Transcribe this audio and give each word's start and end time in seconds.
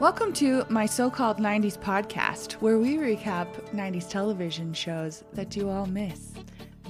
Welcome 0.00 0.32
to 0.32 0.64
my 0.70 0.86
so 0.86 1.10
called 1.10 1.36
90s 1.36 1.78
podcast, 1.78 2.52
where 2.52 2.78
we 2.78 2.96
recap 2.96 3.46
90s 3.74 4.08
television 4.08 4.72
shows 4.72 5.24
that 5.34 5.54
you 5.54 5.68
all 5.68 5.84
miss. 5.84 6.32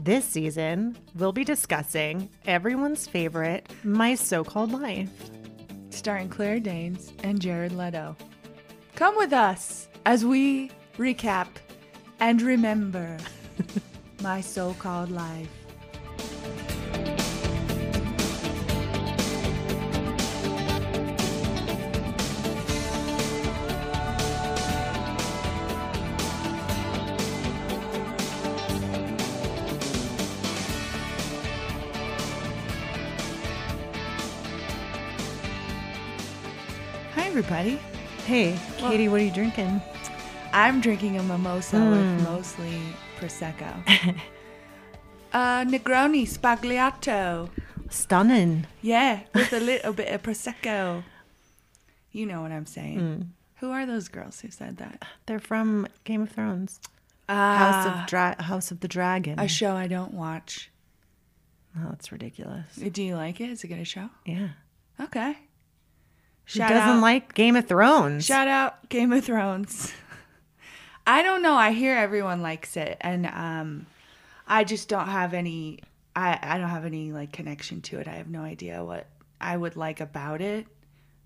This 0.04 0.24
season, 0.24 0.96
we'll 1.16 1.32
be 1.32 1.42
discussing 1.42 2.30
everyone's 2.46 3.08
favorite, 3.08 3.68
My 3.82 4.14
So 4.14 4.44
Called 4.44 4.71
Life. 4.71 5.10
Starring 5.88 6.28
Claire 6.28 6.60
Danes 6.60 7.12
and 7.24 7.40
Jared 7.40 7.72
Leto. 7.72 8.17
Come 8.94 9.17
with 9.17 9.32
us 9.32 9.88
as 10.06 10.24
we 10.24 10.71
recap 10.96 11.49
and 12.21 12.40
remember 12.40 13.17
my 14.22 14.40
so 14.40 14.72
called 14.74 15.10
life. 15.10 15.60
Everybody. 37.50 37.82
Hey, 38.27 38.56
Katie, 38.78 39.09
what 39.09 39.20
are 39.20 39.24
you 39.24 39.32
drinking? 39.32 39.82
I'm 40.52 40.80
drinking 40.80 41.18
a 41.18 41.22
mimosa 41.24 41.80
with 41.80 42.23
mostly 42.23 42.80
prosecco. 43.18 43.74
uh, 45.32 45.64
Negroni 45.64 46.28
Sbagliato. 46.28 47.50
Stunning. 47.88 48.68
Yeah, 48.82 49.23
with 49.34 49.52
a 49.52 49.59
little 49.70 49.92
bit 49.92 50.14
of 50.14 50.23
prosecco. 50.23 51.02
You 52.12 52.26
know 52.26 52.40
what 52.40 52.52
I'm 52.52 52.66
saying. 52.66 53.32
Who 53.56 53.73
are 53.73 53.84
those 53.84 54.06
girls 54.06 54.40
who 54.40 54.51
said 54.52 54.76
that? 54.76 55.04
They're 55.26 55.40
from 55.40 55.88
Game 56.04 56.23
of 56.23 56.30
Thrones. 56.30 56.78
Ah, 57.28 57.56
House 57.59 57.87
of 57.87 58.06
Dra- 58.06 58.43
House 58.45 58.71
of 58.71 58.78
the 58.78 58.87
Dragon. 58.87 59.40
a 59.40 59.48
show 59.48 59.74
I 59.74 59.88
don't 59.88 60.15
watch. 60.15 60.71
oh, 61.76 61.88
that's 61.90 62.12
ridiculous. 62.12 62.76
Do 62.76 63.02
you 63.02 63.16
like 63.16 63.40
it? 63.40 63.51
Is 63.51 63.65
it 63.65 63.73
a 63.73 63.74
good 63.74 63.88
show? 63.88 64.09
Yeah. 64.25 64.51
Okay. 65.01 65.37
Who 66.53 66.59
Shout 66.59 66.70
doesn't 66.70 66.97
out. 66.97 67.01
like 67.03 67.34
Game 67.34 67.55
of 67.56 67.67
Thrones? 67.69 68.25
Shout 68.27 68.48
out 68.48 68.89
Game 68.89 69.12
of 69.12 69.25
Thrones. 69.25 69.93
I 71.06 71.23
don't 71.23 71.43
know. 71.43 71.55
I 71.55 71.70
hear 71.73 71.97
everyone 71.97 72.43
likes 72.43 72.77
it, 72.77 72.97
and 73.01 73.27
um, 73.27 73.87
I 74.47 74.65
just 74.65 74.89
don't 74.89 75.09
have 75.09 75.33
any. 75.34 75.81
I 76.17 76.39
I 76.43 76.59
don't 76.59 76.69
have 76.69 76.84
any 76.84 77.12
like 77.12 77.33
connection 77.33 77.81
to 77.83 77.98
it. 78.01 78.09
I 78.09 78.12
have 78.12 78.28
no 78.28 78.43
idea 78.43 78.84
what 78.84 79.06
I 79.41 79.56
would 79.56 79.77
like 79.77 80.01
about 80.01 80.41
it, 80.41 80.67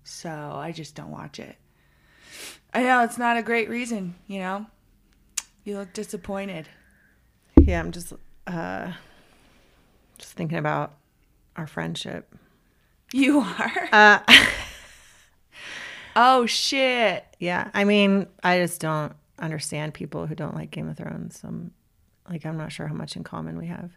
so 0.03 0.29
I 0.29 0.71
just 0.71 0.95
don't 0.95 1.11
watch 1.11 1.39
it. 1.39 1.55
I 2.73 2.83
know 2.83 3.03
it's 3.03 3.17
not 3.17 3.37
a 3.37 3.41
great 3.43 3.69
reason. 3.69 4.15
You 4.27 4.39
know, 4.39 4.65
you 5.63 5.77
look 5.77 5.91
disappointed. 5.93 6.67
yeah, 7.59 7.79
I'm 7.79 7.91
just 7.91 8.13
uh 8.47 8.91
just 10.17 10.33
thinking 10.33 10.57
about 10.59 10.93
our 11.55 11.67
friendship. 11.67 12.33
You 13.11 13.39
are. 13.39 13.89
Uh 13.91 14.19
Oh 16.15 16.45
shit. 16.45 17.25
yeah, 17.39 17.69
I 17.73 17.83
mean, 17.83 18.27
I 18.43 18.59
just 18.59 18.79
don't 18.81 19.13
understand 19.39 19.93
people 19.93 20.27
who 20.27 20.35
don't 20.35 20.55
like 20.55 20.71
Game 20.71 20.87
of 20.87 20.97
Thrones. 20.97 21.41
I'm 21.43 21.71
like 22.29 22.45
I'm 22.45 22.57
not 22.57 22.71
sure 22.71 22.87
how 22.87 22.93
much 22.93 23.15
in 23.15 23.23
common 23.23 23.57
we 23.57 23.67
have. 23.67 23.91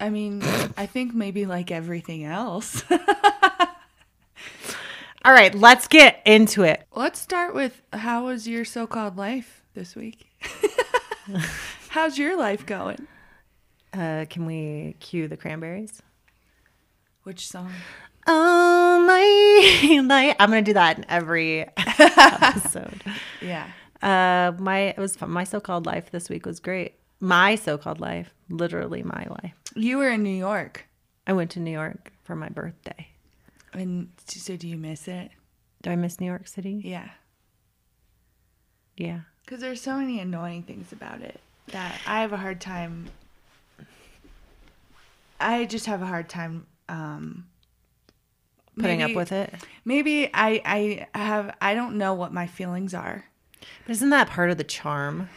I 0.00 0.08
mean, 0.08 0.42
I 0.78 0.86
think 0.86 1.14
maybe 1.14 1.44
like 1.44 1.70
everything 1.70 2.24
else. 2.24 2.82
All 5.22 5.32
right, 5.32 5.54
let's 5.54 5.86
get 5.86 6.22
into 6.24 6.62
it. 6.62 6.86
Let's 6.94 7.20
start 7.20 7.54
with 7.54 7.82
how 7.92 8.24
was 8.24 8.48
your 8.48 8.64
so-called 8.64 9.18
life 9.18 9.62
this 9.74 9.94
week? 9.94 10.26
How's 11.90 12.16
your 12.16 12.38
life 12.38 12.64
going? 12.64 13.06
Uh, 13.92 14.24
can 14.30 14.46
we 14.46 14.96
cue 15.00 15.28
the 15.28 15.36
cranberries? 15.36 16.00
Which 17.24 17.46
song? 17.46 17.70
Oh 18.32 19.04
my 19.06 20.00
life. 20.02 20.36
I'm 20.38 20.50
gonna 20.50 20.62
do 20.62 20.74
that 20.74 20.98
in 20.98 21.06
every 21.08 21.66
episode. 21.76 23.02
Yeah. 23.42 23.68
Uh, 24.02 24.52
my 24.58 24.78
it 24.78 24.98
was 24.98 25.16
fun. 25.16 25.30
My 25.30 25.44
so-called 25.44 25.86
life 25.86 26.10
this 26.10 26.28
week 26.28 26.44
was 26.46 26.60
great. 26.60 26.94
My 27.18 27.54
so-called 27.54 28.00
life, 28.00 28.32
literally 28.50 29.02
my 29.02 29.26
life. 29.42 29.54
You 29.74 29.96
were 29.98 30.10
in 30.10 30.22
New 30.22 30.28
York. 30.36 30.86
I 31.26 31.32
went 31.32 31.50
to 31.52 31.60
New 31.60 31.70
York 31.72 32.12
for 32.22 32.36
my 32.36 32.48
birthday. 32.50 33.08
And 33.72 34.10
so 34.26 34.56
do 34.56 34.68
you 34.68 34.76
miss 34.76 35.08
it? 35.08 35.30
Do 35.82 35.90
I 35.90 35.96
miss 35.96 36.20
New 36.20 36.26
York 36.26 36.46
City? 36.46 36.80
Yeah. 36.84 37.08
Yeah. 38.96 39.20
Because 39.44 39.60
there's 39.60 39.80
so 39.80 39.96
many 39.96 40.20
annoying 40.20 40.62
things 40.62 40.92
about 40.92 41.20
it 41.22 41.40
that 41.68 41.98
I 42.06 42.20
have 42.20 42.32
a 42.32 42.36
hard 42.36 42.60
time. 42.60 43.06
I 45.40 45.64
just 45.64 45.86
have 45.86 46.02
a 46.02 46.06
hard 46.06 46.28
time 46.28 46.66
um, 46.88 47.46
Putting 48.78 48.98
maybe- 48.98 49.12
up 49.12 49.16
with 49.16 49.32
it. 49.32 49.54
Maybe 49.84 50.30
I, 50.32 51.06
I 51.14 51.18
have, 51.18 51.54
I 51.60 51.74
don't 51.74 51.96
know 51.98 52.14
what 52.14 52.32
my 52.32 52.46
feelings 52.46 52.94
are. 52.94 53.24
But 53.86 53.92
isn't 53.92 54.10
that 54.10 54.28
part 54.28 54.50
of 54.50 54.58
the 54.58 54.64
charm? 54.64 55.28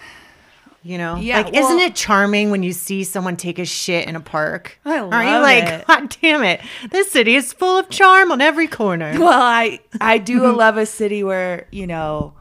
You 0.86 0.98
know? 0.98 1.16
Yeah, 1.16 1.42
Like, 1.42 1.56
isn't 1.56 1.80
it 1.80 1.96
charming 1.96 2.52
when 2.52 2.62
you 2.62 2.74
see 2.74 3.06
someone 3.06 3.38
take 3.38 3.58
a 3.58 3.64
shit 3.66 4.06
in 4.08 4.16
a 4.18 4.20
park? 4.20 4.80
I 4.84 5.00
Aren't 5.00 5.12
you 5.28 5.32
love 5.34 5.42
like, 5.42 5.64
it. 5.64 5.88
God 5.88 6.18
damn 6.22 6.44
it. 6.44 6.60
This 6.92 7.10
city 7.10 7.36
is 7.36 7.54
full 7.54 7.80
of 7.80 7.90
charm 7.90 8.32
on 8.34 8.42
every 8.42 8.68
corner. 8.68 9.14
Well, 9.20 9.42
I 9.42 9.80
I 10.02 10.18
do 10.18 10.52
love 10.56 10.76
a 10.78 10.86
city 10.86 11.24
where 11.24 11.68
you 11.72 11.88
know 11.88 12.34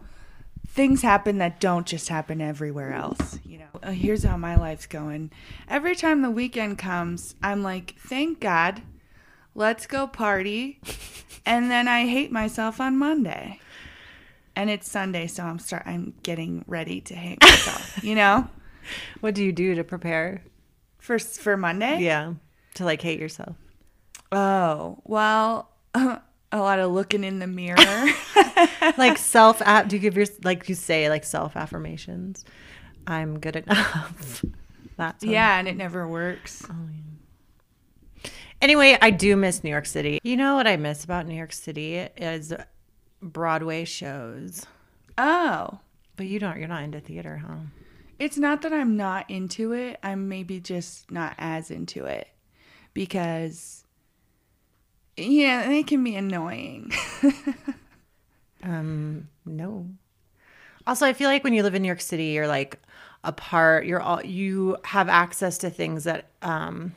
things 0.68 1.02
happen 1.02 1.38
that 1.38 1.60
don't 1.60 1.86
just 1.86 2.08
happen 2.08 2.40
everywhere 2.40 2.92
else. 2.92 3.38
You 3.44 3.58
know, 3.58 3.64
Uh, 3.82 3.90
here's 3.92 4.24
how 4.24 4.36
my 4.36 4.56
life's 4.56 4.86
going. 4.86 5.30
Every 5.68 5.94
time 5.94 6.22
the 6.22 6.30
weekend 6.30 6.78
comes, 6.78 7.36
I'm 7.44 7.62
like, 7.62 7.94
thank 8.00 8.40
God, 8.40 8.82
let's 9.54 9.86
go 9.86 10.06
party, 10.06 10.80
and 11.46 11.70
then 11.70 11.88
I 11.88 12.06
hate 12.06 12.32
myself 12.32 12.80
on 12.80 12.96
Monday, 12.98 13.60
and 14.56 14.70
it's 14.70 14.90
Sunday, 14.90 15.26
so 15.26 15.42
I'm 15.44 15.58
start 15.58 15.84
I'm 15.86 16.14
getting 16.22 16.64
ready 16.66 17.00
to 17.02 17.14
hate 17.14 17.42
myself. 17.42 18.02
you 18.04 18.14
know, 18.14 18.48
What 19.20 19.34
do 19.34 19.44
you 19.44 19.52
do 19.52 19.74
to 19.74 19.84
prepare? 19.84 20.42
for 20.98 21.18
for 21.18 21.56
Monday. 21.56 21.98
Yeah. 22.00 22.34
To 22.74 22.84
like 22.84 23.02
hate 23.02 23.18
yourself. 23.20 23.56
Oh 24.30 24.98
well. 25.04 25.68
A 26.54 26.58
lot 26.58 26.78
of 26.80 26.92
looking 26.92 27.24
in 27.24 27.38
the 27.38 27.46
mirror. 27.46 27.76
like 28.98 29.16
self 29.16 29.62
app 29.62 29.88
do 29.88 29.96
you 29.96 30.00
give 30.00 30.16
your 30.16 30.26
like 30.44 30.68
you 30.68 30.74
say 30.74 31.08
like 31.08 31.24
self 31.24 31.56
affirmations 31.56 32.44
i'm 33.06 33.40
good 33.40 33.56
enough 33.56 34.44
that's 34.96 35.24
yeah, 35.24 35.58
and 35.58 35.66
it 35.66 35.76
never 35.76 36.06
works. 36.06 36.64
Oh, 36.70 36.74
anyway 38.62 38.96
i 39.02 39.10
do 39.10 39.36
miss 39.36 39.62
new 39.62 39.70
york 39.70 39.84
city 39.86 40.18
you 40.22 40.36
know 40.36 40.54
what 40.54 40.66
i 40.66 40.76
miss 40.76 41.04
about 41.04 41.26
new 41.26 41.34
york 41.34 41.52
city 41.52 41.96
is 41.96 42.54
broadway 43.20 43.84
shows 43.84 44.64
Oh. 45.18 45.78
but 46.16 46.26
you 46.26 46.38
don't 46.38 46.58
you're 46.58 46.68
not 46.68 46.82
into 46.84 47.00
theater 47.00 47.36
huh 47.46 47.56
It's 48.18 48.38
not 48.38 48.62
that 48.62 48.72
I'm 48.72 48.96
not 48.96 49.28
into 49.28 49.72
it. 49.72 49.98
I'm 50.02 50.28
maybe 50.28 50.60
just 50.60 51.10
not 51.10 51.34
as 51.38 51.70
into 51.72 52.04
it 52.06 52.28
because, 52.94 53.84
yeah, 55.16 55.68
it 55.70 55.86
can 55.88 56.04
be 56.04 56.14
annoying. 56.14 56.92
um 58.62 59.28
no 59.44 59.86
also 60.86 61.04
i 61.04 61.12
feel 61.12 61.28
like 61.28 61.42
when 61.42 61.52
you 61.52 61.62
live 61.64 61.74
in 61.74 61.82
new 61.82 61.88
york 61.88 62.00
city 62.00 62.26
you're 62.26 62.46
like 62.46 62.78
apart. 63.24 63.86
you're 63.86 64.00
all 64.00 64.24
you 64.24 64.76
have 64.84 65.08
access 65.08 65.58
to 65.58 65.68
things 65.70 66.04
that 66.04 66.26
um 66.42 66.94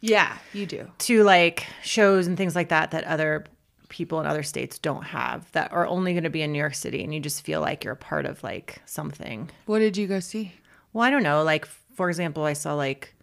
yeah, 0.00 0.38
you 0.52 0.66
do. 0.66 0.90
to 0.98 1.22
like 1.24 1.66
shows 1.82 2.26
and 2.26 2.36
things 2.36 2.54
like 2.54 2.68
that 2.68 2.90
that 2.92 3.04
other 3.04 3.46
people 3.88 4.20
in 4.20 4.26
other 4.26 4.42
states 4.42 4.78
don't 4.78 5.04
have 5.04 5.50
that 5.52 5.72
are 5.72 5.86
only 5.86 6.12
going 6.12 6.24
to 6.24 6.30
be 6.30 6.42
in 6.42 6.52
New 6.52 6.58
York 6.58 6.74
City 6.74 7.04
and 7.04 7.14
you 7.14 7.20
just 7.20 7.44
feel 7.44 7.60
like 7.60 7.84
you're 7.84 7.92
a 7.92 7.96
part 7.96 8.26
of 8.26 8.42
like 8.42 8.82
something. 8.84 9.48
What 9.66 9.78
did 9.78 9.96
you 9.96 10.06
go 10.06 10.20
see? 10.20 10.52
Well, 10.92 11.04
I 11.04 11.10
don't 11.10 11.22
know, 11.22 11.42
like 11.42 11.66
for 11.94 12.08
example, 12.08 12.44
I 12.44 12.52
saw 12.52 12.74
like 12.74 13.14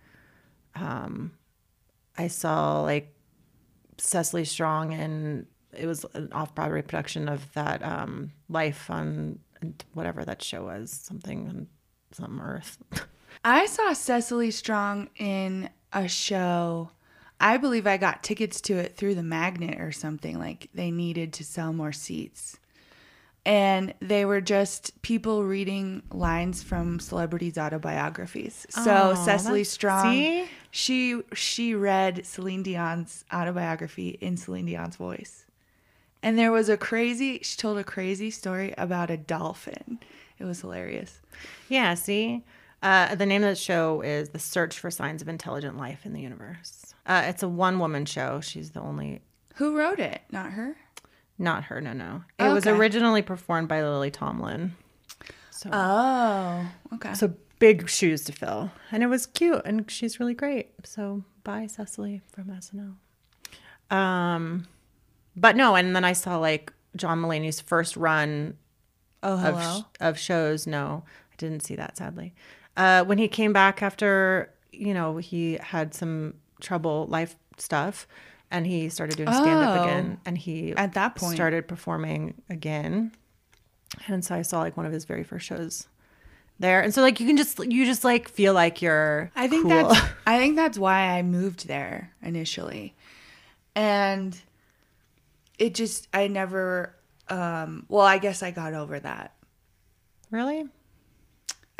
um 0.76 1.32
I 2.18 2.28
saw 2.28 2.82
like 2.82 3.14
Cecily 3.98 4.46
Strong 4.46 4.94
and 4.94 5.46
it 5.78 5.88
was 5.88 6.06
an 6.14 6.32
off-Broadway 6.32 6.84
production 6.84 7.28
of 7.28 7.52
that 7.54 7.84
um 7.84 8.32
Life 8.50 8.90
on 8.90 9.40
whatever 9.94 10.24
that 10.26 10.42
show 10.42 10.66
was, 10.66 10.92
something 10.92 11.48
on 11.48 11.68
some 12.12 12.42
earth. 12.42 12.78
I 13.44 13.66
saw 13.66 13.94
Cecily 13.94 14.52
Strong 14.52 15.10
in 15.18 15.70
a 15.94 16.08
show. 16.08 16.90
I 17.40 17.58
believe 17.58 17.86
I 17.88 17.98
got 17.98 18.24
tickets 18.24 18.62
to 18.62 18.78
it 18.78 18.96
through 18.96 19.16
the 19.16 19.24
magnet 19.24 19.80
or 19.82 19.92
something. 19.92 20.40
Like 20.40 20.70
they 20.74 20.92
needed 20.92 21.34
to 21.34 21.44
sell 21.44 21.74
more 21.74 21.92
seats. 21.92 22.58
And 23.46 23.94
they 24.00 24.24
were 24.24 24.40
just 24.40 25.02
people 25.02 25.44
reading 25.44 26.04
lines 26.12 26.64
from 26.64 27.00
celebrities' 27.02 27.58
autobiographies. 27.58 28.66
So 28.70 29.12
Oh, 29.16 29.26
Cecily 29.26 29.66
Strong, 29.66 30.14
see? 30.14 30.46
she 30.72 31.22
she 31.34 31.76
read 31.76 32.26
Celine 32.26 32.64
Dion's 32.64 33.26
autobiography 33.34 34.18
in 34.22 34.38
Celine 34.38 34.66
Dion's 34.68 34.96
voice, 34.96 35.46
And 36.22 36.40
there 36.40 36.54
was 36.54 36.70
a 36.70 36.78
crazy, 36.78 37.40
she 37.44 37.58
told 37.58 37.78
a 37.78 37.84
crazy 37.84 38.32
story 38.32 38.74
about 38.78 39.10
a 39.10 39.18
dolphin. 39.18 40.00
It 40.40 40.46
was 40.46 40.62
hilarious. 40.62 41.20
Yeah, 41.68 41.96
see? 41.96 42.44
Uh, 42.84 43.16
the 43.16 43.26
name 43.26 43.44
of 43.44 43.50
the 43.50 43.56
show 43.56 44.02
is 44.02 44.30
The 44.30 44.40
Search 44.40 44.78
for 44.78 44.92
Signs 44.92 45.22
of 45.22 45.30
Intelligent 45.30 45.78
Life 45.78 46.06
in 46.06 46.12
the 46.14 46.20
Universe. 46.22 46.94
Uh, 47.06 47.24
it's 47.26 47.42
a 47.42 47.48
one 47.48 47.80
woman 47.80 48.06
show. 48.06 48.42
She's 48.42 48.72
the 48.72 48.82
only, 48.82 49.22
Who 49.56 49.78
wrote 49.78 50.00
it? 50.00 50.22
Not 50.32 50.52
her? 50.52 50.76
not 51.40 51.64
her, 51.66 51.82
no, 51.82 51.94
no. 51.94 52.24
It 52.40 52.50
was 52.54 52.68
Okay. 52.68 52.78
originally 52.78 53.22
performed 53.22 53.68
by 53.68 53.82
Lily 53.82 54.12
Tomlin. 54.12 54.76
So, 55.50 55.70
Oh, 55.74 56.70
okay. 56.94 57.14
so 57.16 57.34
big 57.60 57.90
shoes 57.90 58.24
to 58.26 58.32
fill. 58.32 58.72
And 58.92 59.02
it 59.02 59.08
was 59.08 59.26
cute 59.26 59.62
and 59.66 59.90
she's 59.90 60.20
really 60.20 60.34
great. 60.36 60.72
So 60.86 61.24
bye, 61.44 61.68
Cecily 61.68 62.22
from 62.32 62.46
SNL. 62.50 62.96
Um, 63.96 64.68
but 65.36 65.56
no, 65.56 65.76
and 65.76 65.96
then 65.96 66.04
I 66.06 66.14
saw 66.14 66.38
like 66.38 66.72
John 66.96 67.22
Mulaney's 67.22 67.60
first 67.62 67.98
run 67.98 68.58
oh, 69.24 69.38
of, 69.44 69.86
of 70.00 70.20
shows. 70.20 70.68
No, 70.68 71.04
I 71.32 71.36
didn't 71.38 71.62
see 71.62 71.76
that 71.76 71.98
sadly. 71.98 72.34
Uh, 72.76 73.04
when 73.04 73.18
he 73.18 73.28
came 73.28 73.54
back 73.54 73.82
after, 73.84 74.52
you 74.72 74.94
know, 74.94 75.18
he 75.18 75.58
had 75.62 75.94
some 75.94 76.34
trouble 76.62 77.06
life 77.08 77.36
stuff 77.58 78.08
and 78.50 78.66
he 78.66 78.90
started 78.90 79.16
doing 79.18 79.30
stand 79.32 79.64
up 79.64 79.80
Oh. 79.80 79.84
again 79.84 80.20
and 80.26 80.38
he 80.38 80.74
At 80.74 80.94
that 80.94 81.16
point. 81.16 81.36
started 81.36 81.68
performing 81.68 82.34
again. 82.50 83.12
And 84.08 84.26
so 84.26 84.34
I 84.36 84.42
saw 84.42 84.60
like 84.60 84.76
one 84.76 84.86
of 84.88 84.92
his 84.92 85.06
very 85.06 85.24
first 85.24 85.46
shows 85.46 85.88
there. 86.60 86.82
And 86.82 86.94
so 86.94 87.02
like 87.02 87.20
you 87.20 87.28
can 87.28 87.38
just 87.38 87.60
you 87.60 87.86
just 87.86 88.04
like 88.04 88.28
feel 88.30 88.54
like 88.54 88.82
you're 88.82 89.30
I 89.36 89.48
think 89.48 89.64
cool. 89.64 89.70
that's 89.70 90.00
I 90.26 90.38
think 90.40 90.56
that's 90.56 90.78
why 90.78 91.10
I 91.18 91.22
moved 91.22 91.68
there 91.68 92.12
initially. 92.24 92.96
And 93.76 94.40
it 95.60 95.76
just 95.76 96.08
I 96.14 96.28
never 96.28 96.96
um 97.30 97.86
well, 97.90 98.06
I 98.06 98.18
guess 98.18 98.42
I 98.42 98.50
got 98.52 98.74
over 98.74 99.00
that. 99.00 99.34
really 100.32 100.68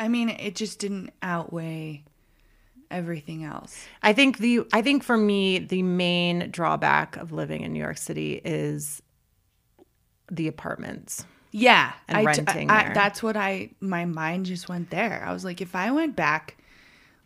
I 0.04 0.08
mean, 0.08 0.28
it 0.28 0.54
just 0.54 0.78
didn't 0.78 1.10
outweigh 1.22 2.04
everything 2.90 3.42
else. 3.44 3.86
I 4.02 4.12
think 4.12 4.36
the 4.38 4.66
I 4.72 4.82
think 4.82 5.02
for 5.02 5.16
me 5.16 5.58
the 5.58 5.82
main 5.82 6.50
drawback 6.50 7.16
of 7.16 7.32
living 7.32 7.62
in 7.62 7.72
New 7.72 7.80
York 7.80 7.96
City 7.96 8.40
is 8.44 9.02
the 10.30 10.46
apartments. 10.48 11.24
Yeah, 11.50 11.92
And 12.08 12.18
I 12.18 12.22
renting 12.24 12.70
I- 12.70 12.92
that's 12.92 13.22
what 13.22 13.36
I 13.36 13.70
my 13.80 14.04
mind 14.04 14.46
just 14.46 14.68
went 14.68 14.90
there. 14.90 15.24
I 15.26 15.32
was 15.32 15.44
like, 15.44 15.60
if 15.60 15.74
I 15.74 15.90
went 15.90 16.14
back, 16.16 16.58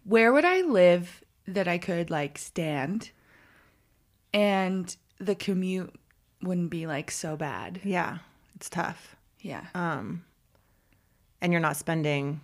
where 0.04 0.32
would 0.32 0.44
I 0.44 0.60
live 0.62 1.22
that 1.46 1.66
I 1.66 1.78
could 1.78 2.10
like 2.10 2.38
stand, 2.38 3.10
and 4.32 4.94
the 5.18 5.34
commute 5.34 5.94
wouldn't 6.42 6.70
be 6.70 6.86
like 6.86 7.10
so 7.10 7.36
bad. 7.36 7.80
Yeah, 7.84 8.18
it's 8.54 8.70
tough. 8.70 9.16
Yeah, 9.40 9.64
Um 9.74 10.24
and 11.40 11.52
you're 11.52 11.60
not 11.60 11.76
spending 11.76 12.40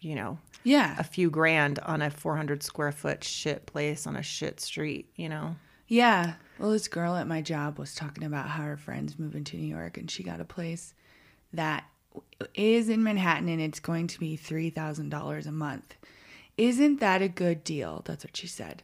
you 0.00 0.14
know 0.14 0.38
yeah, 0.64 0.96
a 0.98 1.04
few 1.04 1.30
grand 1.30 1.78
on 1.80 2.02
a 2.02 2.10
400 2.10 2.62
square 2.62 2.92
foot 2.92 3.24
shit 3.24 3.64
place 3.66 4.06
on 4.06 4.16
a 4.16 4.22
shit 4.22 4.60
street, 4.60 5.10
you 5.16 5.28
know. 5.28 5.56
yeah. 5.86 6.34
Well, 6.58 6.72
this 6.72 6.88
girl 6.88 7.14
at 7.14 7.26
my 7.28 7.40
job 7.40 7.78
was 7.78 7.94
talking 7.94 8.24
about 8.24 8.48
how 8.48 8.64
her 8.64 8.76
friends 8.76 9.18
moving 9.18 9.44
to 9.44 9.56
New 9.56 9.68
York, 9.68 9.96
and 9.96 10.10
she 10.10 10.24
got 10.24 10.40
a 10.40 10.44
place 10.44 10.92
that 11.52 11.84
is 12.54 12.88
in 12.88 13.02
Manhattan, 13.04 13.48
and 13.48 13.60
it's 13.62 13.80
going 13.80 14.08
to 14.08 14.18
be 14.18 14.36
three 14.36 14.68
thousand 14.70 15.10
dollars 15.10 15.46
a 15.46 15.52
month. 15.52 15.94
Isn't 16.56 16.98
that 17.00 17.22
a 17.22 17.28
good 17.28 17.62
deal? 17.62 18.02
That's 18.04 18.24
what 18.24 18.36
she 18.36 18.48
said. 18.48 18.82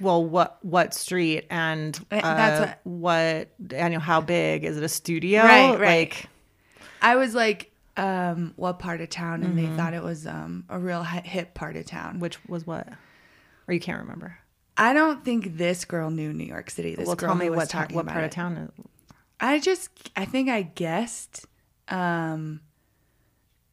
Well, 0.00 0.24
what 0.24 0.58
what 0.62 0.92
street 0.94 1.46
and 1.48 1.96
uh, 2.10 2.16
Uh, 2.16 2.34
that's 2.34 2.78
what 2.82 3.48
and 3.70 3.92
you 3.92 3.98
know 3.98 4.00
how 4.00 4.20
big 4.20 4.64
is 4.64 4.76
it 4.76 4.82
a 4.82 4.88
studio? 4.88 5.42
Right, 5.44 5.78
right. 5.78 6.10
Like 6.10 6.26
I 7.00 7.16
was 7.16 7.34
like, 7.34 7.71
um, 7.96 8.52
what 8.56 8.78
part 8.78 9.00
of 9.00 9.10
town? 9.10 9.42
And 9.42 9.56
Mm-hmm. 9.56 9.70
they 9.70 9.76
thought 9.76 9.94
it 9.94 10.02
was 10.02 10.26
um, 10.26 10.64
a 10.68 10.78
real 10.78 11.02
hip 11.02 11.54
part 11.54 11.76
of 11.76 11.86
town. 11.86 12.18
which 12.20 12.38
was 12.48 12.66
what? 12.66 12.88
Or 13.68 13.74
you 13.74 13.80
can't 13.80 14.00
remember. 14.00 14.38
I 14.76 14.92
don't 14.94 15.24
think 15.24 15.58
this 15.58 15.84
girl 15.84 16.10
knew 16.10 16.32
New 16.32 16.44
York 16.44 16.70
City. 16.70 16.94
This 16.94 17.06
well, 17.06 17.16
girl 17.16 17.28
tell 17.30 17.36
me 17.36 17.50
was 17.50 17.56
what 17.58 17.70
ta- 17.70 17.86
what 17.90 18.02
about 18.02 18.12
part 18.14 18.24
of 18.24 18.30
town 18.30 18.72
I 19.38 19.58
just, 19.58 19.90
I 20.16 20.24
think 20.24 20.48
I 20.48 20.62
guessed, 20.62 21.46
um, 21.88 22.60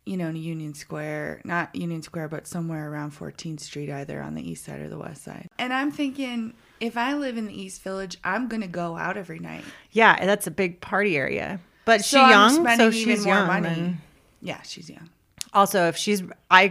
you 0.05 0.17
know, 0.17 0.27
in 0.29 0.35
Union 0.35 0.73
Square, 0.73 1.41
not 1.45 1.75
Union 1.75 2.01
Square, 2.01 2.29
but 2.29 2.47
somewhere 2.47 2.89
around 2.91 3.11
14th 3.11 3.59
Street, 3.59 3.89
either 3.91 4.21
on 4.21 4.33
the 4.35 4.41
east 4.47 4.65
side 4.65 4.81
or 4.81 4.89
the 4.89 4.97
west 4.97 5.23
side. 5.23 5.47
And 5.59 5.71
I'm 5.71 5.91
thinking, 5.91 6.53
if 6.79 6.97
I 6.97 7.13
live 7.13 7.37
in 7.37 7.45
the 7.45 7.53
East 7.53 7.83
Village, 7.83 8.17
I'm 8.23 8.47
gonna 8.47 8.67
go 8.67 8.97
out 8.97 9.15
every 9.17 9.39
night. 9.39 9.63
Yeah, 9.91 10.25
that's 10.25 10.47
a 10.47 10.51
big 10.51 10.81
party 10.81 11.15
area. 11.15 11.59
But 11.85 12.01
So 12.03 12.17
she's 12.17 12.23
I'm 12.23 12.29
young, 12.31 12.49
spending 12.65 12.91
so 12.91 12.97
even 12.97 13.15
she's 13.15 13.25
more 13.25 13.35
young. 13.35 13.47
Yeah, 14.41 14.61
she's 14.61 14.89
young. 14.89 15.09
Also, 15.53 15.87
if 15.87 15.97
she's, 15.97 16.21
I 16.51 16.67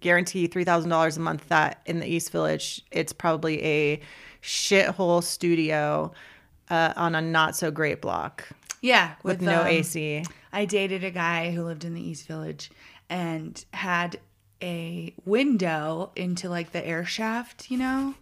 guarantee 0.00 0.46
three 0.48 0.64
thousand 0.64 0.90
dollars 0.90 1.16
a 1.16 1.20
month 1.20 1.48
that 1.48 1.80
in 1.86 2.00
the 2.00 2.06
East 2.06 2.30
Village, 2.30 2.82
it's 2.90 3.12
probably 3.12 3.64
a 3.64 4.00
shithole 4.42 5.22
studio 5.22 6.12
uh, 6.70 6.92
on 6.96 7.14
a 7.14 7.20
not 7.22 7.56
so 7.56 7.70
great 7.70 8.00
block 8.02 8.46
Yeah, 8.82 9.14
with, 9.22 9.40
no 9.40 9.62
um, 9.62 9.66
AC. 9.66 10.24
I 10.52 10.64
dated 10.66 11.04
a 11.04 11.10
guy 11.10 11.50
who 11.52 11.62
lived 11.64 11.84
in 11.84 11.94
the 11.94 12.00
East 12.02 12.26
Village 12.26 12.70
and 13.08 13.64
had 13.72 14.18
a 14.62 15.14
window 15.24 16.10
into 16.14 16.48
like 16.50 16.72
the 16.72 16.86
air 16.86 17.04
shaft, 17.04 17.70
you 17.70 17.78
know? 17.78 18.14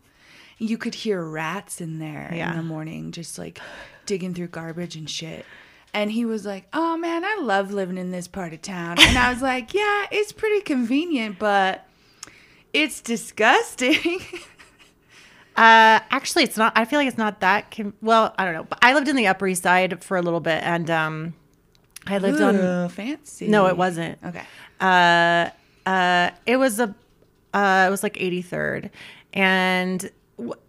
You 0.59 0.79
could 0.79 0.95
hear 0.95 1.21
rats 1.23 1.81
in 1.81 1.99
there 1.99 2.33
Yeah. 2.35 2.51
in 2.53 2.57
the 2.57 2.63
morning, 2.63 3.11
just 3.13 3.39
like 3.39 3.59
digging 4.07 4.33
through 4.35 4.49
garbage 4.49 4.95
and 4.97 5.09
shit. 5.11 5.45
And 5.97 6.13
he 6.13 6.27
was 6.27 6.45
like, 6.45 6.67
Oh 6.75 6.99
man, 6.99 7.25
I 7.25 7.39
love 7.41 7.73
living 7.73 7.97
in 7.97 8.11
this 8.11 8.29
part 8.29 8.53
of 8.53 8.61
town. 8.61 8.97
And 9.01 9.17
I 9.17 9.33
was 9.33 9.41
like, 9.53 9.73
Yeah, 9.73 10.07
it's 10.11 10.31
pretty 10.31 10.61
convenient, 10.61 11.39
but 11.39 11.87
it's 12.73 13.01
disgusting. 13.01 14.21
Uh, 15.57 16.05
actually, 16.11 16.43
it's 16.45 16.59
not. 16.59 16.71
I 16.77 16.85
feel 16.85 16.99
like 16.99 17.09
it's 17.09 17.17
not 17.17 17.41
that. 17.41 17.71
Com- 17.71 17.95
well, 18.03 18.35
I 18.39 18.45
don't 18.45 18.53
know. 18.53 18.65
But 18.65 18.79
I 18.83 18.93
lived 18.93 19.09
in 19.09 19.17
the 19.17 19.27
Upper 19.29 19.47
East 19.47 19.63
Side 19.63 20.05
for 20.05 20.19
a 20.19 20.21
little 20.21 20.41
bit, 20.41 20.63
and 20.63 20.91
um, 20.91 21.35
I 22.07 22.19
lived 22.19 22.43
on. 22.43 22.91
Fancy. 22.91 23.49
No, 23.49 23.67
it 23.67 23.75
wasn't. 23.75 24.19
Okay. 24.23 24.43
uh, 24.83 25.49
uh, 25.87 26.31
it 26.45 26.59
was 26.59 26.79
a, 26.79 26.95
uh, 27.55 27.85
it 27.89 27.91
was 27.91 28.03
like 28.03 28.17
83rd, 28.17 28.91
and 29.33 30.11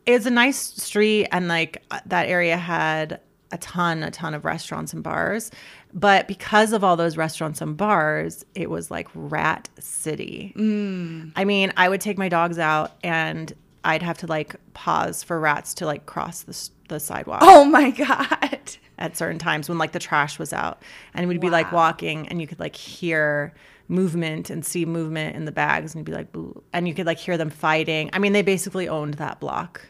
it's 0.06 0.26
a 0.26 0.32
nice 0.32 0.58
street, 0.58 1.28
and 1.34 1.50
like 1.50 1.84
that 2.06 2.30
area 2.30 2.56
had 2.56 3.19
a 3.51 3.57
ton, 3.57 4.04
a 4.04 4.11
ton 4.11 4.33
of 4.33 4.44
restaurants 4.45 4.94
and 4.94 5.04
bars, 5.04 5.51
but 5.94 6.27
because 6.27 6.73
of 6.73 6.83
all 6.83 6.95
those 6.97 7.18
restaurants 7.18 7.61
and 7.61 7.77
bars, 7.77 8.45
it 8.56 8.69
was 8.69 8.92
like 8.92 9.07
rat 9.16 9.69
city. 9.80 10.54
Mm. 10.57 11.31
I 11.35 11.45
mean, 11.45 11.71
I 11.77 11.87
would 11.89 12.01
take 12.01 12.18
my 12.18 12.30
dogs 12.30 12.59
out, 12.59 12.97
and 13.04 13.54
I'd 13.83 14.01
have 14.04 14.18
to 14.19 14.27
like 14.27 14.56
pause 14.73 15.23
for 15.23 15.39
rats 15.39 15.73
to 15.75 15.85
like 15.85 16.06
cross 16.06 16.44
the 16.44 16.69
the 16.89 16.99
sidewalk 17.01 17.39
Oh 17.44 17.66
my 17.66 17.89
God. 18.07 18.59
at 18.97 19.18
certain 19.18 19.37
times 19.39 19.68
when 19.69 19.77
like 19.77 19.92
the 19.92 19.99
trash 19.99 20.39
was 20.39 20.54
out 20.54 20.81
and 21.13 21.27
we'd 21.27 21.42
be 21.42 21.49
like 21.49 21.71
walking 21.73 22.27
and 22.30 22.39
you 22.42 22.47
could 22.47 22.59
like 22.61 22.75
hear 22.77 23.54
movement 23.89 24.49
and 24.49 24.66
see 24.66 24.85
movement 24.85 25.35
in 25.35 25.44
the 25.45 25.51
bags 25.51 25.94
and 25.94 25.99
you'd 25.99 26.06
be 26.06 26.18
like 26.18 26.31
Boo. 26.31 26.63
and 26.73 26.87
you 26.87 26.94
could 26.94 27.06
like 27.06 27.18
hear 27.18 27.37
them 27.37 27.49
fighting 27.49 28.09
i 28.13 28.19
mean 28.19 28.31
they 28.33 28.42
basically 28.42 28.87
owned 28.87 29.16
that 29.16 29.39
block 29.42 29.81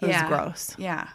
it 0.00 0.08
yeah. 0.08 0.28
was 0.28 0.38
gross 0.38 0.74
Yeah. 0.78 1.08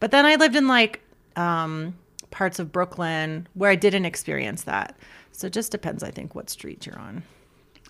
but 0.00 0.10
then 0.10 0.24
i 0.26 0.36
lived 0.36 0.56
in 0.56 0.66
like 0.68 1.02
um 1.38 1.94
parts 2.30 2.58
of 2.58 2.70
brooklyn 2.72 3.46
where 3.54 3.70
i 3.70 3.74
didn't 3.74 4.04
experience 4.04 4.62
that 4.64 4.96
so 5.32 5.46
it 5.46 5.52
just 5.52 5.70
depends 5.72 6.02
i 6.02 6.10
think 6.10 6.34
what 6.34 6.50
street 6.50 6.84
you're 6.86 6.98
on 6.98 7.22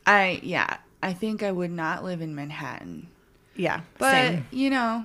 I, 0.06 0.40
yeah, 0.42 0.78
I 1.02 1.12
think 1.12 1.42
I 1.42 1.52
would 1.52 1.70
not 1.70 2.02
live 2.02 2.22
in 2.22 2.34
Manhattan. 2.34 3.08
yeah 3.56 3.80
But 3.98 4.12
same 4.12 4.46
you 4.50 4.70
know, 4.70 5.04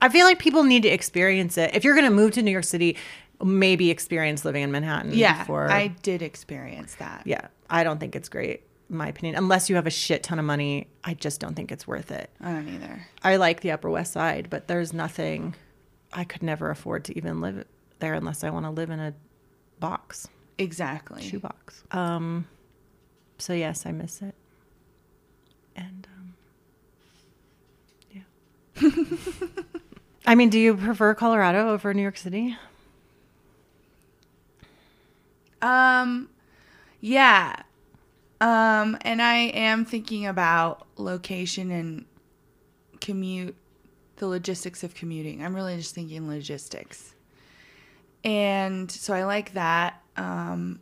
i 0.00 0.08
feel 0.08 0.24
like 0.24 0.38
people 0.38 0.62
need 0.64 0.82
to 0.84 0.88
experience 0.88 1.58
it 1.58 1.74
if 1.74 1.84
you're 1.84 1.94
going 1.94 2.06
to 2.08 2.14
move 2.14 2.30
to 2.32 2.42
new 2.42 2.50
york 2.50 2.64
city 2.64 2.96
maybe 3.44 3.90
experience 3.90 4.44
living 4.44 4.62
in 4.62 4.70
manhattan 4.70 5.12
yeah, 5.12 5.40
before 5.40 5.70
I 5.70 5.88
did 5.88 6.22
experience 6.22 6.94
that. 6.96 7.22
yeah, 7.26 7.48
I 7.68 7.82
don't 7.84 7.98
think 7.98 8.14
it's 8.14 8.28
great, 8.28 8.62
in 8.88 8.96
my 8.96 9.08
opinion. 9.08 9.34
Unless 9.34 9.68
you 9.68 9.74
have 9.76 9.86
a 9.86 9.90
shit 9.90 10.22
ton 10.22 10.38
of 10.38 10.44
money, 10.44 10.86
I 11.02 11.14
just 11.14 11.40
don't 11.40 11.54
think 11.54 11.72
it's 11.72 11.84
worth 11.86 12.12
it. 12.12 12.30
I 12.40 12.52
don't 12.52 12.68
either. 12.68 13.04
I 13.24 13.36
like 13.36 13.60
the 13.60 13.72
Upper 13.72 13.90
West 13.90 14.12
Side, 14.12 14.48
but 14.48 14.68
there's 14.68 14.92
nothing 14.92 15.56
I 16.12 16.24
could 16.24 16.42
never 16.42 16.70
afford 16.70 17.04
to 17.06 17.16
even 17.16 17.40
live 17.40 17.64
there 17.98 18.14
unless 18.14 18.44
I 18.44 18.50
want 18.50 18.66
to 18.66 18.70
live 18.70 18.90
in 18.90 19.00
a 19.00 19.14
box, 19.80 20.28
Exactly. 20.58 21.22
shoebox. 21.22 21.82
Um, 21.90 22.46
so 23.38 23.52
yes, 23.52 23.86
I 23.86 23.92
miss 23.92 24.20
it. 24.22 24.34
And 25.74 26.06
um, 26.16 26.34
yeah. 28.12 28.90
I 30.26 30.34
mean, 30.34 30.50
do 30.50 30.58
you 30.58 30.76
prefer 30.76 31.14
Colorado 31.14 31.70
over 31.70 31.92
New 31.94 32.02
York 32.02 32.16
City? 32.18 32.56
Um, 35.60 36.28
yeah. 37.00 37.56
Um, 38.40 38.98
and 39.02 39.22
I 39.22 39.36
am 39.36 39.84
thinking 39.84 40.26
about 40.26 40.86
location 40.96 41.70
and 41.70 42.04
commute, 43.00 43.54
the 44.22 44.28
logistics 44.28 44.84
of 44.84 44.94
commuting. 44.94 45.44
I'm 45.44 45.52
really 45.52 45.76
just 45.76 45.96
thinking 45.96 46.28
logistics. 46.28 47.16
and 48.22 48.88
so 48.88 49.12
I 49.12 49.24
like 49.24 49.54
that. 49.54 50.00
Um, 50.16 50.78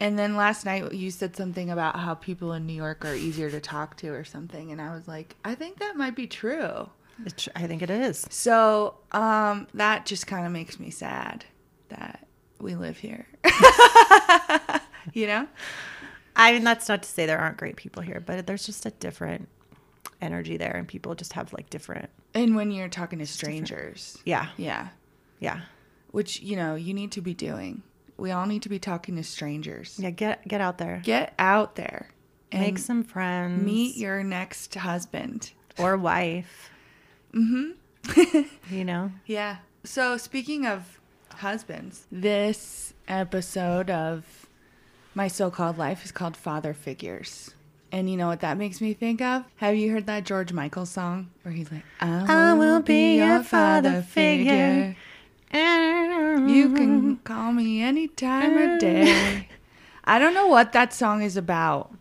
and 0.00 0.18
then 0.18 0.34
last 0.34 0.64
night 0.64 0.94
you 0.94 1.10
said 1.10 1.36
something 1.36 1.68
about 1.68 1.96
how 1.96 2.14
people 2.14 2.54
in 2.54 2.64
New 2.64 2.72
York 2.72 3.04
are 3.04 3.14
easier 3.14 3.50
to 3.50 3.60
talk 3.60 3.98
to 3.98 4.08
or 4.08 4.24
something, 4.24 4.72
and 4.72 4.80
I 4.80 4.94
was 4.94 5.06
like, 5.06 5.36
I 5.44 5.54
think 5.54 5.78
that 5.80 5.94
might 5.94 6.16
be 6.16 6.26
true. 6.26 6.88
It's, 7.26 7.50
I 7.54 7.66
think 7.66 7.82
it 7.82 7.90
is. 7.90 8.26
So 8.30 8.94
um, 9.12 9.68
that 9.74 10.06
just 10.06 10.26
kind 10.26 10.46
of 10.46 10.52
makes 10.52 10.80
me 10.80 10.88
sad 10.88 11.44
that 11.90 12.26
we 12.60 12.76
live 12.76 12.96
here. 12.96 13.26
you 15.12 15.26
know? 15.26 15.46
I 16.34 16.52
mean, 16.52 16.64
that's 16.64 16.88
not 16.88 17.02
to 17.02 17.08
say 17.10 17.26
there 17.26 17.38
aren't 17.38 17.58
great 17.58 17.76
people 17.76 18.02
here, 18.02 18.22
but 18.24 18.46
there's 18.46 18.64
just 18.64 18.86
a 18.86 18.90
different 18.90 19.48
energy 20.20 20.56
there, 20.56 20.74
and 20.76 20.86
people 20.88 21.14
just 21.14 21.32
have 21.34 21.52
like 21.52 21.70
different. 21.70 22.10
And 22.34 22.56
when 22.56 22.70
you're 22.70 22.88
talking 22.88 23.18
to 23.20 23.26
strangers, 23.26 24.18
Yeah, 24.24 24.48
yeah, 24.56 24.88
yeah, 25.40 25.60
which 26.10 26.40
you 26.40 26.56
know 26.56 26.74
you 26.74 26.94
need 26.94 27.12
to 27.12 27.20
be 27.20 27.34
doing. 27.34 27.82
We 28.16 28.30
all 28.30 28.46
need 28.46 28.62
to 28.62 28.68
be 28.68 28.78
talking 28.78 29.16
to 29.16 29.22
strangers. 29.24 29.98
yeah. 29.98 30.10
Get 30.10 30.46
get 30.48 30.60
out 30.60 30.78
there, 30.78 31.00
Get 31.04 31.34
out 31.38 31.74
there 31.76 32.10
and 32.52 32.62
make 32.62 32.78
some 32.78 33.02
friends, 33.02 33.62
meet 33.62 33.96
your 33.96 34.22
next 34.22 34.74
husband. 34.74 35.52
or 35.78 35.96
wife. 35.96 36.70
Mm-hmm. 37.34 38.42
you 38.74 38.84
know, 38.84 39.10
Yeah. 39.26 39.56
So 39.82 40.16
speaking 40.16 40.64
of 40.66 41.00
husbands, 41.32 42.06
this 42.12 42.94
episode 43.08 43.90
of 43.90 44.46
my 45.14 45.26
so-called 45.28 45.76
life 45.78 46.04
is 46.04 46.12
called 46.12 46.36
Father 46.36 46.72
Figures. 46.74 47.54
And 47.94 48.10
you 48.10 48.16
know 48.16 48.26
what 48.26 48.40
that 48.40 48.58
makes 48.58 48.80
me 48.80 48.92
think 48.92 49.22
of? 49.22 49.44
Have 49.54 49.76
you 49.76 49.92
heard 49.92 50.06
that 50.06 50.24
George 50.24 50.52
Michael 50.52 50.84
song 50.84 51.30
where 51.44 51.54
he's 51.54 51.70
like, 51.70 51.84
"I 52.00 52.52
will 52.54 52.82
be 52.82 53.18
your 53.18 53.44
father 53.44 54.02
figure. 54.02 54.96
You 55.52 56.74
can 56.74 57.18
call 57.18 57.52
me 57.52 57.82
any 57.82 58.08
time 58.08 58.58
of 58.58 58.80
day." 58.80 59.48
I 60.04 60.18
don't 60.18 60.34
know 60.34 60.48
what 60.48 60.72
that 60.72 60.92
song 60.92 61.22
is 61.22 61.36
about. 61.36 61.94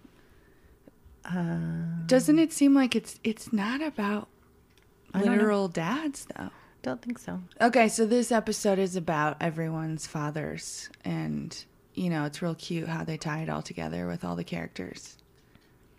Um, 1.25 2.05
Doesn't 2.07 2.39
it 2.39 2.51
seem 2.51 2.73
like 2.73 2.95
it's 2.95 3.19
it's 3.23 3.53
not 3.53 3.79
about 3.79 4.29
literal 5.13 5.67
dads 5.67 6.25
though? 6.35 6.49
Don't 6.81 7.03
think 7.03 7.19
so. 7.19 7.39
Okay, 7.61 7.87
so 7.87 8.07
this 8.07 8.31
episode 8.31 8.79
is 8.79 8.95
about 8.95 9.37
everyone's 9.39 10.07
fathers, 10.07 10.89
and 11.05 11.55
you 11.93 12.09
know 12.09 12.25
it's 12.25 12.41
real 12.41 12.55
cute 12.55 12.87
how 12.87 13.03
they 13.03 13.15
tie 13.15 13.43
it 13.43 13.49
all 13.49 13.61
together 13.61 14.07
with 14.07 14.25
all 14.25 14.35
the 14.35 14.43
characters. 14.43 15.17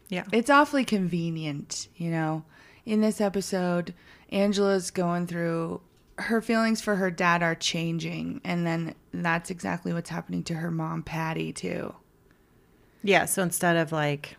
Yeah, 0.08 0.24
It's 0.32 0.50
awfully 0.50 0.84
convenient, 0.84 1.88
you 1.96 2.10
know. 2.10 2.44
In 2.86 3.00
this 3.00 3.20
episode, 3.20 3.94
Angela's 4.30 4.90
going 4.90 5.26
through 5.26 5.80
her 6.18 6.40
feelings 6.42 6.80
for 6.80 6.96
her 6.96 7.10
dad 7.10 7.42
are 7.42 7.54
changing, 7.54 8.40
and 8.44 8.66
then 8.66 8.94
that's 9.12 9.50
exactly 9.50 9.92
what's 9.92 10.10
happening 10.10 10.42
to 10.44 10.54
her 10.54 10.70
mom, 10.70 11.02
Patty, 11.02 11.52
too. 11.52 11.94
yeah. 13.02 13.24
So 13.24 13.42
instead 13.42 13.76
of 13.76 13.90
like, 13.92 14.36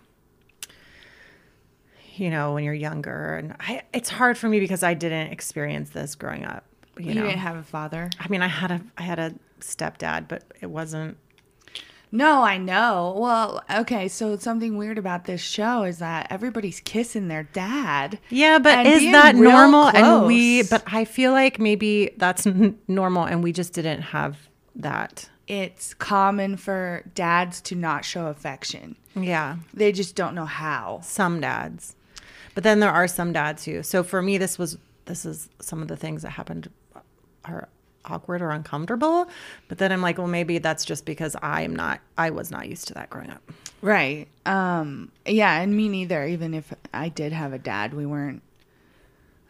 you 2.15 2.29
know, 2.29 2.53
when 2.53 2.63
you're 2.63 2.73
younger, 2.73 3.35
and 3.35 3.55
I, 3.59 3.81
it's 3.93 4.09
hard 4.09 4.37
for 4.37 4.47
me 4.47 4.59
because 4.59 4.83
I 4.83 4.93
didn't 4.93 5.31
experience 5.33 5.89
this 5.89 6.15
growing 6.15 6.45
up. 6.45 6.63
You, 6.97 7.07
You, 7.07 7.15
know, 7.15 7.23
didn't 7.23 7.39
have 7.39 7.57
a 7.57 7.63
father. 7.63 8.09
I 8.19 8.27
mean, 8.29 8.41
I 8.41 8.47
had 8.47 8.71
a 8.71 8.81
I 8.97 9.01
had 9.03 9.19
a 9.19 9.33
stepdad, 9.59 10.27
but 10.27 10.43
it 10.61 10.67
wasn't. 10.67 11.17
No, 12.15 12.43
I 12.43 12.57
know. 12.57 13.15
Well, 13.17 13.63
okay, 13.69 14.07
so 14.07 14.37
something 14.37 14.77
weird 14.77 14.97
about 14.97 15.25
this 15.25 15.41
show 15.41 15.83
is 15.83 15.99
that 15.99 16.27
everybody's 16.29 16.79
kissing 16.79 17.27
their 17.27 17.43
dad. 17.43 18.19
Yeah, 18.29 18.59
but 18.59 18.85
is 18.87 19.01
that 19.11 19.35
normal? 19.35 19.87
And 19.89 20.25
we, 20.25 20.63
but 20.63 20.83
I 20.87 21.05
feel 21.05 21.31
like 21.33 21.59
maybe 21.59 22.11
that's 22.17 22.47
n- 22.47 22.77
normal, 22.87 23.25
and 23.25 23.43
we 23.43 23.51
just 23.51 23.73
didn't 23.73 24.01
have 24.01 24.37
that. 24.75 25.29
it's 25.47 25.93
common 25.93 26.57
for 26.57 27.03
dads 27.13 27.61
to 27.61 27.75
not 27.75 28.03
show 28.05 28.27
affection. 28.27 28.95
Yeah, 29.15 29.57
They 29.73 29.91
just 29.91 30.15
don't 30.15 30.35
know 30.35 30.45
how. 30.45 31.01
some 31.03 31.39
dads, 31.41 31.95
but 32.53 32.63
then 32.63 32.79
there 32.79 32.91
are 32.91 33.07
some 33.07 33.31
dads 33.33 33.65
who. 33.65 33.83
So 33.83 34.03
for 34.03 34.21
me, 34.21 34.37
this 34.37 34.57
was 34.57 34.77
this 35.05 35.25
is 35.25 35.49
some 35.61 35.81
of 35.81 35.87
the 35.87 35.95
things 35.97 36.21
that 36.23 36.31
happened 36.31 36.69
are 37.45 37.69
awkward 38.09 38.41
or 38.41 38.51
uncomfortable. 38.51 39.27
But 39.67 39.77
then 39.77 39.91
I'm 39.91 40.01
like, 40.01 40.17
well, 40.17 40.27
maybe 40.27 40.57
that's 40.57 40.85
just 40.85 41.05
because 41.05 41.35
I 41.41 41.61
am 41.63 41.75
not. 41.75 41.99
I 42.17 42.29
was 42.29 42.51
not 42.51 42.67
used 42.69 42.87
to 42.89 42.93
that 42.95 43.09
growing 43.09 43.29
up. 43.29 43.41
Right. 43.81 44.27
Um 44.45 45.11
yeah, 45.25 45.59
and 45.61 45.75
me 45.75 45.89
neither. 45.89 46.25
Even 46.25 46.53
if 46.53 46.73
I 46.93 47.09
did 47.09 47.33
have 47.33 47.53
a 47.53 47.59
dad, 47.59 47.93
we 47.93 48.05
weren't 48.05 48.41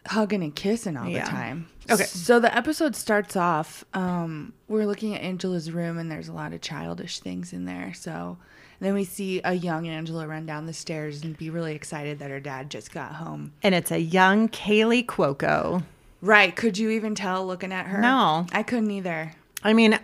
hugging 0.06 0.42
and 0.42 0.54
kissing 0.54 0.96
all 0.96 1.08
Yeah. 1.08 1.24
the 1.24 1.30
time. 1.30 1.68
Okay. 1.90 2.04
So 2.04 2.38
the 2.40 2.54
episode 2.56 2.94
starts 2.96 3.36
off 3.36 3.84
um 3.94 4.52
we're 4.68 4.86
looking 4.86 5.14
at 5.14 5.22
Angela's 5.22 5.70
room 5.70 5.98
and 5.98 6.10
there's 6.10 6.28
a 6.28 6.32
lot 6.32 6.52
of 6.52 6.60
childish 6.60 7.20
things 7.20 7.52
in 7.52 7.64
there. 7.64 7.92
So 7.94 8.38
then 8.78 8.92
we 8.94 9.04
see 9.04 9.40
a 9.42 9.54
young 9.54 9.88
Angela 9.88 10.26
run 10.28 10.44
down 10.44 10.66
the 10.66 10.72
stairs 10.74 11.22
and 11.22 11.36
be 11.36 11.48
really 11.50 11.74
excited 11.74 12.18
that 12.18 12.30
her 12.30 12.40
dad 12.40 12.68
just 12.70 12.92
got 12.92 13.14
home. 13.14 13.52
And 13.62 13.74
it's 13.74 13.90
a 13.90 13.98
young 14.00 14.48
Kaley 14.50 15.04
Cuoco. 15.04 15.82
Right. 16.20 16.54
Could 16.54 16.78
you 16.78 16.90
even 16.90 17.14
tell 17.14 17.46
looking 17.46 17.72
at 17.72 17.86
her? 17.86 18.00
No. 18.00 18.46
I 18.52 18.62
couldn't 18.62 18.90
either. 18.90 19.32
I 19.62 19.72
mean, 19.72 19.98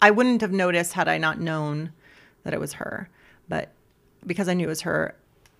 I 0.00 0.10
wouldn't 0.10 0.40
have 0.40 0.52
noticed 0.52 0.94
had 0.94 1.08
I 1.08 1.18
not 1.18 1.40
known 1.40 1.92
that 2.44 2.54
it 2.54 2.60
was 2.60 2.74
her. 2.74 3.08
But 3.48 3.72
because 4.26 4.48
I 4.48 4.54
knew 4.54 4.66
it 4.66 4.68
was 4.68 4.82
her, 4.82 5.14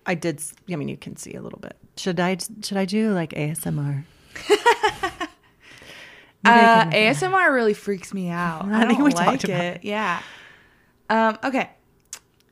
I 0.05 0.15
did. 0.15 0.41
I 0.71 0.75
mean, 0.75 0.87
you 0.87 0.97
can 0.97 1.15
see 1.15 1.33
a 1.33 1.41
little 1.41 1.59
bit. 1.59 1.75
Should 1.97 2.19
I? 2.19 2.37
Should 2.63 2.77
I 2.77 2.85
do 2.85 3.11
like 3.11 3.31
ASMR? 3.31 4.03
Uh, 6.45 6.83
can- 6.83 6.91
ASMR 6.91 7.51
really 7.51 7.73
freaks 7.73 8.13
me 8.13 8.29
out. 8.29 8.65
I 8.65 8.83
I, 8.83 8.85
think 8.85 8.99
don't 8.99 9.05
we 9.05 9.13
like 9.13 9.25
talked 9.25 9.43
about 9.45 9.63
it. 9.63 9.79
Yeah. 9.83 10.21
Um, 11.09 11.39
okay. 11.43 11.71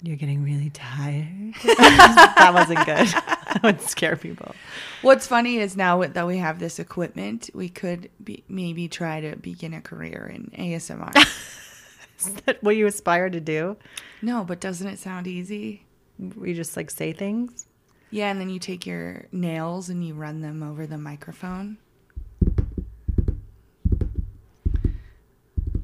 You're 0.02 0.16
getting 0.18 0.44
really 0.44 0.72
tired. 0.72 1.54
that 1.64 2.52
wasn't 2.54 2.80
good. 2.80 3.08
that 3.08 3.60
would 3.62 3.82
scare 3.82 4.16
people. 4.16 4.56
What's 5.04 5.28
funny 5.28 5.58
is 5.58 5.76
now 5.76 6.02
that 6.02 6.26
we 6.26 6.38
have 6.38 6.60
this 6.60 6.80
equipment, 6.80 7.50
we 7.54 7.68
could 7.68 8.10
be, 8.24 8.46
maybe 8.48 8.88
try 8.88 9.20
to 9.20 9.36
begin 9.36 9.74
a 9.74 9.82
career 9.82 10.32
in 10.34 10.50
ASMR. 10.58 11.14
Is 12.20 12.34
that 12.46 12.64
what 12.64 12.78
you 12.78 12.88
aspire 12.88 13.30
to 13.30 13.42
do? 13.42 13.76
no, 14.22 14.46
but 14.46 14.62
doesn't 14.62 14.88
it 14.88 14.98
sound 14.98 15.28
easy? 15.28 15.86
We 16.18 16.54
just 16.54 16.78
like 16.78 16.90
say 16.90 17.12
things. 17.12 17.68
Yeah, 18.12 18.32
and 18.32 18.40
then 18.40 18.50
you 18.50 18.60
take 18.60 18.86
your 18.86 19.26
nails 19.34 19.90
and 19.90 20.08
you 20.08 20.14
run 20.14 20.40
them 20.40 20.64
over 20.64 20.88
the 20.88 20.98
microphone. 20.98 21.80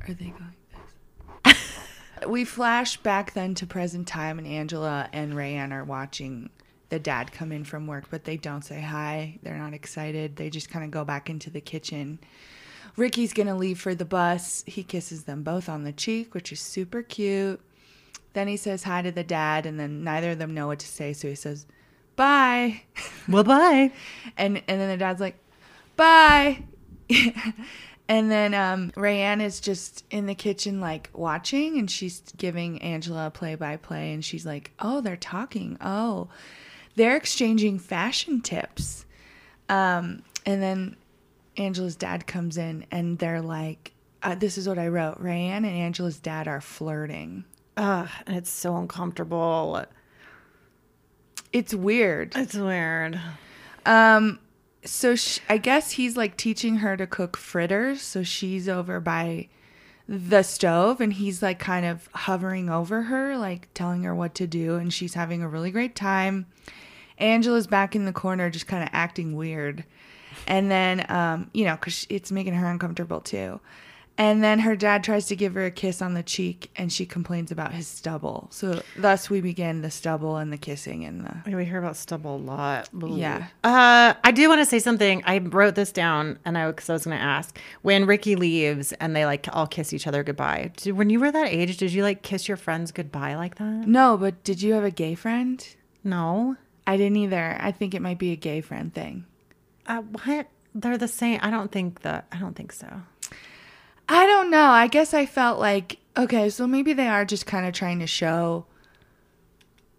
Are 0.07 0.13
they 0.13 0.31
going 0.31 0.55
this? 1.43 1.57
we 2.27 2.45
flash 2.45 2.95
back 2.95 3.33
then 3.33 3.53
to 3.55 3.67
present 3.67 4.07
time, 4.07 4.39
and 4.39 4.47
Angela 4.47 5.09
and 5.11 5.33
Rayanne 5.33 5.73
are 5.73 5.83
watching 5.83 6.49
the 6.89 6.99
dad 6.99 7.31
come 7.31 7.51
in 7.51 7.63
from 7.63 7.87
work, 7.87 8.05
but 8.09 8.23
they 8.23 8.37
don't 8.37 8.63
say 8.63 8.81
hi. 8.81 9.37
They're 9.43 9.57
not 9.57 9.73
excited. 9.73 10.35
They 10.35 10.49
just 10.49 10.69
kind 10.69 10.83
of 10.83 10.91
go 10.91 11.05
back 11.05 11.29
into 11.29 11.49
the 11.49 11.61
kitchen. 11.61 12.19
Rickie's 12.97 13.33
gonna 13.33 13.55
leave 13.55 13.79
for 13.79 13.95
the 13.95 14.05
bus. 14.05 14.63
He 14.67 14.83
kisses 14.83 15.23
them 15.23 15.43
both 15.43 15.69
on 15.69 15.83
the 15.83 15.93
cheek, 15.93 16.33
which 16.33 16.51
is 16.51 16.59
super 16.59 17.01
cute. 17.03 17.61
Then 18.33 18.47
he 18.47 18.57
says 18.57 18.83
hi 18.83 19.01
to 19.01 19.11
the 19.11 19.23
dad, 19.23 19.65
and 19.65 19.79
then 19.79 20.03
neither 20.03 20.31
of 20.31 20.39
them 20.39 20.53
know 20.53 20.67
what 20.67 20.79
to 20.79 20.87
say, 20.87 21.13
so 21.13 21.27
he 21.27 21.35
says, 21.35 21.65
"Bye," 22.15 22.81
Well, 23.29 23.43
bye. 23.43 23.91
and 24.37 24.57
and 24.67 24.81
then 24.81 24.89
the 24.89 24.97
dad's 24.97 25.21
like, 25.21 25.37
"Bye," 25.95 26.63
and 28.07 28.31
then 28.31 28.53
um, 28.53 28.91
Rayanne 28.91 29.41
is 29.41 29.59
just 29.59 30.03
in 30.11 30.25
the 30.25 30.35
kitchen 30.35 30.81
like 30.81 31.09
watching, 31.13 31.77
and 31.77 31.89
she's 31.89 32.21
giving 32.37 32.81
Angela 32.81 33.27
a 33.27 33.31
play-by-play, 33.31 34.13
and 34.13 34.23
she's 34.25 34.45
like, 34.45 34.71
"Oh, 34.79 35.01
they're 35.01 35.15
talking. 35.17 35.77
Oh, 35.81 36.29
they're 36.95 37.17
exchanging 37.17 37.79
fashion 37.79 38.41
tips," 38.41 39.05
um, 39.69 40.23
and 40.45 40.61
then 40.61 40.95
Angela's 41.57 41.95
dad 41.95 42.27
comes 42.27 42.57
in, 42.57 42.85
and 42.91 43.17
they're 43.19 43.41
like. 43.41 43.93
Uh, 44.21 44.35
this 44.35 44.57
is 44.57 44.67
what 44.67 44.77
I 44.77 44.89
wrote. 44.89 45.23
Rayanne 45.23 45.59
and 45.59 45.65
Angela's 45.65 46.19
dad 46.19 46.45
are 46.49 46.59
flirting. 46.59 47.45
Ugh, 47.77 48.09
and 48.27 48.35
it's 48.35 48.49
so 48.49 48.75
uncomfortable. 48.75 49.85
It's 51.53 51.73
weird. 51.73 52.33
It's 52.35 52.55
weird. 52.55 53.17
Um, 53.85 54.39
so 54.83 55.15
sh- 55.15 55.39
I 55.47 55.57
guess 55.57 55.91
he's 55.91 56.17
like 56.17 56.35
teaching 56.35 56.77
her 56.77 56.97
to 56.97 57.07
cook 57.07 57.37
fritters. 57.37 58.01
So 58.01 58.21
she's 58.23 58.67
over 58.67 58.99
by 58.99 59.47
the 60.11 60.41
stove 60.41 60.99
and 60.99 61.13
he's 61.13 61.43
like 61.43 61.59
kind 61.59 61.85
of 61.85 62.09
hovering 62.13 62.67
over 62.67 63.03
her, 63.03 63.37
like 63.37 63.71
telling 63.75 64.03
her 64.03 64.15
what 64.15 64.33
to 64.35 64.47
do. 64.47 64.75
And 64.75 64.91
she's 64.91 65.13
having 65.13 65.43
a 65.43 65.47
really 65.47 65.69
great 65.69 65.95
time. 65.95 66.47
Angela's 67.19 67.67
back 67.67 67.95
in 67.95 68.05
the 68.05 68.13
corner, 68.13 68.49
just 68.49 68.65
kind 68.65 68.81
of 68.81 68.89
acting 68.91 69.35
weird. 69.35 69.83
And 70.47 70.71
then, 70.71 71.05
um, 71.11 71.51
you 71.53 71.63
know, 71.63 71.75
because 71.75 72.07
it's 72.09 72.31
making 72.31 72.55
her 72.55 72.65
uncomfortable 72.65 73.21
too. 73.21 73.59
And 74.19 74.43
then 74.43 74.59
her 74.59 74.75
dad 74.75 75.05
tries 75.05 75.27
to 75.27 75.35
give 75.37 75.53
her 75.53 75.63
a 75.65 75.71
kiss 75.71 76.01
on 76.01 76.13
the 76.13 76.21
cheek 76.21 76.69
and 76.75 76.91
she 76.91 77.05
complains 77.05 77.51
about 77.51 77.71
his 77.71 77.87
stubble. 77.87 78.49
So 78.51 78.81
thus 78.97 79.29
we 79.29 79.39
begin 79.39 79.81
the 79.81 79.89
stubble 79.89 80.35
and 80.35 80.51
the 80.51 80.57
kissing 80.57 81.05
and 81.05 81.25
the 81.25 81.55
We 81.55 81.63
hear 81.63 81.79
about 81.79 81.95
stubble 81.95 82.35
a 82.35 82.37
lot. 82.37 82.89
Ooh. 83.01 83.15
Yeah. 83.15 83.47
Uh, 83.63 84.13
I 84.21 84.31
do 84.31 84.49
want 84.49 84.59
to 84.59 84.65
say 84.65 84.79
something. 84.79 85.23
I 85.25 85.37
wrote 85.37 85.75
this 85.75 85.93
down, 85.93 86.37
and 86.43 86.57
I 86.57 86.67
because 86.67 86.89
I 86.89 86.93
was 86.93 87.05
going 87.05 87.17
to 87.17 87.23
ask 87.23 87.57
when 87.81 88.05
Rickie 88.05 88.35
leaves 88.35 88.91
and 88.91 89.15
they 89.15 89.25
like 89.25 89.47
all 89.53 89.67
kiss 89.67 89.93
each 89.93 90.05
other 90.05 90.21
goodbye. 90.21 90.71
Did, 90.75 90.97
when 90.97 91.09
you 91.09 91.21
were 91.21 91.31
that 91.31 91.47
age, 91.47 91.77
did 91.77 91.93
you 91.93 92.03
like 92.03 92.21
kiss 92.21 92.49
your 92.49 92.57
friends 92.57 92.91
goodbye 92.91 93.35
like 93.35 93.55
that? 93.55 93.87
No, 93.87 94.17
but 94.17 94.43
did 94.43 94.61
you 94.61 94.73
have 94.73 94.83
a 94.83 94.91
gay 94.91 95.15
friend? 95.15 95.65
No. 96.03 96.57
I 96.85 96.97
didn't 96.97 97.17
either. 97.17 97.57
I 97.57 97.71
think 97.71 97.93
it 97.93 98.01
might 98.01 98.19
be 98.19 98.33
a 98.33 98.35
gay 98.35 98.59
friend 98.59 98.93
thing. 98.93 99.25
Uh, 99.87 100.01
what? 100.01 100.47
They're 100.75 100.97
the 100.97 101.07
same. 101.07 101.39
I 101.41 101.51
don't 101.51 101.71
think 101.71 102.01
that. 102.01 102.27
I 102.33 102.37
don't 102.37 102.55
think 102.55 102.73
so. 102.73 103.01
I 104.09 104.25
don't 104.25 104.49
know. 104.49 104.65
I 104.65 104.87
guess 104.87 105.13
I 105.13 105.25
felt 105.25 105.59
like 105.59 105.97
okay, 106.17 106.49
so 106.49 106.67
maybe 106.67 106.91
they 106.93 107.07
are 107.07 107.23
just 107.23 107.45
kind 107.45 107.65
of 107.65 107.73
trying 107.73 107.99
to 107.99 108.07
show. 108.07 108.65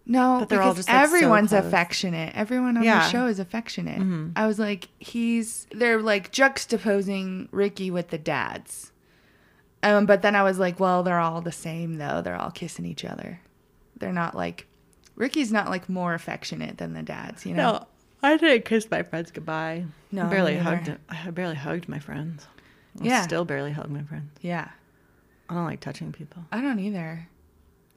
No, 0.05 0.37
But 0.39 0.49
they're 0.49 0.61
all 0.61 0.73
because 0.73 0.85
just, 0.85 0.89
like, 0.89 1.03
everyone's 1.03 1.49
close. 1.51 1.63
affectionate. 1.65 2.33
Everyone 2.35 2.75
on 2.75 2.83
Yeah. 2.83 3.01
Mm-hmm. 3.01 3.05
the 3.05 3.09
show 3.11 3.27
is 3.27 3.39
affectionate. 3.39 4.31
I 4.35 4.47
was 4.47 4.59
like, 4.59 4.89
he's 4.99 5.67
they're 5.71 6.01
like 6.01 6.31
juxtaposing 6.31 7.47
Rickie 7.51 7.91
with 7.91 8.09
the 8.09 8.17
dads. 8.17 8.91
Um, 9.83 10.05
but 10.05 10.21
then 10.21 10.35
I 10.35 10.43
was 10.43 10.59
like, 10.59 10.79
well, 10.79 11.01
they're 11.03 11.19
all 11.19 11.41
the 11.41 11.51
same 11.51 11.97
though. 11.97 12.21
They're 12.21 12.35
all 12.35 12.51
kissing 12.51 12.85
each 12.85 13.05
other. 13.05 13.39
They're 13.97 14.11
not 14.13 14.35
like 14.35 14.67
Rickie's 15.15 15.51
not 15.51 15.69
like 15.69 15.87
more 15.87 16.13
affectionate 16.13 16.77
than 16.77 16.93
the 16.93 17.03
dads, 17.03 17.45
you 17.45 17.53
know. 17.53 17.71
No, 17.73 17.87
I 18.23 18.37
didn't 18.37 18.65
kiss 18.65 18.89
my 18.91 19.03
friends 19.03 19.31
goodbye. 19.31 19.85
No, 20.11 20.23
I 20.25 20.29
barely 20.29 20.55
neither. 20.55 20.63
hugged. 20.63 20.97
I 21.09 21.29
barely 21.31 21.55
hugged 21.55 21.87
my 21.87 21.99
friends. 21.99 22.47
I 22.99 23.05
Yeah. 23.05 23.21
still 23.21 23.45
barely 23.45 23.71
hug 23.71 23.89
my 23.89 24.03
friends. 24.03 24.29
Yeah, 24.41 24.69
I 25.49 25.53
don't 25.53 25.65
like 25.65 25.79
touching 25.79 26.11
people 26.11 26.43
I 26.51 26.59
don't 26.61 26.79
either. 26.79 27.27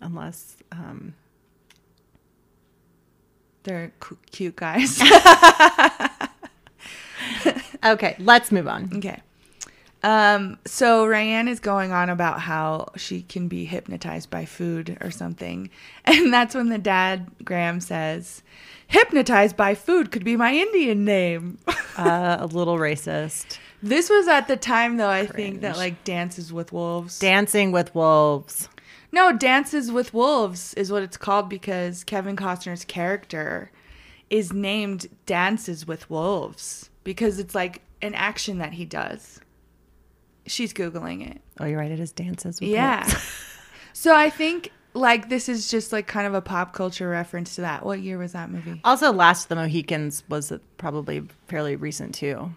unless 0.00 0.56
um, 0.72 1.14
They're 3.64 3.92
cu- 4.00 4.18
cute 4.30 4.56
guys. 4.56 5.00
Okay, 7.84 8.16
let's 8.18 8.50
move 8.50 8.66
on. 8.66 8.90
Okay. 8.96 9.20
Um, 10.02 10.58
so 10.66 11.06
Ryan 11.06 11.48
is 11.48 11.60
going 11.60 11.92
on 11.92 12.08
about 12.08 12.40
how 12.40 12.88
she 12.96 13.20
can 13.22 13.46
be 13.48 13.66
hypnotized 13.66 14.30
by 14.30 14.46
food 14.46 14.96
or 15.02 15.10
something. 15.10 15.68
And 16.06 16.32
that's 16.32 16.54
when 16.54 16.70
the 16.70 16.78
dad, 16.78 17.26
Graham, 17.44 17.80
says, 17.80 18.42
Hypnotized 18.86 19.56
by 19.56 19.74
food 19.74 20.10
could 20.12 20.24
be 20.24 20.34
my 20.36 20.54
Indian 20.54 21.04
name. 21.04 21.58
Uh, 21.96 22.38
a 22.40 22.46
little 22.46 22.76
racist. 22.76 23.58
This 23.84 24.08
was 24.08 24.26
at 24.28 24.48
the 24.48 24.56
time, 24.56 24.96
though, 24.96 25.10
I 25.10 25.26
think, 25.26 25.60
that 25.60 25.76
like 25.76 26.04
Dances 26.04 26.52
with 26.52 26.72
Wolves. 26.72 27.18
Dancing 27.18 27.70
with 27.70 27.94
wolves. 27.94 28.68
no, 29.12 29.36
Dances 29.36 29.92
with 29.92 30.14
Wolves 30.14 30.72
is 30.74 30.90
what 30.90 31.02
it's 31.02 31.18
called 31.18 31.48
because 31.48 32.02
Kevin 32.02 32.34
Costner's 32.34 32.84
character 32.84 33.70
is 34.30 34.52
named 34.52 35.06
Dances 35.26 35.86
with 35.86 36.08
Wolves 36.08 36.88
because 37.04 37.38
it's 37.38 37.54
like 37.54 37.82
an 38.00 38.14
action 38.14 38.58
that 38.58 38.72
he 38.72 38.86
does. 38.86 39.40
She's 40.46 40.72
Googling 40.72 41.30
it. 41.30 41.42
Oh, 41.60 41.66
you're 41.66 41.78
right. 41.78 41.90
It 41.90 42.00
is 42.00 42.12
dances 42.12 42.60
with 42.60 42.68
Wolves. 42.68 42.74
Yeah. 42.74 43.04
wolves. 43.04 43.58
so 43.92 44.16
I 44.16 44.30
think 44.30 44.72
like 44.94 45.28
this 45.28 45.48
is 45.48 45.68
just 45.70 45.92
like 45.92 46.06
kind 46.06 46.26
of 46.26 46.34
a 46.34 46.40
pop 46.40 46.72
culture 46.72 47.08
reference 47.08 47.56
to 47.56 47.60
that. 47.62 47.84
What 47.84 48.00
year 48.00 48.16
was 48.18 48.32
that 48.32 48.50
movie? 48.50 48.80
Also, 48.84 49.12
Last 49.12 49.44
of 49.44 49.48
the 49.50 49.56
Mohicans 49.56 50.22
was 50.28 50.52
probably 50.78 51.22
fairly 51.48 51.76
recent 51.76 52.14
too. 52.14 52.50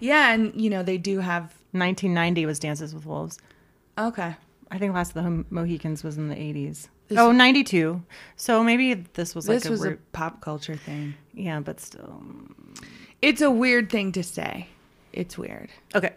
Yeah, 0.00 0.32
and 0.32 0.60
you 0.60 0.68
know 0.70 0.82
they 0.82 0.98
do 0.98 1.20
have 1.20 1.44
1990 1.72 2.46
was 2.46 2.58
Dances 2.58 2.94
with 2.94 3.06
Wolves. 3.06 3.38
okay. 3.98 4.34
I 4.70 4.78
think 4.78 4.92
Last 4.94 5.14
of 5.14 5.22
the 5.22 5.44
Mohicans 5.50 6.02
was 6.02 6.16
in 6.18 6.28
the 6.28 6.34
80s. 6.34 6.88
This- 7.06 7.18
oh, 7.18 7.30
92. 7.30 8.02
So 8.34 8.64
maybe 8.64 8.94
this 8.94 9.34
was 9.34 9.46
like 9.48 9.58
This 9.58 9.66
a 9.66 9.70
was 9.70 9.80
weird, 9.82 9.98
a 9.98 10.16
pop 10.16 10.40
culture 10.40 10.74
thing. 10.74 11.14
yeah, 11.32 11.60
but 11.60 11.78
still. 11.78 12.22
It's 13.22 13.40
a 13.40 13.50
weird 13.50 13.90
thing 13.90 14.10
to 14.12 14.22
say. 14.24 14.66
It's 15.12 15.38
weird. 15.38 15.68
Okay. 15.94 16.14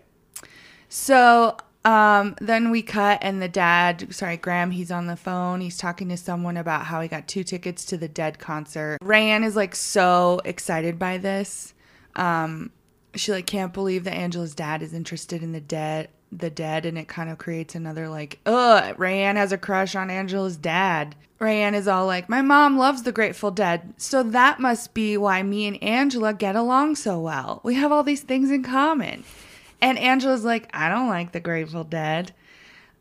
So 0.89 1.57
um, 1.85 2.35
then 2.41 2.69
we 2.69 2.81
cut, 2.81 3.19
and 3.21 3.41
the 3.41 3.47
dad, 3.47 4.13
sorry, 4.13 4.37
Graham, 4.37 4.71
he's 4.71 4.91
on 4.91 5.07
the 5.07 5.15
phone. 5.15 5.61
He's 5.61 5.77
talking 5.77 6.09
to 6.09 6.17
someone 6.17 6.57
about 6.57 6.85
how 6.85 7.01
he 7.01 7.07
got 7.07 7.27
two 7.27 7.43
tickets 7.43 7.85
to 7.85 7.97
the 7.97 8.07
Dead 8.09 8.39
concert. 8.39 8.97
Rayanne 9.01 9.45
is 9.45 9.55
like 9.55 9.75
so 9.75 10.41
excited 10.43 10.99
by 10.99 11.17
this. 11.17 11.73
Um, 12.15 12.71
she 13.15 13.31
like 13.31 13.45
can't 13.45 13.73
believe 13.73 14.03
that 14.03 14.13
Angela's 14.13 14.55
dad 14.55 14.81
is 14.81 14.93
interested 14.93 15.43
in 15.43 15.51
the 15.51 15.61
dead, 15.61 16.09
the 16.31 16.49
dead, 16.49 16.85
and 16.85 16.97
it 16.97 17.07
kind 17.07 17.29
of 17.29 17.37
creates 17.37 17.75
another 17.75 18.09
like, 18.09 18.39
ugh, 18.45 18.97
Rayanne 18.97 19.35
has 19.35 19.51
a 19.51 19.57
crush 19.57 19.95
on 19.95 20.09
Angela's 20.09 20.57
dad. 20.57 21.15
Rayanne 21.39 21.75
is 21.75 21.87
all 21.87 22.07
like, 22.07 22.27
my 22.27 22.41
mom 22.41 22.77
loves 22.77 23.03
the 23.03 23.11
Grateful 23.11 23.51
Dead, 23.51 23.93
so 23.97 24.23
that 24.23 24.59
must 24.59 24.95
be 24.95 25.17
why 25.17 25.43
me 25.43 25.67
and 25.67 25.81
Angela 25.83 26.33
get 26.33 26.55
along 26.55 26.95
so 26.95 27.19
well. 27.19 27.61
We 27.63 27.75
have 27.75 27.91
all 27.91 28.03
these 28.03 28.23
things 28.23 28.49
in 28.49 28.63
common. 28.63 29.23
And 29.81 29.97
Angela's 29.97 30.43
like, 30.43 30.69
I 30.73 30.89
don't 30.89 31.07
like 31.07 31.31
the 31.31 31.39
Grateful 31.39 31.83
Dead. 31.83 32.33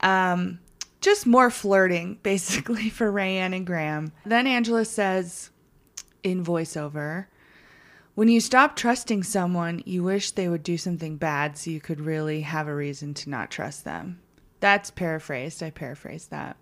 Um, 0.00 0.60
just 1.00 1.26
more 1.26 1.50
flirting, 1.50 2.18
basically, 2.22 2.90
for 2.90 3.10
Rayanne 3.10 3.54
and 3.54 3.66
Graham. 3.66 4.12
Then 4.24 4.46
Angela 4.46 4.84
says 4.84 5.50
in 6.22 6.44
voiceover, 6.44 7.26
when 8.14 8.28
you 8.28 8.40
stop 8.40 8.76
trusting 8.76 9.22
someone, 9.24 9.82
you 9.84 10.02
wish 10.02 10.30
they 10.30 10.48
would 10.48 10.62
do 10.62 10.78
something 10.78 11.16
bad 11.16 11.58
so 11.58 11.70
you 11.70 11.80
could 11.80 12.00
really 12.00 12.40
have 12.40 12.66
a 12.66 12.74
reason 12.74 13.12
to 13.12 13.30
not 13.30 13.50
trust 13.50 13.84
them. 13.84 14.20
That's 14.60 14.90
paraphrased. 14.90 15.62
I 15.62 15.68
paraphrased 15.68 16.30
that. 16.30 16.56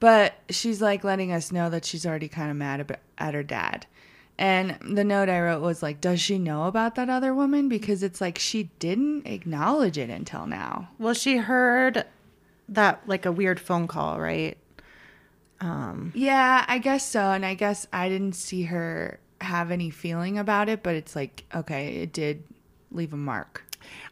But 0.00 0.34
she's 0.48 0.80
like 0.80 1.04
letting 1.04 1.32
us 1.32 1.52
know 1.52 1.68
that 1.70 1.84
she's 1.84 2.06
already 2.06 2.28
kind 2.28 2.50
of 2.50 2.56
mad 2.56 2.98
at 3.18 3.34
her 3.34 3.42
dad. 3.42 3.86
And 4.38 4.78
the 4.80 5.02
note 5.02 5.28
I 5.28 5.40
wrote 5.40 5.62
was 5.62 5.82
like, 5.82 6.00
does 6.00 6.20
she 6.20 6.38
know 6.38 6.64
about 6.64 6.94
that 6.94 7.10
other 7.10 7.34
woman? 7.34 7.68
Because 7.68 8.04
it's 8.04 8.20
like 8.20 8.38
she 8.38 8.70
didn't 8.78 9.26
acknowledge 9.26 9.98
it 9.98 10.10
until 10.10 10.46
now. 10.46 10.90
Well, 10.98 11.14
she 11.14 11.38
heard 11.38 12.04
that 12.68 13.02
like 13.06 13.26
a 13.26 13.32
weird 13.32 13.58
phone 13.58 13.88
call, 13.88 14.20
right? 14.20 14.56
Um, 15.60 16.12
Yeah, 16.14 16.64
I 16.68 16.78
guess 16.78 17.04
so. 17.04 17.32
And 17.32 17.44
I 17.44 17.54
guess 17.54 17.88
I 17.92 18.08
didn't 18.08 18.34
see 18.34 18.62
her 18.64 19.18
have 19.40 19.72
any 19.72 19.90
feeling 19.90 20.38
about 20.38 20.68
it, 20.68 20.84
but 20.84 20.94
it's 20.94 21.16
like, 21.16 21.44
okay, 21.54 21.96
it 21.96 22.12
did 22.12 22.44
leave 22.92 23.12
a 23.12 23.16
mark. 23.16 23.64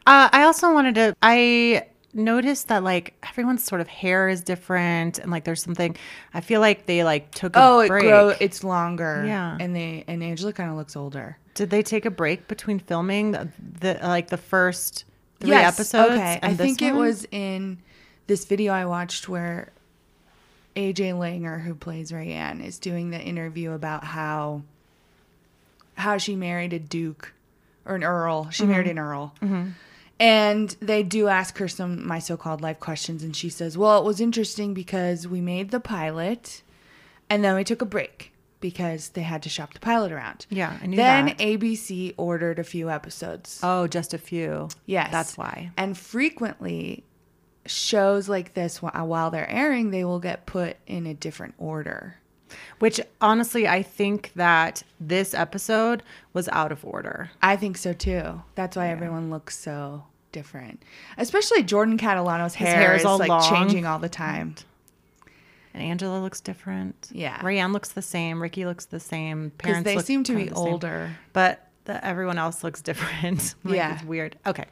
Uh, 0.05 0.29
I 0.31 0.43
also 0.43 0.73
wanted 0.73 0.95
to. 0.95 1.15
I 1.21 1.87
noticed 2.13 2.67
that 2.69 2.83
like 2.83 3.13
everyone's 3.27 3.63
sort 3.63 3.81
of 3.81 3.87
hair 3.87 4.29
is 4.29 4.41
different, 4.41 5.19
and 5.19 5.31
like 5.31 5.43
there's 5.43 5.61
something. 5.61 5.95
I 6.33 6.41
feel 6.41 6.61
like 6.61 6.85
they 6.85 7.03
like 7.03 7.31
took 7.31 7.55
a 7.55 7.59
Oh, 7.61 7.79
it 7.79 7.87
break. 7.87 8.03
grow 8.03 8.33
it's 8.39 8.63
longer. 8.63 9.23
Yeah. 9.25 9.57
And 9.59 9.75
they 9.75 10.03
and 10.07 10.23
Angela 10.23 10.53
kind 10.53 10.69
of 10.69 10.77
looks 10.77 10.95
older. 10.95 11.37
Did 11.53 11.69
they 11.69 11.81
take 11.81 12.05
a 12.05 12.11
break 12.11 12.47
between 12.47 12.79
filming 12.79 13.31
the, 13.31 13.49
the 13.79 13.99
like 14.03 14.27
the 14.29 14.37
first 14.37 15.05
three 15.39 15.49
Yes, 15.49 15.73
episodes? 15.73 16.13
Okay. 16.13 16.39
I 16.41 16.53
think 16.53 16.81
it 16.81 16.93
was 16.93 17.25
in 17.31 17.79
this 18.27 18.45
video 18.45 18.73
I 18.73 18.85
watched 18.85 19.27
where 19.27 19.71
AJ 20.75 21.13
Langer, 21.13 21.61
who 21.61 21.73
plays 21.73 22.11
Rayanne, 22.11 22.63
is 22.63 22.77
doing 22.77 23.09
the 23.09 23.19
interview 23.19 23.71
about 23.71 24.03
how 24.03 24.61
how 25.95 26.17
she 26.17 26.35
married 26.35 26.73
a 26.73 26.79
duke 26.79 27.33
or 27.85 27.95
an 27.95 28.03
earl. 28.03 28.51
She 28.51 28.63
mm-hmm. 28.63 28.71
married 28.71 28.87
an 28.87 28.99
earl. 28.99 29.33
Mm-hmm. 29.41 29.69
And 30.19 30.69
they 30.79 31.03
do 31.03 31.27
ask 31.27 31.57
her 31.59 31.67
some 31.67 32.05
my 32.05 32.19
so-called 32.19 32.61
life 32.61 32.79
questions 32.79 33.23
and 33.23 33.35
she 33.35 33.49
says, 33.49 33.77
"Well, 33.77 33.99
it 33.99 34.05
was 34.05 34.19
interesting 34.19 34.73
because 34.73 35.27
we 35.27 35.41
made 35.41 35.71
the 35.71 35.79
pilot 35.79 36.63
and 37.29 37.43
then 37.43 37.55
we 37.55 37.63
took 37.63 37.81
a 37.81 37.85
break 37.85 38.31
because 38.59 39.09
they 39.09 39.21
had 39.21 39.43
to 39.43 39.49
shop 39.49 39.73
the 39.73 39.79
pilot 39.79 40.11
around." 40.11 40.47
Yeah, 40.49 40.77
I 40.81 40.87
knew 40.87 40.95
then 40.97 41.25
that. 41.27 41.37
ABC 41.37 42.15
ordered 42.17 42.57
a 42.57 42.63
few 42.63 42.89
episodes. 42.89 43.59
Oh, 43.61 43.87
just 43.87 44.13
a 44.13 44.17
few. 44.17 44.69
Yes. 44.87 45.11
that's 45.11 45.37
why. 45.37 45.71
And 45.77 45.95
frequently, 45.95 47.03
shows 47.67 48.27
like 48.27 48.53
this, 48.53 48.81
while 48.81 49.29
they're 49.29 49.49
airing, 49.49 49.91
they 49.91 50.03
will 50.03 50.19
get 50.19 50.45
put 50.45 50.77
in 50.87 51.05
a 51.05 51.13
different 51.13 51.53
order. 51.57 52.15
Which 52.79 52.99
honestly, 53.21 53.67
I 53.67 53.83
think 53.83 54.31
that 54.35 54.83
this 54.99 55.33
episode 55.33 56.03
was 56.33 56.47
out 56.49 56.71
of 56.71 56.83
order. 56.85 57.31
I 57.41 57.55
think 57.55 57.77
so 57.77 57.93
too. 57.93 58.41
That's 58.55 58.75
why 58.77 58.89
everyone 58.89 59.29
looks 59.29 59.57
so 59.57 60.03
different. 60.31 60.83
Especially 61.17 61.63
Jordan 61.63 61.97
Catalano's 61.97 62.55
hair, 62.55 62.75
hair 62.75 62.95
is 62.95 63.05
all 63.05 63.17
like 63.17 63.29
long. 63.29 63.49
changing 63.49 63.85
all 63.85 63.99
the 63.99 64.09
time. 64.09 64.55
And 65.73 65.83
Angela 65.83 66.19
looks 66.19 66.41
different. 66.41 67.09
Yeah. 67.11 67.37
Rayanne 67.39 67.71
looks 67.71 67.89
the 67.89 68.01
same. 68.01 68.41
Rickie 68.41 68.65
looks 68.65 68.85
the 68.85 68.99
same. 68.99 69.51
Parents 69.57 69.85
they 69.85 69.99
seem 69.99 70.23
to 70.23 70.35
be 70.35 70.45
the 70.45 70.55
same. 70.55 70.65
older. 70.65 71.15
but 71.33 71.67
the, 71.85 72.03
everyone 72.03 72.37
else 72.39 72.63
looks 72.63 72.81
different. 72.89 73.53
like, 73.63 73.75
Yeah. 73.75 73.93
it's 73.95 74.03
weird. 74.03 74.37
Okay, 74.47 74.65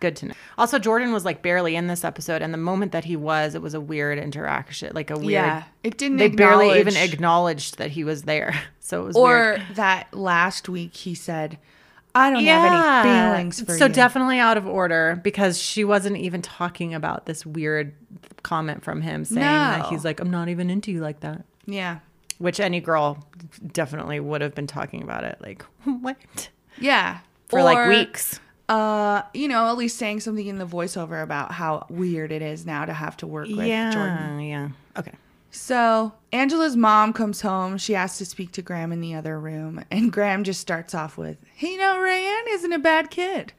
good 0.00 0.16
to 0.16 0.26
know. 0.26 0.34
Also, 0.56 0.78
Jordan 0.78 1.12
was 1.12 1.24
like 1.24 1.42
barely 1.42 1.76
in 1.76 1.86
this 1.86 2.04
episode, 2.04 2.42
and 2.42 2.52
the 2.52 2.58
moment 2.58 2.92
that 2.92 3.04
he 3.04 3.16
was, 3.16 3.54
it 3.54 3.62
was 3.62 3.74
a 3.74 3.80
weird 3.80 4.18
interaction, 4.18 4.92
like 4.94 5.10
a 5.10 5.16
weird. 5.16 5.30
Yeah. 5.32 5.64
It 5.82 5.98
didn't 5.98 6.18
They 6.18 6.28
barely 6.28 6.78
even 6.78 6.96
acknowledged 6.96 7.78
that 7.78 7.90
he 7.90 8.04
was 8.04 8.22
there, 8.22 8.54
so 8.80 9.02
it 9.02 9.06
was 9.06 9.16
Or 9.16 9.28
weird. 9.56 9.62
that 9.74 10.12
last 10.14 10.68
week 10.68 10.94
he 10.94 11.14
said, 11.14 11.58
I 12.14 12.30
don't 12.30 12.42
have 12.44 13.04
any 13.04 13.08
feelings 13.36 13.60
for 13.60 13.66
so 13.66 13.72
you. 13.72 13.78
So 13.78 13.88
definitely 13.88 14.38
out 14.38 14.56
of 14.56 14.66
order 14.66 15.20
because 15.22 15.58
she 15.60 15.84
wasn't 15.84 16.16
even 16.16 16.42
talking 16.42 16.94
about 16.94 17.26
this 17.26 17.44
weird 17.46 17.94
comment 18.42 18.82
from 18.82 19.02
him 19.02 19.24
saying 19.24 19.40
that 19.40 19.86
he's 19.86 20.04
like, 20.04 20.18
I'm 20.20 20.30
not 20.30 20.48
even 20.48 20.70
into 20.70 20.90
you 20.90 21.00
like 21.00 21.20
that. 21.20 21.44
yeah. 21.66 21.98
Which 22.38 22.60
any 22.60 22.80
girl 22.80 23.26
definitely 23.72 24.20
would 24.20 24.42
have 24.42 24.54
been 24.54 24.68
talking 24.68 25.02
about 25.02 25.24
it. 25.24 25.38
Like, 25.40 25.62
what? 25.84 26.48
Yeah. 26.80 27.18
For 27.48 27.62
like 27.64 27.88
weeks. 27.88 28.38
Uh, 28.68 29.22
you 29.32 29.48
know, 29.48 29.68
at 29.68 29.78
least 29.78 29.96
saying 29.96 30.20
something 30.20 30.46
in 30.46 30.58
the 30.58 30.66
voiceover 30.66 31.22
about 31.22 31.52
how 31.52 31.86
weird 31.88 32.30
it 32.30 32.42
is 32.42 32.66
now 32.66 32.84
to 32.84 32.92
have 32.92 33.16
to 33.16 33.26
work 33.26 33.48
with 33.48 33.66
yeah. 33.66 33.90
Jordan. 33.90 34.40
Yeah. 34.40 34.68
Okay. 34.96 35.14
So 35.50 36.12
Angela's 36.32 36.76
mom 36.76 37.12
comes 37.12 37.40
home. 37.40 37.78
She 37.78 37.94
asks 37.94 38.18
to 38.18 38.26
speak 38.26 38.52
to 38.52 38.62
Graham 38.62 38.92
in 38.92 39.00
the 39.00 39.14
other 39.14 39.40
room, 39.40 39.82
and 39.90 40.12
Graham 40.12 40.44
just 40.44 40.60
starts 40.60 40.94
off 40.94 41.16
with, 41.16 41.38
"Hey, 41.54 41.72
you 41.72 41.78
know, 41.78 41.96
Rayanne 41.96 42.54
isn't 42.54 42.72
a 42.72 42.78
bad 42.78 43.10
kid." 43.10 43.52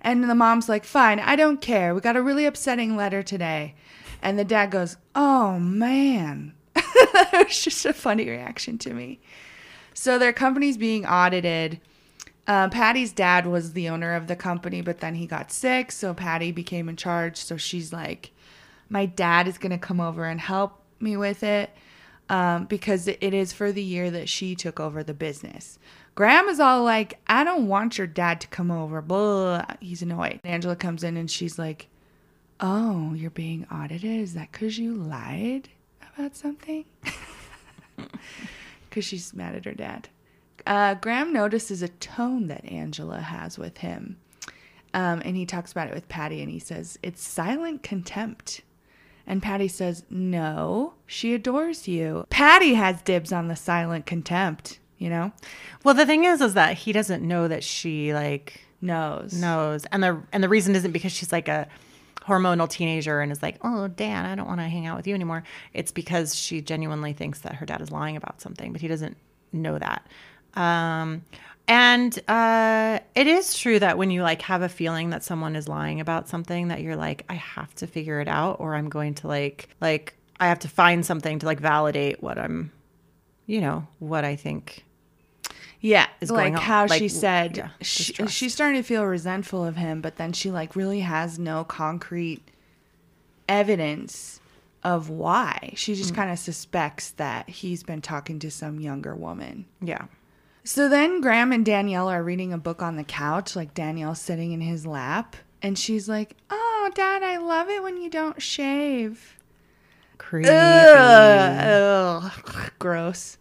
And 0.00 0.28
the 0.28 0.34
mom's 0.34 0.68
like, 0.68 0.84
"Fine, 0.84 1.20
I 1.20 1.36
don't 1.36 1.60
care. 1.60 1.94
We 1.94 2.00
got 2.00 2.16
a 2.16 2.22
really 2.22 2.46
upsetting 2.46 2.96
letter 2.96 3.22
today." 3.22 3.74
And 4.22 4.38
the 4.38 4.44
dad 4.44 4.70
goes, 4.70 4.96
"Oh 5.14 5.58
man." 5.58 6.54
it 6.76 7.46
was 7.48 7.62
just 7.62 7.84
a 7.84 7.92
funny 7.92 8.28
reaction 8.28 8.78
to 8.78 8.94
me. 8.94 9.20
So 9.92 10.18
their 10.18 10.32
company's 10.32 10.76
being 10.76 11.04
audited. 11.04 11.80
Uh, 12.48 12.66
Patty's 12.70 13.12
dad 13.12 13.46
was 13.46 13.74
the 13.74 13.90
owner 13.90 14.14
of 14.14 14.26
the 14.26 14.34
company, 14.34 14.80
but 14.80 15.00
then 15.00 15.14
he 15.14 15.26
got 15.26 15.52
sick, 15.52 15.92
so 15.92 16.14
Patty 16.14 16.50
became 16.50 16.88
in 16.88 16.96
charge. 16.96 17.36
So 17.36 17.58
she's 17.58 17.92
like, 17.92 18.32
"My 18.88 19.04
dad 19.04 19.46
is 19.46 19.58
gonna 19.58 19.78
come 19.78 20.00
over 20.00 20.24
and 20.24 20.40
help 20.40 20.82
me 20.98 21.14
with 21.16 21.42
it 21.42 21.70
um, 22.30 22.64
because 22.64 23.06
it 23.06 23.34
is 23.34 23.52
for 23.52 23.70
the 23.70 23.82
year 23.82 24.10
that 24.10 24.30
she 24.30 24.54
took 24.56 24.80
over 24.80 25.04
the 25.04 25.12
business." 25.12 25.78
Graham 26.14 26.48
is 26.48 26.58
all 26.58 26.82
like, 26.82 27.18
"I 27.26 27.44
don't 27.44 27.68
want 27.68 27.98
your 27.98 28.06
dad 28.06 28.40
to 28.40 28.48
come 28.48 28.70
over." 28.70 29.02
Blah. 29.02 29.66
He's 29.80 30.00
annoyed. 30.00 30.40
Angela 30.42 30.74
comes 30.74 31.04
in 31.04 31.18
and 31.18 31.30
she's 31.30 31.58
like, 31.58 31.88
"Oh, 32.60 33.12
you're 33.12 33.30
being 33.30 33.66
audited? 33.70 34.20
Is 34.22 34.32
that 34.34 34.52
because 34.52 34.78
you 34.78 34.94
lied 34.94 35.68
about 36.16 36.34
something?" 36.34 36.86
Because 38.88 39.04
she's 39.04 39.34
mad 39.34 39.54
at 39.54 39.66
her 39.66 39.74
dad. 39.74 40.08
Uh, 40.68 40.94
Graham 40.94 41.32
notices 41.32 41.82
a 41.82 41.88
tone 41.88 42.46
that 42.48 42.64
Angela 42.66 43.20
has 43.20 43.58
with 43.58 43.78
him. 43.78 44.18
Um, 44.94 45.22
and 45.24 45.34
he 45.34 45.46
talks 45.46 45.72
about 45.72 45.88
it 45.88 45.94
with 45.94 46.08
Patty 46.08 46.42
and 46.42 46.50
he 46.50 46.58
says, 46.58 46.98
It's 47.02 47.22
silent 47.26 47.82
contempt. 47.82 48.60
And 49.26 49.42
Patty 49.42 49.68
says, 49.68 50.04
No, 50.10 50.94
she 51.06 51.32
adores 51.34 51.88
you. 51.88 52.26
Patty 52.30 52.74
has 52.74 53.00
dibs 53.02 53.32
on 53.32 53.48
the 53.48 53.56
silent 53.56 54.04
contempt, 54.06 54.78
you 54.98 55.08
know? 55.08 55.32
Well, 55.84 55.94
the 55.94 56.06
thing 56.06 56.24
is, 56.24 56.40
is 56.42 56.52
that 56.54 56.76
he 56.78 56.92
doesn't 56.92 57.26
know 57.26 57.48
that 57.48 57.64
she 57.64 58.12
like 58.12 58.60
Knows. 58.80 59.32
knows, 59.32 59.86
and 59.86 60.02
the 60.02 60.22
and 60.32 60.42
the 60.44 60.48
reason 60.48 60.76
isn't 60.76 60.92
because 60.92 61.10
she's 61.12 61.32
like 61.32 61.48
a 61.48 61.66
hormonal 62.20 62.68
teenager 62.68 63.20
and 63.20 63.32
is 63.32 63.42
like, 63.42 63.56
oh, 63.62 63.88
dad, 63.88 64.26
I 64.26 64.34
don't 64.34 64.46
want 64.46 64.60
to 64.60 64.68
hang 64.68 64.86
out 64.86 64.96
with 64.96 65.06
you 65.06 65.14
anymore. 65.14 65.42
It's 65.72 65.90
because 65.92 66.34
she 66.34 66.60
genuinely 66.60 67.12
thinks 67.14 67.40
that 67.40 67.54
her 67.56 67.66
dad 67.66 67.80
is 67.80 67.90
lying 67.90 68.16
about 68.16 68.40
something, 68.40 68.70
but 68.70 68.80
he 68.82 68.86
doesn't 68.88 69.16
know 69.52 69.78
that. 69.78 70.06
Um, 70.58 71.22
and 71.68 72.18
uh, 72.28 73.00
it 73.14 73.26
is 73.26 73.56
true 73.58 73.78
that 73.78 73.98
when 73.98 74.10
you 74.10 74.22
like 74.22 74.42
have 74.42 74.62
a 74.62 74.68
feeling 74.68 75.10
that 75.10 75.22
someone 75.22 75.54
is 75.54 75.68
lying 75.68 76.00
about 76.00 76.28
something, 76.28 76.68
that 76.68 76.80
you're 76.82 76.96
like, 76.96 77.24
I 77.28 77.34
have 77.34 77.74
to 77.76 77.86
figure 77.86 78.20
it 78.20 78.28
out, 78.28 78.58
or 78.60 78.74
I'm 78.74 78.88
going 78.88 79.14
to 79.16 79.28
like 79.28 79.68
like 79.80 80.14
I 80.40 80.48
have 80.48 80.58
to 80.60 80.68
find 80.68 81.04
something 81.04 81.38
to 81.40 81.46
like 81.46 81.60
validate 81.60 82.22
what 82.22 82.38
I'm, 82.38 82.72
you 83.46 83.60
know, 83.60 83.86
what 83.98 84.24
I 84.24 84.34
think 84.36 84.84
Yeah, 85.80 86.06
is 86.20 86.30
like 86.30 86.38
going 86.52 86.56
on. 86.56 86.62
how 86.62 86.86
Like, 86.86 86.98
she 86.98 87.08
said 87.08 87.56
yeah, 87.56 87.68
she, 87.82 88.14
she's 88.28 88.54
starting 88.54 88.80
to 88.80 88.86
feel 88.86 89.04
resentful 89.04 89.64
of 89.64 89.76
him, 89.76 90.00
but 90.00 90.16
then 90.16 90.32
she 90.32 90.50
like 90.50 90.74
really 90.74 91.00
has 91.00 91.38
no 91.38 91.64
concrete 91.64 92.42
evidence 93.48 94.40
of 94.84 95.10
why. 95.10 95.72
She 95.76 95.92
Mm. 95.92 95.96
just 95.96 96.14
kind 96.14 96.30
of 96.30 96.38
suspects 96.38 97.10
that 97.12 97.48
he's 97.48 97.82
been 97.82 98.00
talking 98.00 98.38
to 98.38 98.50
some 98.50 98.80
younger 98.80 99.14
woman. 99.14 99.66
Yeah. 99.80 100.06
So 100.68 100.86
then 100.86 101.22
Graham 101.22 101.50
and 101.50 101.64
Danielle 101.64 102.10
are 102.10 102.22
reading 102.22 102.52
a 102.52 102.58
book 102.58 102.82
on 102.82 102.96
the 102.96 103.02
couch, 103.02 103.56
like 103.56 103.72
Danielle's 103.72 104.20
sitting 104.20 104.52
in 104.52 104.60
his 104.60 104.84
lap, 104.84 105.34
and 105.62 105.78
she's 105.78 106.10
like, 106.10 106.36
"Oh, 106.50 106.90
Dad, 106.94 107.22
I 107.22 107.38
love 107.38 107.70
it 107.70 107.82
when 107.82 107.96
you 107.96 108.10
don't 108.10 108.42
shave." 108.42 109.38
Creepy. 110.18 110.50
Ugh, 110.50 112.22
ugh, 112.22 112.72
gross. 112.78 113.38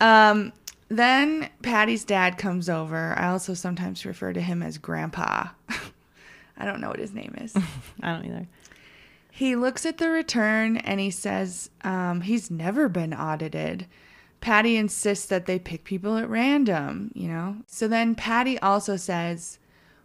Um, 0.00 0.54
then 0.88 1.50
Patty's 1.60 2.06
dad 2.06 2.38
comes 2.38 2.70
over. 2.70 3.12
I 3.18 3.28
also 3.28 3.52
sometimes 3.52 4.06
refer 4.06 4.32
to 4.32 4.40
him 4.40 4.62
as 4.62 4.78
Grandpa. 4.78 5.48
I 6.56 6.64
don't 6.64 6.80
know 6.80 6.88
what 6.88 6.98
his 6.98 7.12
name 7.12 7.34
is. 7.38 7.54
I 8.02 8.14
don't 8.14 8.24
either. 8.24 8.48
He 9.30 9.54
looks 9.54 9.84
at 9.84 9.98
the 9.98 10.08
return 10.08 10.78
and 10.78 10.98
he 10.98 11.10
says 11.10 11.68
um, 11.84 12.22
he's 12.22 12.50
never 12.50 12.88
been 12.88 13.12
audited. 13.12 13.86
Patty 14.40 14.76
insists 14.76 15.26
that 15.26 15.46
they 15.46 15.58
pick 15.58 15.84
people 15.84 16.16
at 16.16 16.28
random, 16.28 17.10
you 17.14 17.28
know? 17.28 17.56
So 17.66 17.88
then 17.88 18.14
Patty 18.14 18.58
also 18.60 18.96
says 18.96 19.58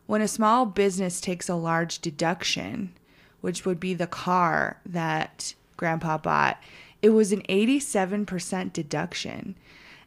when 0.05 0.21
a 0.21 0.27
small 0.27 0.65
business 0.65 1.21
takes 1.21 1.47
a 1.47 1.55
large 1.55 1.99
deduction, 1.99 2.93
which 3.41 3.65
would 3.65 3.79
be 3.79 3.93
the 3.93 4.07
car 4.07 4.79
that 4.85 5.53
Grandpa 5.77 6.17
bought, 6.17 6.61
it 7.01 7.09
was 7.09 7.31
an 7.31 7.41
87% 7.43 8.73
deduction. 8.73 9.55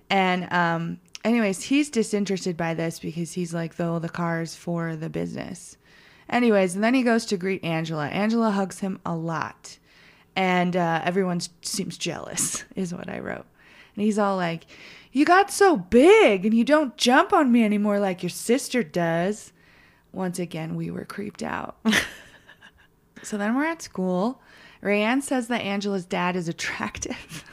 And, 0.09 0.53
um, 0.53 1.01
anyways, 1.25 1.65
he's 1.65 1.91
disinterested 1.91 2.57
by 2.57 2.75
this 2.75 2.99
because 2.99 3.33
he's 3.33 3.55
like, 3.55 3.77
though 3.77 3.99
the 3.99 4.09
car 4.09 4.43
is 4.43 4.55
for 4.55 4.97
the 4.97 5.11
business. 5.11 5.77
Anyways, 6.29 6.75
and 6.75 6.83
then 6.83 6.95
he 6.95 7.03
goes 7.03 7.25
to 7.27 7.37
greet 7.37 7.63
Angela. 7.63 8.09
Angela 8.09 8.51
hugs 8.51 8.81
him 8.81 9.01
a 9.05 9.15
lot. 9.15 9.79
And 10.35 10.77
uh, 10.77 11.01
everyone 11.05 11.41
seems 11.63 11.97
jealous, 11.97 12.65
is 12.77 12.93
what 12.93 13.09
I 13.09 13.21
wrote. 13.21 13.47
And 13.97 14.05
he's 14.05 14.19
all 14.19 14.37
like, 14.37 14.67
You 15.13 15.25
got 15.25 15.51
so 15.51 15.77
big 15.77 16.45
and 16.45 16.55
you 16.55 16.63
don't 16.65 16.97
jump 16.97 17.33
on 17.33 17.51
me 17.51 17.65
anymore 17.65 17.99
like 17.99 18.23
your 18.23 18.31
sister 18.31 18.83
does. 18.83 19.53
Once 20.13 20.39
again, 20.39 20.77
we 20.77 20.91
were 20.91 21.05
creeped 21.05 21.43
out. 21.43 21.77
so 23.23 23.37
then 23.37 23.57
we're 23.57 23.65
at 23.65 23.83
school. 23.83 24.41
Rayanne 24.83 25.23
says 25.23 25.49
that 25.49 25.63
Angela's 25.63 26.05
dad 26.07 26.37
is 26.37 26.49
attractive. 26.49 27.45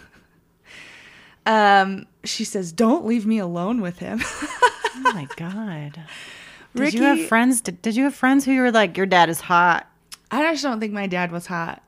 um, 1.45 2.06
she 2.23 2.43
says, 2.43 2.71
Don't 2.71 3.06
leave 3.06 3.25
me 3.25 3.39
alone 3.39 3.82
with 3.82 3.99
him. 3.99 4.19
Oh 4.23 5.01
my 5.13 5.27
god. 5.36 5.99
Did 6.75 6.82
Rickie- 6.82 6.97
you 6.97 7.03
have 7.03 7.27
friends? 7.27 7.62
Did, 7.62 7.82
did 7.82 7.95
you 7.95 8.03
have 8.03 8.15
friends 8.15 8.45
who 8.45 8.51
you 8.51 8.62
were 8.62 8.71
like, 8.71 8.97
your 8.97 9.06
dad 9.06 9.29
is 9.29 9.41
hot? 9.41 9.88
I 10.32 10.51
just 10.51 10.63
don't 10.63 10.79
think 10.79 10.93
my 10.93 11.06
dad 11.08 11.32
was 11.32 11.45
hot. 11.45 11.84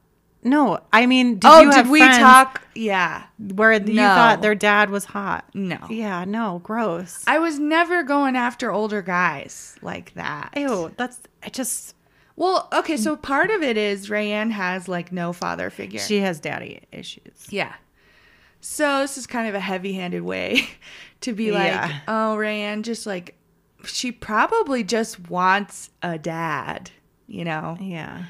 No, 0.46 0.80
I 0.94 1.08
mean, 1.08 1.40
did 1.40 1.48
oh, 1.52 1.62
you 1.62 1.72
have 1.72 1.86
did 1.86 1.92
we 1.92 2.00
talk? 2.00 2.62
Yeah. 2.76 3.24
where 3.40 3.74
you 3.74 3.96
thought 3.96 4.44
their 4.44 4.54
dad 4.54 4.92
was 4.92 5.06
hot? 5.06 5.44
No. 5.56 5.80
Yeah, 5.90 6.24
no, 6.24 6.62
gross. 6.64 7.24
I 7.26 7.40
was 7.40 7.58
never 7.58 8.04
going 8.04 8.36
after 8.36 8.72
older 8.72 9.02
guys 9.02 9.76
like 9.82 10.14
that. 10.14 10.52
Ew, 10.56 10.94
that's 10.98 11.20
I 11.44 11.50
just. 11.50 11.96
Well, 12.36 12.68
okay, 12.72 12.96
so 12.96 13.16
part 13.16 13.50
of 13.50 13.64
it 13.64 13.76
is 13.76 14.10
Rayanne 14.10 14.52
has 14.52 14.88
like 14.88 15.12
no 15.12 15.34
father 15.34 15.72
figure. 15.72 16.00
She 16.00 16.20
has 16.20 16.40
daddy 16.40 16.82
issues. 16.92 17.48
yeah. 17.50 17.74
So 18.62 19.02
this 19.02 19.18
is 19.18 19.26
kind 19.28 19.48
of 19.48 19.56
a 19.56 19.60
heavy-handed 19.60 20.22
way 20.22 20.68
to 21.22 21.34
be 21.34 21.52
like, 21.52 21.68
Yeah. 21.72 22.00
oh, 22.08 22.36
Rayanne 22.38 22.84
just 22.84 23.08
like 23.08 23.36
she 23.84 24.12
probably 24.12 24.84
just 24.84 25.28
wants 25.30 25.90
a 26.04 26.20
dad, 26.20 26.92
you 27.28 27.46
know. 27.46 27.78
Yeah. 27.80 28.26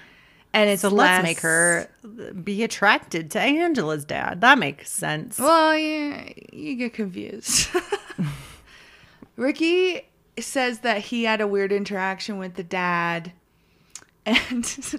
And 0.56 0.70
it's 0.70 0.82
So 0.84 0.90
less- 0.90 1.18
let's 1.18 1.24
make 1.24 1.40
her 1.42 1.90
be 2.44 2.64
attracted 2.64 3.30
to 3.32 3.40
Angela's 3.42 4.06
dad. 4.06 4.40
That 4.42 4.58
makes 4.58 4.90
sense. 4.90 5.38
Well, 5.38 5.78
yeah, 5.78 6.30
you 6.54 6.76
get 6.76 6.94
confused. 6.94 7.68
Rickie 9.36 10.02
says 10.40 10.80
that 10.80 11.00
he 11.00 11.24
had 11.26 11.42
a 11.42 11.48
weird 11.48 11.72
interaction 11.72 12.38
with 12.38 12.56
the 12.56 12.64
dad. 12.64 13.34
And 14.26 14.38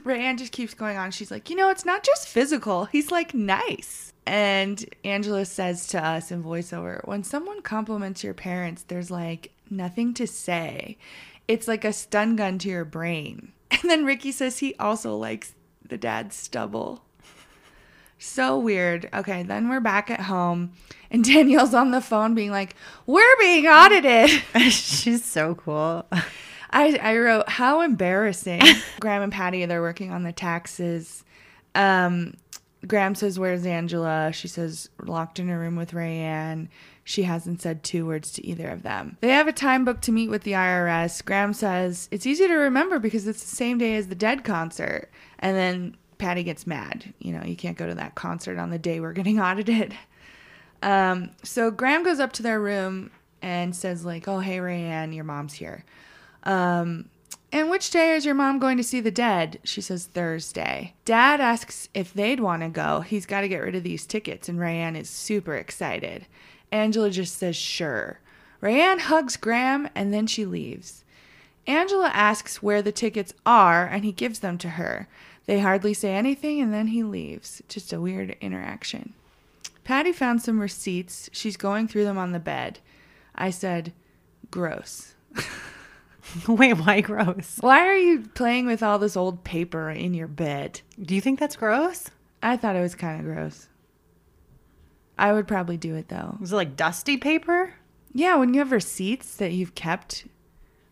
Rayanne 0.04 0.38
just 0.38 0.52
keeps 0.52 0.74
going 0.74 0.96
on. 0.98 1.10
She's 1.10 1.30
like, 1.30 1.50
you 1.50 1.56
know, 1.56 1.70
it's 1.70 1.84
not 1.84 2.04
just 2.04 2.28
physical. 2.28 2.84
He's 2.84 3.10
like 3.10 3.34
nice. 3.34 4.12
And 4.26 4.84
Angela 5.04 5.44
says 5.44 5.86
to 5.88 6.04
us 6.04 6.30
in 6.30 6.44
voiceover, 6.44 7.06
when 7.06 7.24
someone 7.24 7.62
compliments 7.62 8.22
your 8.22 8.34
parents, 8.34 8.84
there's 8.88 9.10
like 9.10 9.52
nothing 9.70 10.14
to 10.14 10.26
say. 10.26 10.98
It's 11.48 11.66
like 11.68 11.84
a 11.84 11.92
stun 11.92 12.36
gun 12.36 12.58
to 12.58 12.68
your 12.68 12.84
brain. 12.84 13.52
And 13.82 13.90
then 13.90 14.04
Rickie 14.04 14.32
says 14.32 14.58
he 14.58 14.74
also 14.76 15.16
likes 15.16 15.54
the 15.86 15.98
dad's 15.98 16.36
stubble. 16.36 17.02
So 18.18 18.58
weird. 18.58 19.08
Okay, 19.12 19.42
then 19.42 19.68
we're 19.68 19.80
back 19.80 20.10
at 20.10 20.20
home, 20.20 20.72
and 21.10 21.24
Danielle's 21.32 21.74
on 21.74 21.90
the 21.90 22.00
phone 22.00 22.34
being 22.34 22.50
like, 22.50 22.74
We're 23.06 23.36
being 23.38 23.66
audited. 23.66 24.30
She's 24.72 25.24
so 25.24 25.54
cool. 25.54 26.06
I, 26.70 26.96
I 26.96 27.16
wrote, 27.18 27.48
How 27.48 27.82
embarrassing. 27.82 28.62
Graham 29.00 29.22
and 29.22 29.32
Patty, 29.32 29.64
they're 29.66 29.82
working 29.82 30.12
on 30.12 30.22
the 30.22 30.32
taxes. 30.32 31.24
Um, 31.74 32.34
Graham 32.86 33.14
says, 33.14 33.38
Where's 33.38 33.66
Angela? 33.66 34.30
She 34.32 34.48
says, 34.48 34.88
Locked 35.02 35.38
in 35.38 35.48
her 35.48 35.58
room 35.58 35.76
with 35.76 35.92
Rayanne. 35.92 36.68
She 37.04 37.22
hasn't 37.22 37.62
said 37.62 37.82
two 37.82 38.04
words 38.04 38.32
to 38.32 38.46
either 38.46 38.68
of 38.68 38.82
them. 38.82 39.16
They 39.20 39.28
have 39.28 39.46
a 39.46 39.52
time 39.52 39.84
booked 39.84 40.02
to 40.04 40.12
meet 40.12 40.28
with 40.28 40.42
the 40.42 40.52
IRS. 40.52 41.24
Graham 41.24 41.52
says 41.52 42.08
it's 42.10 42.26
easy 42.26 42.48
to 42.48 42.54
remember 42.54 42.98
because 42.98 43.26
it's 43.26 43.42
the 43.42 43.56
same 43.56 43.78
day 43.78 43.96
as 43.96 44.08
the 44.08 44.14
Dead 44.14 44.42
concert. 44.42 45.10
And 45.38 45.56
then 45.56 45.96
Patty 46.18 46.42
gets 46.42 46.66
mad. 46.66 47.14
You 47.18 47.32
know, 47.32 47.44
you 47.44 47.56
can't 47.56 47.78
go 47.78 47.86
to 47.86 47.94
that 47.94 48.16
concert 48.16 48.58
on 48.58 48.70
the 48.70 48.78
day 48.78 49.00
we're 49.00 49.12
getting 49.12 49.40
audited. 49.40 49.96
Um, 50.82 51.30
so 51.42 51.70
Graham 51.70 52.02
goes 52.02 52.20
up 52.20 52.32
to 52.34 52.42
their 52.42 52.60
room 52.60 53.10
and 53.42 53.74
says, 53.74 54.04
like, 54.04 54.26
oh, 54.26 54.40
hey, 54.40 54.58
Rayanne, 54.58 55.14
your 55.14 55.24
mom's 55.24 55.54
here. 55.54 55.84
Um, 56.42 57.08
and 57.52 57.70
which 57.70 57.90
day 57.90 58.14
is 58.14 58.24
your 58.24 58.34
mom 58.34 58.58
going 58.58 58.76
to 58.76 58.82
see 58.82 59.00
the 59.00 59.10
dead? 59.10 59.60
She 59.62 59.80
says 59.80 60.06
Thursday. 60.06 60.94
Dad 61.04 61.40
asks 61.40 61.88
if 61.94 62.12
they'd 62.12 62.40
want 62.40 62.62
to 62.62 62.68
go. 62.68 63.00
He's 63.00 63.26
got 63.26 63.42
to 63.42 63.48
get 63.48 63.62
rid 63.62 63.74
of 63.74 63.82
these 63.82 64.06
tickets, 64.06 64.48
and 64.48 64.58
Rayanne 64.58 64.96
is 64.96 65.08
super 65.08 65.54
excited. 65.54 66.26
Angela 66.72 67.10
just 67.10 67.38
says 67.38 67.56
sure. 67.56 68.20
Rayanne 68.60 69.00
hugs 69.00 69.36
Graham, 69.36 69.88
and 69.94 70.12
then 70.12 70.26
she 70.26 70.44
leaves. 70.44 71.04
Angela 71.66 72.10
asks 72.12 72.62
where 72.62 72.82
the 72.82 72.92
tickets 72.92 73.32
are, 73.44 73.86
and 73.86 74.04
he 74.04 74.12
gives 74.12 74.40
them 74.40 74.58
to 74.58 74.70
her. 74.70 75.08
They 75.46 75.60
hardly 75.60 75.94
say 75.94 76.14
anything, 76.14 76.60
and 76.60 76.72
then 76.72 76.88
he 76.88 77.02
leaves. 77.02 77.62
Just 77.68 77.92
a 77.92 78.00
weird 78.00 78.36
interaction. 78.40 79.14
Patty 79.84 80.12
found 80.12 80.42
some 80.42 80.60
receipts. 80.60 81.30
She's 81.32 81.56
going 81.56 81.86
through 81.86 82.04
them 82.04 82.18
on 82.18 82.32
the 82.32 82.40
bed. 82.40 82.80
I 83.34 83.50
said, 83.50 83.92
gross. 84.50 85.14
Wait, 86.48 86.74
why 86.74 87.00
gross? 87.00 87.58
Why 87.60 87.86
are 87.86 87.96
you 87.96 88.28
playing 88.34 88.66
with 88.66 88.82
all 88.82 88.98
this 88.98 89.16
old 89.16 89.44
paper 89.44 89.90
in 89.90 90.14
your 90.14 90.28
bed? 90.28 90.80
Do 91.00 91.14
you 91.14 91.20
think 91.20 91.38
that's 91.38 91.56
gross? 91.56 92.10
I 92.42 92.56
thought 92.56 92.76
it 92.76 92.80
was 92.80 92.94
kind 92.94 93.20
of 93.20 93.26
gross. 93.26 93.68
I 95.18 95.32
would 95.32 95.48
probably 95.48 95.76
do 95.76 95.94
it 95.94 96.08
though. 96.08 96.36
Was 96.40 96.52
it 96.52 96.56
like 96.56 96.76
dusty 96.76 97.16
paper? 97.16 97.74
Yeah, 98.12 98.36
when 98.36 98.54
you 98.54 98.60
have 98.60 98.72
receipts 98.72 99.36
that 99.36 99.52
you've 99.52 99.74
kept. 99.74 100.26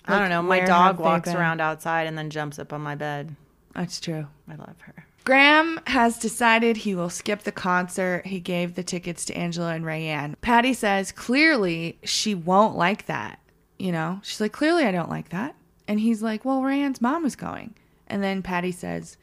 I 0.07 0.19
don't 0.19 0.29
know. 0.29 0.43
My 0.43 0.61
dog 0.61 0.99
walks 0.99 1.31
been? 1.31 1.39
around 1.39 1.61
outside 1.61 2.07
and 2.07 2.17
then 2.19 2.31
jumps 2.31 2.59
up 2.59 2.73
on 2.73 2.83
my 2.83 2.95
bed. 2.95 3.35
That's 3.75 4.01
true. 4.01 4.27
I 4.49 4.55
love 4.57 4.81
her. 4.81 5.07
Graham 5.25 5.81
has 5.87 6.19
decided 6.19 6.77
he 6.77 6.95
will 6.95 7.09
skip 7.09 7.45
the 7.45 7.53
concert. 7.53 8.27
He 8.27 8.41
gave 8.41 8.75
the 8.75 8.83
tickets 8.83 9.25
to 9.27 9.35
Angela 9.35 9.73
and 9.73 9.85
Rayanne. 9.85 10.35
Patty 10.43 10.75
says 10.75 11.13
clearly 11.13 11.99
she 12.05 12.35
won't 12.35 12.77
like 12.77 13.07
that. 13.07 13.39
You 13.85 13.93
know, 13.93 14.19
she's 14.23 14.41
like, 14.41 14.53
clearly 14.53 14.85
I 14.87 14.93
don't 14.93 15.11
like 15.11 15.29
that. 15.29 15.55
And 15.87 16.01
he's 16.01 16.23
like, 16.23 16.43
well, 16.43 16.63
Rayanne's 16.63 17.03
mom 17.03 17.27
is 17.27 17.37
going. 17.37 17.75
And 18.07 18.23
then 18.23 18.41
Patty 18.41 18.73
says, 18.73 19.19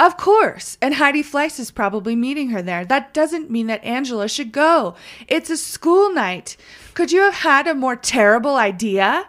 of 0.00 0.16
course. 0.16 0.76
And 0.82 0.94
Heidi 0.94 1.22
Fleiss 1.22 1.60
is 1.60 1.70
probably 1.70 2.16
meeting 2.16 2.48
her 2.50 2.60
there. 2.60 2.84
That 2.84 3.14
doesn't 3.14 3.52
mean 3.52 3.68
that 3.68 3.84
Angela 3.84 4.28
should 4.28 4.50
go. 4.50 4.96
It's 5.28 5.48
a 5.48 5.56
school 5.56 6.12
night. 6.12 6.56
Could 6.94 7.12
you 7.12 7.20
have 7.20 7.34
had 7.34 7.68
a 7.68 7.74
more 7.74 7.94
terrible 7.94 8.56
idea? 8.56 9.28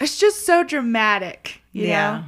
It's 0.00 0.18
just 0.18 0.44
so 0.44 0.64
dramatic, 0.64 1.62
you 1.70 1.86
Yeah. 1.86 2.22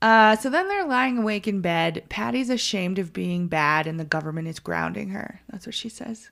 know? 0.00 0.08
Uh, 0.08 0.36
so 0.36 0.48
then 0.48 0.66
they're 0.68 0.86
lying 0.86 1.18
awake 1.18 1.46
in 1.46 1.60
bed. 1.60 2.04
Patty's 2.08 2.48
ashamed 2.48 2.98
of 2.98 3.12
being 3.12 3.48
bad, 3.48 3.86
and 3.86 4.00
the 4.00 4.04
government 4.04 4.48
is 4.48 4.60
grounding 4.60 5.10
her. 5.10 5.42
That's 5.50 5.66
what 5.66 5.74
she 5.74 5.90
says. 5.90 6.30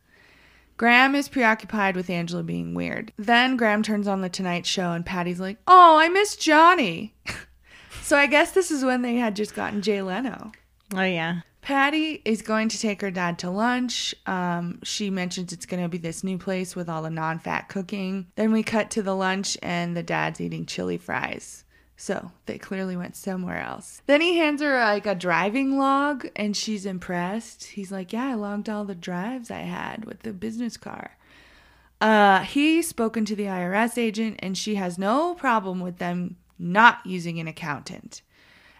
Graham 0.76 1.14
is 1.14 1.28
preoccupied 1.28 1.96
with 1.96 2.10
Angela 2.10 2.42
being 2.42 2.74
weird. 2.74 3.12
Then 3.16 3.56
Graham 3.56 3.82
turns 3.82 4.06
on 4.06 4.20
the 4.20 4.28
Tonight 4.28 4.66
Show, 4.66 4.92
and 4.92 5.06
Patty's 5.06 5.40
like, 5.40 5.58
"Oh, 5.66 5.98
I 5.98 6.08
miss 6.08 6.36
Johnny." 6.36 7.14
so 8.02 8.16
I 8.16 8.26
guess 8.26 8.52
this 8.52 8.70
is 8.70 8.84
when 8.84 9.02
they 9.02 9.16
had 9.16 9.36
just 9.36 9.54
gotten 9.54 9.82
Jay 9.82 10.02
Leno. 10.02 10.52
Oh 10.94 11.02
yeah. 11.02 11.40
Patty 11.62 12.22
is 12.24 12.42
going 12.42 12.68
to 12.68 12.78
take 12.78 13.00
her 13.00 13.10
dad 13.10 13.40
to 13.40 13.50
lunch. 13.50 14.14
Um, 14.26 14.78
she 14.84 15.10
mentions 15.10 15.52
it's 15.52 15.66
going 15.66 15.82
to 15.82 15.88
be 15.88 15.98
this 15.98 16.22
new 16.22 16.38
place 16.38 16.76
with 16.76 16.88
all 16.88 17.02
the 17.02 17.10
non 17.10 17.40
fat 17.40 17.68
cooking. 17.68 18.26
Then 18.36 18.52
we 18.52 18.62
cut 18.62 18.90
to 18.92 19.02
the 19.02 19.16
lunch, 19.16 19.58
and 19.62 19.96
the 19.96 20.02
dad's 20.02 20.40
eating 20.40 20.66
chili 20.66 20.96
fries. 20.96 21.64
So 21.96 22.30
they 22.44 22.58
clearly 22.58 22.96
went 22.96 23.16
somewhere 23.16 23.60
else. 23.60 24.02
Then 24.06 24.20
he 24.20 24.36
hands 24.36 24.60
her 24.60 24.78
like 24.78 25.06
a 25.06 25.14
driving 25.14 25.78
log, 25.78 26.28
and 26.36 26.54
she's 26.54 26.84
impressed. 26.84 27.64
He's 27.64 27.90
like, 27.90 28.12
Yeah, 28.12 28.28
I 28.28 28.34
logged 28.34 28.68
all 28.68 28.84
the 28.84 28.94
drives 28.94 29.50
I 29.50 29.60
had 29.60 30.04
with 30.04 30.20
the 30.20 30.32
business 30.32 30.76
car. 30.76 31.16
Uh, 32.00 32.40
he's 32.40 32.86
spoken 32.86 33.24
to 33.24 33.34
the 33.34 33.44
IRS 33.44 33.96
agent, 33.96 34.38
and 34.40 34.58
she 34.58 34.74
has 34.74 34.98
no 34.98 35.34
problem 35.34 35.80
with 35.80 35.96
them 35.96 36.36
not 36.58 36.98
using 37.06 37.38
an 37.40 37.48
accountant. 37.48 38.20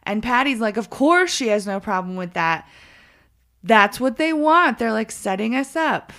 And 0.02 0.22
Patty's 0.22 0.60
like, 0.60 0.76
Of 0.76 0.90
course 0.90 1.34
she 1.34 1.48
has 1.48 1.66
no 1.66 1.80
problem 1.80 2.16
with 2.16 2.34
that. 2.34 2.68
That's 3.64 3.98
what 3.98 4.18
they 4.18 4.32
want. 4.32 4.78
They're 4.78 4.92
like 4.92 5.10
setting 5.10 5.54
us 5.54 5.74
up. 5.74 6.12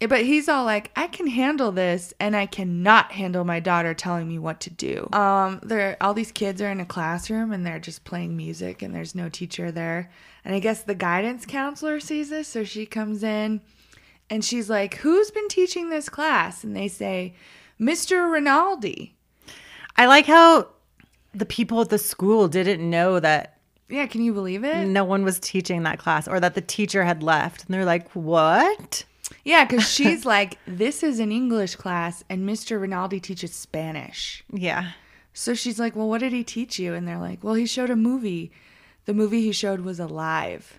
Eh, 0.00 0.06
But 0.06 0.24
he's 0.24 0.48
all 0.48 0.64
like, 0.64 0.90
I 0.96 1.06
can 1.06 1.26
handle 1.26 1.72
this, 1.72 2.12
and 2.20 2.36
I 2.36 2.46
cannot 2.46 3.12
handle 3.12 3.44
my 3.44 3.60
daughter 3.60 3.94
telling 3.94 4.28
me 4.28 4.38
what 4.38 4.60
to 4.60 4.70
do. 4.70 5.08
Um, 5.12 5.60
there, 5.62 5.96
all 6.00 6.14
these 6.14 6.32
kids 6.32 6.60
are 6.60 6.70
in 6.70 6.80
a 6.80 6.86
classroom, 6.86 7.52
and 7.52 7.64
they're 7.64 7.78
just 7.78 8.04
playing 8.04 8.36
music, 8.36 8.82
and 8.82 8.94
there's 8.94 9.14
no 9.14 9.28
teacher 9.28 9.70
there. 9.70 10.10
And 10.44 10.54
I 10.54 10.58
guess 10.60 10.82
the 10.82 10.94
guidance 10.94 11.46
counselor 11.46 11.98
sees 12.00 12.28
this, 12.30 12.46
so 12.48 12.62
she 12.64 12.84
comes 12.86 13.22
in, 13.22 13.60
and 14.30 14.44
she's 14.44 14.68
like, 14.68 14.96
"Who's 14.96 15.30
been 15.30 15.48
teaching 15.48 15.88
this 15.88 16.08
class?" 16.08 16.62
And 16.62 16.76
they 16.76 16.88
say, 16.88 17.34
"Mr. 17.80 18.30
Rinaldi." 18.30 19.14
I 19.96 20.06
like 20.06 20.26
how 20.26 20.68
the 21.32 21.46
people 21.46 21.80
at 21.80 21.88
the 21.88 21.98
school 21.98 22.48
didn't 22.48 22.88
know 22.88 23.18
that 23.20 23.58
Yeah, 23.88 24.06
can 24.06 24.22
you 24.22 24.32
believe 24.34 24.62
it? 24.64 24.86
no 24.86 25.04
one 25.04 25.24
was 25.24 25.38
teaching 25.40 25.84
that 25.84 25.98
class 25.98 26.28
or 26.28 26.38
that 26.40 26.54
the 26.54 26.60
teacher 26.60 27.04
had 27.04 27.22
left. 27.22 27.64
And 27.64 27.72
they're 27.74 27.84
like, 27.84 28.10
what? 28.12 29.04
Yeah, 29.46 29.64
because 29.64 29.88
she's 29.96 30.26
like, 30.26 30.58
"This 30.66 31.02
is 31.02 31.20
an 31.20 31.30
English 31.32 31.76
class, 31.76 32.24
and 32.28 32.46
Mr. 32.48 32.80
Rinaldi 32.80 33.20
teaches 33.20 33.54
Spanish." 33.54 34.44
Yeah. 34.52 34.92
So 35.38 35.52
she's 35.54 35.78
like, 35.78 35.94
Well, 35.94 36.08
what 36.08 36.20
did 36.20 36.32
he 36.32 36.42
teach 36.42 36.78
you? 36.78 36.94
And 36.94 37.06
they're 37.06 37.18
like, 37.18 37.44
Well, 37.44 37.52
he 37.54 37.66
showed 37.66 37.90
a 37.90 37.96
movie. 37.96 38.50
The 39.04 39.12
movie 39.12 39.42
he 39.42 39.52
showed 39.52 39.80
was 39.80 40.00
Alive, 40.00 40.78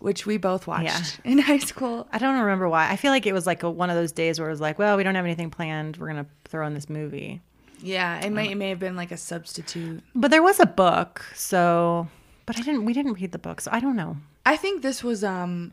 which 0.00 0.26
we 0.26 0.36
both 0.36 0.66
watched 0.66 0.84
Yeah. 0.84 1.04
in 1.32 1.38
high 1.38 1.58
school. 1.58 2.06
I 2.12 2.18
don't 2.18 2.38
remember 2.38 2.68
why. 2.68 2.90
I 2.90 2.96
feel 2.96 3.10
like 3.10 3.24
it 3.24 3.32
was 3.32 3.46
like 3.46 3.62
a, 3.62 3.70
one 3.70 3.88
of 3.88 3.96
those 3.96 4.12
days 4.12 4.38
where 4.38 4.48
it 4.48 4.52
was 4.52 4.60
like, 4.60 4.78
well, 4.78 4.98
we 4.98 5.02
don't 5.02 5.14
have 5.14 5.24
anything 5.24 5.48
planned. 5.50 5.96
We're 5.96 6.12
going 6.12 6.22
to 6.22 6.30
throw 6.44 6.66
in 6.66 6.74
this 6.74 6.90
movie. 6.90 7.40
Yeah, 7.80 8.20
it 8.22 8.30
may, 8.30 8.50
it 8.50 8.56
may 8.56 8.68
have 8.68 8.78
been 8.78 8.96
like 8.96 9.12
a 9.12 9.16
substitute. 9.16 10.02
But 10.14 10.30
there 10.30 10.42
was 10.42 10.60
a 10.60 10.66
book. 10.66 11.24
So, 11.34 12.06
but 12.44 12.58
I 12.58 12.60
didn't, 12.62 12.84
we 12.84 12.92
didn't 12.92 13.14
read 13.14 13.32
the 13.32 13.38
book. 13.38 13.62
So 13.62 13.70
I 13.72 13.80
don't 13.80 13.96
know. 13.96 14.18
I 14.44 14.56
think 14.58 14.82
this 14.82 15.02
was 15.02 15.24
um 15.24 15.72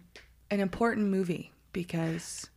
an 0.50 0.62
important 0.62 1.08
movie 1.10 1.52
because. 1.74 2.48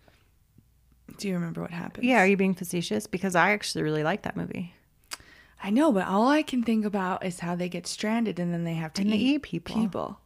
Do 1.18 1.28
you 1.28 1.34
remember 1.34 1.62
what 1.62 1.70
happened? 1.70 2.04
Yeah. 2.04 2.18
Are 2.18 2.26
you 2.26 2.36
being 2.36 2.54
facetious? 2.54 3.06
Because 3.06 3.34
I 3.34 3.50
actually 3.52 3.82
really 3.82 4.02
like 4.02 4.22
that 4.22 4.36
movie. 4.36 4.74
I 5.62 5.70
know, 5.70 5.90
but 5.90 6.06
all 6.06 6.28
I 6.28 6.42
can 6.42 6.62
think 6.62 6.84
about 6.84 7.24
is 7.24 7.40
how 7.40 7.54
they 7.56 7.68
get 7.68 7.86
stranded 7.86 8.38
and 8.38 8.52
then 8.52 8.64
they 8.64 8.74
have 8.74 8.92
to 8.94 9.04
they 9.04 9.10
eat, 9.10 9.34
eat 9.36 9.42
people. 9.42 9.74
people. 9.74 10.20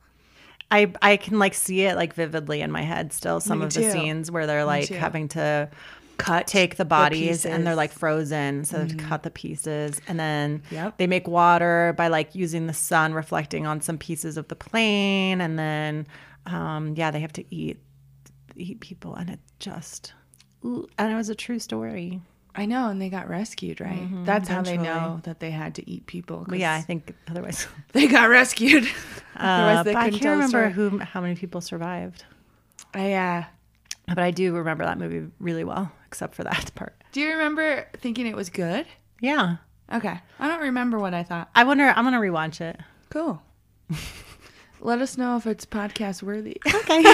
I, 0.71 0.93
I 1.03 1.17
can 1.17 1.39
like 1.39 1.55
see 1.55 1.83
it 1.83 1.97
like 1.97 2.15
vividly 2.15 2.61
in 2.61 2.71
my 2.71 2.83
head 2.83 3.13
still. 3.13 3.41
Some 3.41 3.61
Me 3.61 3.67
of 3.67 3.75
the 3.75 3.91
scenes 3.91 4.31
where 4.31 4.47
they're 4.47 4.65
like 4.65 4.89
having 4.89 5.29
to 5.29 5.71
Cut 6.21 6.47
take 6.47 6.77
the 6.77 6.85
bodies 6.85 7.47
and 7.47 7.67
they're 7.67 7.75
like 7.75 7.93
frozen 7.93 8.67
so 8.67 8.77
they 8.77 8.83
have 8.83 8.91
to 8.91 9.05
cut 9.05 9.23
the 9.23 9.31
pieces 9.31 10.03
and 10.07 10.21
then 10.21 10.63
Yep. 10.71 10.99
they 10.99 11.07
make 11.07 11.27
water 11.27 11.95
by 11.97 12.09
like 12.09 12.35
using 12.35 12.67
the 12.67 12.75
sun 12.75 13.15
reflecting 13.15 13.67
on 13.67 13.81
some 13.81 13.97
pieces 13.97 14.37
of 14.37 14.47
the 14.49 14.55
plane 14.55 15.41
and 15.41 15.59
then 15.59 16.07
um 16.45 16.95
yeah 16.95 17.11
they 17.11 17.21
have 17.21 17.33
to 17.33 17.45
eat 17.55 17.81
eat 18.57 18.81
people 18.81 19.15
and 19.15 19.31
it 19.31 19.41
just 19.59 20.13
and 20.63 20.87
it 21.13 21.15
was 21.15 21.29
a 21.29 21.35
true 21.35 21.59
story 21.59 22.21
I 22.53 22.67
know, 22.67 22.89
and 22.89 23.01
they 23.01 23.11
got 23.11 23.29
rescued, 23.29 23.81
right? 23.81 24.09
That's 24.25 24.49
how 24.49 24.61
they 24.63 24.77
know 24.77 25.21
that 25.23 25.39
they 25.39 25.53
had 25.53 25.77
to 25.77 25.89
eat 25.89 26.07
people. 26.07 26.45
but 26.49 26.59
yeah 26.59 26.75
I 26.75 26.81
think 26.81 27.15
otherwise 27.29 27.69
they 27.93 28.09
got 28.09 28.29
rescued. 28.29 28.85
uh, 29.37 29.39
Otherwise, 29.39 29.85
they 29.85 29.93
but 29.95 29.99
i 30.01 30.05
couldn't 30.07 30.19
can't 30.21 30.33
remember 30.33 30.69
who 30.71 30.99
how 30.99 31.21
many 31.21 31.37
people 31.37 31.61
survived 31.61 32.25
I, 32.93 33.13
uh, 33.15 33.45
but 34.09 34.19
i 34.19 34.33
do 34.33 34.53
remember 34.53 34.85
that 34.85 34.99
movie 34.99 35.31
really 35.39 35.63
well 35.63 35.93
except 36.09 36.35
for 36.35 36.43
that 36.43 36.73
part 36.75 36.95
do 37.13 37.21
you 37.21 37.31
remember 37.31 37.87
thinking 37.99 38.27
it 38.27 38.35
was 38.37 38.51
good? 38.51 38.85
yeah 39.21 39.57
Okay, 39.93 40.19
I 40.41 40.49
don't 40.49 40.61
remember 40.61 40.99
what 40.99 41.15
I 41.15 41.23
thought. 41.23 41.51
i 41.55 41.63
wonder 41.65 41.85
i'm 41.97 42.05
gonna 42.05 42.19
rewatch 42.21 42.61
it 42.61 42.79
Cool. 43.11 43.41
Let 44.81 45.01
us 45.01 45.17
know 45.19 45.37
if 45.37 45.47
it's 45.47 45.67
podcast 45.67 46.23
worthy. 46.23 46.57
okay 46.67 47.05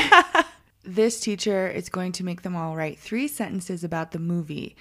this 0.87 1.21
teacher 1.21 1.67
is 1.69 1.89
going 1.89 2.13
to 2.13 2.25
make 2.25 2.43
them 2.43 2.55
all 2.57 2.77
write 2.77 2.99
three 2.99 3.29
sentences 3.29 3.83
about 3.85 4.13
the 4.13 4.19
movie, 4.19 4.77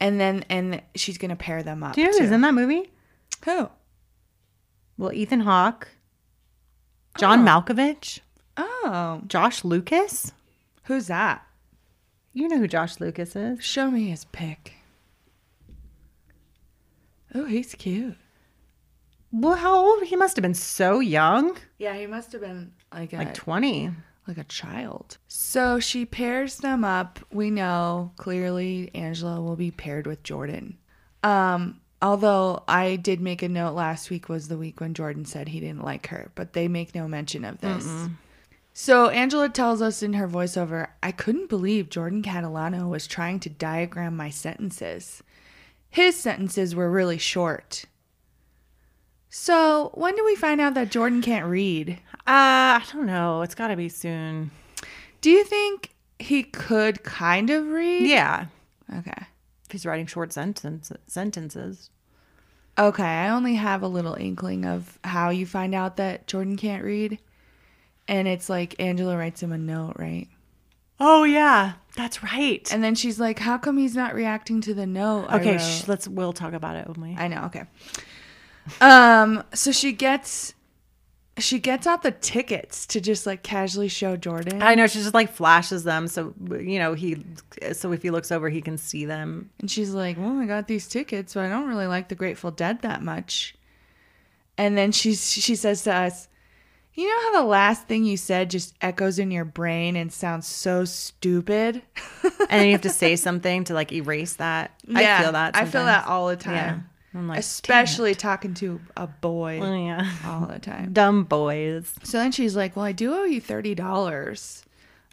and 0.00 0.18
then 0.20 0.44
and 0.48 0.82
she's 0.94 1.18
going 1.18 1.28
to 1.30 1.36
pair 1.36 1.62
them 1.62 1.82
up. 1.82 1.94
do 1.94 2.00
you 2.00 2.10
know 2.10 2.18
who's 2.18 2.30
in 2.30 2.40
that 2.40 2.54
movie 2.54 2.90
Who? 3.44 3.68
Well, 4.98 5.12
Ethan 5.12 5.40
Hawke, 5.40 5.88
John 7.18 7.40
Oh. 7.40 7.62
Malkovich, 7.62 8.20
Oh, 8.56 9.22
Josh 9.26 9.64
Lucas. 9.64 10.32
who's 10.84 11.06
that? 11.08 11.46
You 12.32 12.48
know 12.48 12.58
who 12.58 12.66
Josh 12.68 12.98
Lucas 13.00 13.36
is. 13.36 13.62
Show 13.62 13.90
me 13.90 14.08
his 14.08 14.24
pic. 14.26 14.74
Oh, 17.34 17.44
he's 17.46 17.74
cute. 17.74 18.16
Well, 19.30 19.56
how 19.56 19.74
old? 19.74 20.02
He 20.04 20.16
must 20.16 20.36
have 20.36 20.42
been 20.42 20.52
so 20.54 21.00
young, 21.00 21.56
Yeah, 21.78 21.94
he 21.96 22.06
must 22.06 22.32
have 22.32 22.42
been 22.42 22.72
like 22.92 23.12
a 23.14 23.16
like 23.16 23.34
20. 23.34 23.90
Like 24.26 24.38
a 24.38 24.44
child. 24.44 25.18
So 25.28 25.80
she 25.80 26.04
pairs 26.04 26.58
them 26.58 26.84
up. 26.84 27.18
We 27.32 27.50
know 27.50 28.12
clearly 28.16 28.90
Angela 28.94 29.40
will 29.40 29.56
be 29.56 29.70
paired 29.70 30.06
with 30.06 30.22
Jordan. 30.22 30.78
Um, 31.22 31.80
although 32.00 32.62
I 32.68 32.96
did 32.96 33.20
make 33.20 33.42
a 33.42 33.48
note 33.48 33.74
last 33.74 34.10
week 34.10 34.28
was 34.28 34.48
the 34.48 34.58
week 34.58 34.80
when 34.80 34.94
Jordan 34.94 35.24
said 35.24 35.48
he 35.48 35.60
didn't 35.60 35.84
like 35.84 36.08
her, 36.08 36.30
but 36.34 36.52
they 36.52 36.68
make 36.68 36.94
no 36.94 37.08
mention 37.08 37.44
of 37.44 37.60
this. 37.60 37.84
So 38.74 39.08
Angela 39.08 39.48
tells 39.48 39.82
us 39.82 40.02
in 40.02 40.14
her 40.14 40.26
voiceover, 40.26 40.88
I 41.02 41.12
couldn't 41.12 41.48
believe 41.48 41.90
Jordan 41.90 42.22
Catalano 42.22 42.88
was 42.88 43.06
trying 43.06 43.38
to 43.40 43.50
diagram 43.50 44.16
my 44.16 44.30
sentences. 44.30 45.22
His 45.90 46.16
sentences 46.16 46.74
were 46.74 46.90
really 46.90 47.18
short. 47.18 47.84
So 49.28 49.90
when 49.94 50.14
do 50.16 50.24
we 50.24 50.36
find 50.36 50.60
out 50.60 50.74
that 50.74 50.90
Jordan 50.90 51.22
can't 51.22 51.46
read? 51.46 51.98
Uh, 52.26 52.78
I 52.78 52.82
don't 52.92 53.06
know. 53.06 53.42
It's 53.42 53.54
got 53.54 53.68
to 53.68 53.76
be 53.76 53.88
soon. 53.88 54.50
Do 55.20 55.30
you 55.30 55.44
think 55.44 55.90
he 56.18 56.42
could 56.42 57.02
kind 57.02 57.50
of 57.50 57.66
read? 57.66 58.06
Yeah. 58.06 58.46
Okay. 58.96 59.26
If 59.66 59.72
he's 59.72 59.86
writing 59.86 60.06
short 60.06 60.32
sentence, 60.32 60.92
sentences. 61.06 61.90
Okay, 62.78 63.02
I 63.02 63.28
only 63.28 63.54
have 63.54 63.82
a 63.82 63.88
little 63.88 64.14
inkling 64.14 64.64
of 64.64 64.98
how 65.04 65.30
you 65.30 65.44
find 65.46 65.74
out 65.74 65.96
that 65.96 66.26
Jordan 66.26 66.56
can't 66.56 66.82
read. 66.84 67.18
And 68.08 68.26
it's 68.26 68.48
like 68.48 68.74
Angela 68.80 69.16
writes 69.16 69.42
him 69.42 69.52
a 69.52 69.58
note, 69.58 69.94
right? 69.98 70.28
Oh, 70.98 71.24
yeah. 71.24 71.72
That's 71.96 72.22
right. 72.22 72.66
And 72.72 72.82
then 72.82 72.94
she's 72.94 73.20
like, 73.20 73.38
How 73.38 73.58
come 73.58 73.76
he's 73.76 73.94
not 73.94 74.14
reacting 74.14 74.60
to 74.62 74.74
the 74.74 74.86
note? 74.86 75.26
Okay, 75.32 75.52
wrote?" 75.52 75.60
sh- 75.60 75.88
let's, 75.88 76.08
we'll 76.08 76.32
talk 76.32 76.52
about 76.52 76.76
it 76.76 76.88
when 76.88 77.00
we. 77.10 77.16
I 77.16 77.28
know, 77.28 77.44
okay. 77.46 77.64
Um, 78.80 79.42
so 79.52 79.72
she 79.72 79.92
gets 79.92 80.54
she 81.38 81.58
gets 81.58 81.86
out 81.86 82.02
the 82.02 82.10
tickets 82.10 82.86
to 82.86 83.00
just 83.00 83.26
like 83.26 83.42
casually 83.42 83.88
show 83.88 84.16
Jordan. 84.16 84.62
I 84.62 84.74
know 84.74 84.86
she 84.86 84.98
just 84.98 85.14
like 85.14 85.32
flashes 85.32 85.82
them, 85.84 86.06
so 86.06 86.34
you 86.50 86.78
know 86.78 86.92
he. 86.94 87.24
So 87.72 87.92
if 87.92 88.02
he 88.02 88.10
looks 88.10 88.30
over, 88.30 88.50
he 88.50 88.60
can 88.60 88.76
see 88.76 89.06
them. 89.06 89.50
And 89.58 89.70
she's 89.70 89.94
like, 89.94 90.18
Well, 90.18 90.38
I 90.38 90.46
got 90.46 90.68
these 90.68 90.86
tickets, 90.88 91.34
but 91.34 91.44
I 91.44 91.48
don't 91.48 91.68
really 91.68 91.86
like 91.86 92.08
the 92.08 92.14
Grateful 92.14 92.50
Dead 92.50 92.82
that 92.82 93.02
much. 93.02 93.54
And 94.58 94.76
then 94.76 94.92
she's 94.92 95.32
she 95.32 95.56
says 95.56 95.84
to 95.84 95.94
us, 95.94 96.28
You 96.92 97.08
know 97.08 97.20
how 97.22 97.42
the 97.42 97.48
last 97.48 97.88
thing 97.88 98.04
you 98.04 98.18
said 98.18 98.50
just 98.50 98.74
echoes 98.82 99.18
in 99.18 99.30
your 99.30 99.46
brain 99.46 99.96
and 99.96 100.12
sounds 100.12 100.46
so 100.46 100.84
stupid? 100.84 101.80
and 102.22 102.32
then 102.50 102.66
you 102.66 102.72
have 102.72 102.82
to 102.82 102.90
say 103.04 103.16
something 103.16 103.64
to 103.64 103.74
like 103.74 103.90
erase 103.90 104.34
that. 104.34 104.72
I 104.94 105.22
feel 105.22 105.32
that. 105.32 105.56
I 105.56 105.64
feel 105.64 105.86
that 105.86 106.06
all 106.06 106.28
the 106.28 106.36
time. 106.36 106.54
Yeah. 106.54 106.78
I'm 107.14 107.28
like, 107.28 107.38
Especially 107.40 108.14
talking 108.14 108.54
to 108.54 108.80
a 108.96 109.06
boy 109.06 109.60
"Damn 109.60 109.72
it." 109.72 109.72
Oh, 109.72 109.86
yeah, 109.86 110.12
all 110.24 110.46
the 110.46 110.58
time. 110.58 110.92
dumb 110.92 111.24
boys. 111.24 111.92
So 112.02 112.18
then 112.18 112.32
she's 112.32 112.56
like, 112.56 112.74
Well, 112.76 112.84
I 112.84 112.92
do 112.92 113.12
owe 113.14 113.24
you 113.24 113.40
$30 113.40 114.64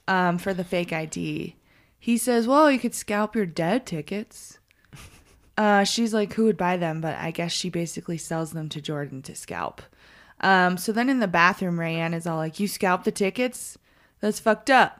um, 0.07 0.37
for 0.37 0.53
the 0.53 0.63
fake 0.63 0.93
ID. 0.93 1.55
He 1.99 2.17
says, 2.17 2.47
Well, 2.47 2.71
you 2.71 2.79
could 2.79 2.95
scalp 2.95 3.35
your 3.35 3.45
dead 3.45 3.85
tickets. 3.85 4.57
Uh, 5.57 5.83
she's 5.83 6.13
like, 6.13 6.31
Who 6.35 6.45
would 6.45 6.55
buy 6.55 6.77
them? 6.77 7.01
But 7.01 7.17
I 7.17 7.31
guess 7.31 7.51
she 7.51 7.69
basically 7.69 8.17
sells 8.17 8.53
them 8.53 8.69
to 8.69 8.79
Jordan 8.79 9.21
to 9.23 9.35
scalp. 9.35 9.81
Um, 10.39 10.77
so 10.77 10.93
then 10.93 11.09
in 11.09 11.19
the 11.19 11.27
bathroom, 11.27 11.75
Rayanne 11.75 12.15
is 12.15 12.25
all 12.25 12.37
like, 12.37 12.61
You 12.61 12.67
scalp 12.69 13.03
the 13.03 13.11
tickets? 13.11 13.77
That's 14.21 14.39
fucked 14.39 14.69
up. 14.69 14.98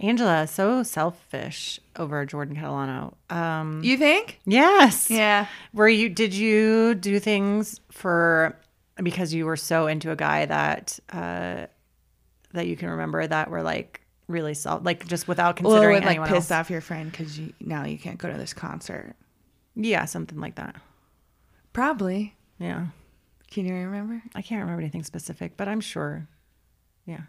Angela, 0.00 0.46
so 0.46 0.82
selfish 0.82 1.78
over 1.96 2.24
Jordan 2.24 2.56
Catalano. 2.56 3.14
Um, 3.28 3.82
You 3.84 3.96
think? 3.98 4.40
yes. 4.46 5.10
Yeah. 5.10 5.46
Were 5.74 5.88
you? 5.88 6.08
Did 6.08 6.32
you 6.34 6.94
do 6.94 7.18
things 7.20 7.80
for 7.90 8.56
because 9.02 9.32
you 9.34 9.44
were 9.46 9.56
so 9.56 9.86
into 9.86 10.10
a 10.10 10.16
guy 10.16 10.46
that 10.46 10.98
uh, 11.12 11.66
that 12.52 12.66
you 12.66 12.76
can 12.76 12.88
remember 12.90 13.26
that 13.26 13.50
were 13.50 13.62
like 13.62 14.00
really 14.26 14.54
self, 14.54 14.84
like 14.84 15.06
just 15.06 15.28
without 15.28 15.60
Well, 15.60 15.72
it 15.72 15.76
considering 15.76 15.94
would 15.96 16.02
like 16.04 16.10
anyone 16.12 16.28
piss 16.28 16.50
else? 16.50 16.60
off 16.60 16.70
your 16.70 16.80
friend 16.80 17.10
because 17.10 17.38
you, 17.38 17.52
now 17.60 17.84
you 17.84 17.98
can't 17.98 18.18
go 18.18 18.30
to 18.30 18.38
this 18.38 18.52
concert. 18.54 19.14
Yeah, 19.74 20.04
something 20.06 20.38
like 20.40 20.54
that. 20.56 20.76
Probably. 21.72 22.34
Yeah, 22.58 22.86
Can 23.50 23.64
you 23.66 23.74
remember? 23.74 24.22
I 24.34 24.42
can't 24.42 24.60
remember 24.60 24.80
anything 24.82 25.02
specific, 25.04 25.56
but 25.56 25.66
I'm 25.68 25.80
sure. 25.80 26.26
Yeah. 27.06 27.20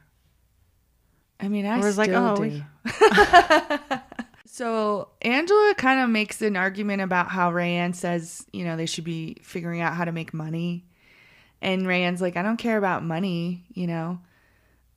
I 1.42 1.48
mean, 1.48 1.66
I 1.66 1.80
still 1.82 1.94
like, 1.96 2.10
oh, 2.12 2.40
we- 2.40 2.64
So 4.46 5.08
Angela 5.22 5.74
kind 5.78 6.02
of 6.02 6.10
makes 6.10 6.42
an 6.42 6.58
argument 6.58 7.02
about 7.02 7.30
how 7.30 7.52
Rayanne 7.52 7.96
says, 7.96 8.46
you 8.52 8.66
know, 8.66 8.76
they 8.76 8.86
should 8.86 9.06
be 9.06 9.38
figuring 9.42 9.80
out 9.82 9.94
how 9.94 10.04
to 10.06 10.12
make 10.12 10.34
money. 10.34 10.84
And 11.62 11.84
Rayanne's 11.84 12.22
like, 12.22 12.36
I 12.36 12.42
don't 12.44 12.58
care 12.58 12.78
about 12.78 13.04
money, 13.04 13.64
you 13.74 13.88
know. 13.88 14.20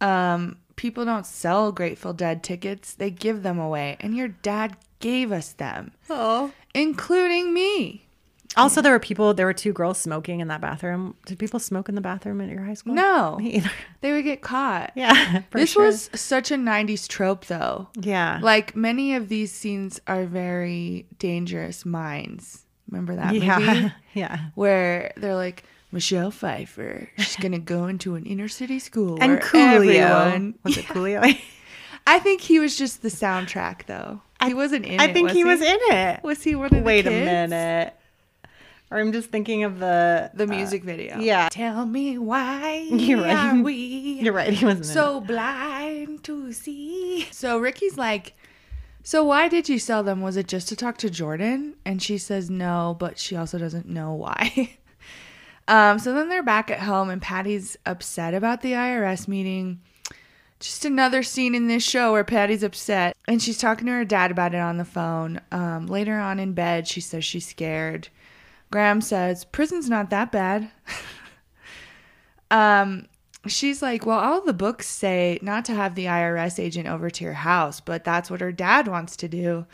Um, 0.00 0.56
people 0.76 1.04
don't 1.04 1.24
sell 1.24 1.70
Grateful 1.72 2.12
Dead 2.12 2.42
tickets, 2.42 2.94
they 2.94 3.10
give 3.10 3.42
them 3.42 3.58
away. 3.58 3.96
And 4.00 4.16
your 4.16 4.28
dad 4.28 4.76
gave 4.98 5.30
us 5.30 5.52
them, 5.52 5.92
Oh. 6.10 6.50
including 6.74 7.54
me. 7.54 8.03
Also, 8.56 8.80
there 8.82 8.92
were 8.92 8.98
people. 9.00 9.34
There 9.34 9.46
were 9.46 9.52
two 9.52 9.72
girls 9.72 9.98
smoking 9.98 10.40
in 10.40 10.48
that 10.48 10.60
bathroom. 10.60 11.16
Did 11.26 11.38
people 11.38 11.58
smoke 11.60 11.88
in 11.88 11.94
the 11.94 12.00
bathroom 12.00 12.40
at 12.40 12.48
your 12.48 12.62
high 12.62 12.74
school? 12.74 12.94
No. 12.94 13.36
Me 13.40 13.54
either. 13.54 13.70
They 14.00 14.12
would 14.12 14.24
get 14.24 14.42
caught. 14.42 14.92
Yeah. 14.94 15.42
this 15.52 15.70
sure. 15.72 15.86
was 15.86 16.10
such 16.14 16.50
a 16.50 16.54
90s 16.56 17.08
trope, 17.08 17.46
though. 17.46 17.88
Yeah. 18.00 18.38
Like 18.42 18.76
many 18.76 19.14
of 19.14 19.28
these 19.28 19.50
scenes 19.52 20.00
are 20.06 20.24
very 20.24 21.06
dangerous 21.18 21.84
minds. 21.84 22.64
Remember 22.90 23.16
that 23.16 23.34
yeah. 23.34 23.58
movie? 23.58 23.92
Yeah. 24.14 24.38
where 24.54 25.12
they're 25.16 25.34
like 25.34 25.64
Michelle 25.90 26.30
Pfeiffer. 26.30 27.08
She's 27.18 27.34
gonna 27.36 27.58
go 27.58 27.86
into 27.86 28.14
an 28.14 28.26
inner 28.26 28.46
city 28.46 28.78
school 28.78 29.18
And 29.20 29.40
Coolio. 29.40 29.94
everyone- 29.96 30.54
Was 30.62 30.76
it 30.76 30.84
Coolio? 30.84 31.36
I 32.06 32.18
think 32.20 32.40
he 32.40 32.60
was 32.60 32.76
just 32.78 33.02
the 33.02 33.08
soundtrack, 33.08 33.86
though. 33.86 34.20
He 34.44 34.54
wasn't 34.54 34.84
in 34.84 35.00
I 35.00 35.06
it. 35.06 35.14
think 35.14 35.28
was 35.28 35.36
he 35.36 35.42
was 35.44 35.60
in 35.62 35.78
it. 35.90 36.22
Was 36.22 36.42
he 36.44 36.54
one 36.54 36.66
of 36.66 36.70
the 36.72 36.82
Wait 36.82 37.06
a 37.06 37.10
minute. 37.10 37.94
Or 38.94 39.00
I'm 39.00 39.10
just 39.10 39.30
thinking 39.30 39.64
of 39.64 39.80
the 39.80 40.30
The 40.34 40.46
music 40.46 40.84
video. 40.84 41.18
yeah. 41.18 41.48
Tell 41.50 41.84
me 41.84 42.16
why 42.16 42.86
You're 42.92 43.22
right. 43.22 43.34
are 43.56 43.60
we 43.60 43.74
You're 44.22 44.32
right. 44.32 44.52
He 44.52 44.64
wasn't 44.64 44.86
so 44.86 45.20
blind 45.20 46.22
to 46.22 46.52
see? 46.52 47.26
So 47.32 47.58
Rickie's 47.58 47.98
like, 47.98 48.34
so 49.02 49.24
why 49.24 49.48
did 49.48 49.68
you 49.68 49.80
sell 49.80 50.04
them? 50.04 50.22
Was 50.22 50.36
it 50.36 50.46
just 50.46 50.68
to 50.68 50.76
talk 50.76 50.96
to 50.98 51.10
Jordan? 51.10 51.74
And 51.84 52.00
she 52.00 52.18
says 52.18 52.48
no, 52.48 52.94
but 53.00 53.18
she 53.18 53.34
also 53.34 53.58
doesn't 53.58 53.88
know 53.88 54.14
why. 54.14 54.76
um, 55.68 55.98
so 55.98 56.14
then 56.14 56.28
they're 56.28 56.44
back 56.44 56.70
at 56.70 56.78
home, 56.78 57.10
and 57.10 57.20
Patty's 57.20 57.76
upset 57.84 58.32
about 58.32 58.62
the 58.62 58.72
IRS 58.74 59.26
meeting. 59.26 59.80
Just 60.60 60.84
another 60.84 61.24
scene 61.24 61.56
in 61.56 61.66
this 61.66 61.82
show 61.82 62.12
where 62.12 62.22
Patty's 62.22 62.62
upset, 62.62 63.16
and 63.26 63.42
she's 63.42 63.58
talking 63.58 63.86
to 63.86 63.92
her 63.92 64.04
dad 64.04 64.30
about 64.30 64.54
it 64.54 64.60
on 64.60 64.78
the 64.78 64.84
phone. 64.84 65.40
Um, 65.50 65.86
later 65.88 66.16
on 66.16 66.38
in 66.38 66.52
bed, 66.52 66.86
she 66.86 67.00
says 67.00 67.24
she's 67.24 67.46
scared. 67.48 68.08
Graham 68.70 69.00
says 69.00 69.44
prison's 69.44 69.88
not 69.88 70.10
that 70.10 70.32
bad. 70.32 70.70
um, 72.50 73.06
she's 73.46 73.82
like, 73.82 74.06
well, 74.06 74.18
all 74.18 74.40
the 74.40 74.52
books 74.52 74.88
say 74.88 75.38
not 75.42 75.64
to 75.66 75.74
have 75.74 75.94
the 75.94 76.06
IRS 76.06 76.58
agent 76.58 76.88
over 76.88 77.10
to 77.10 77.24
your 77.24 77.34
house, 77.34 77.80
but 77.80 78.04
that's 78.04 78.30
what 78.30 78.40
her 78.40 78.52
dad 78.52 78.88
wants 78.88 79.16
to 79.16 79.28
do. 79.28 79.66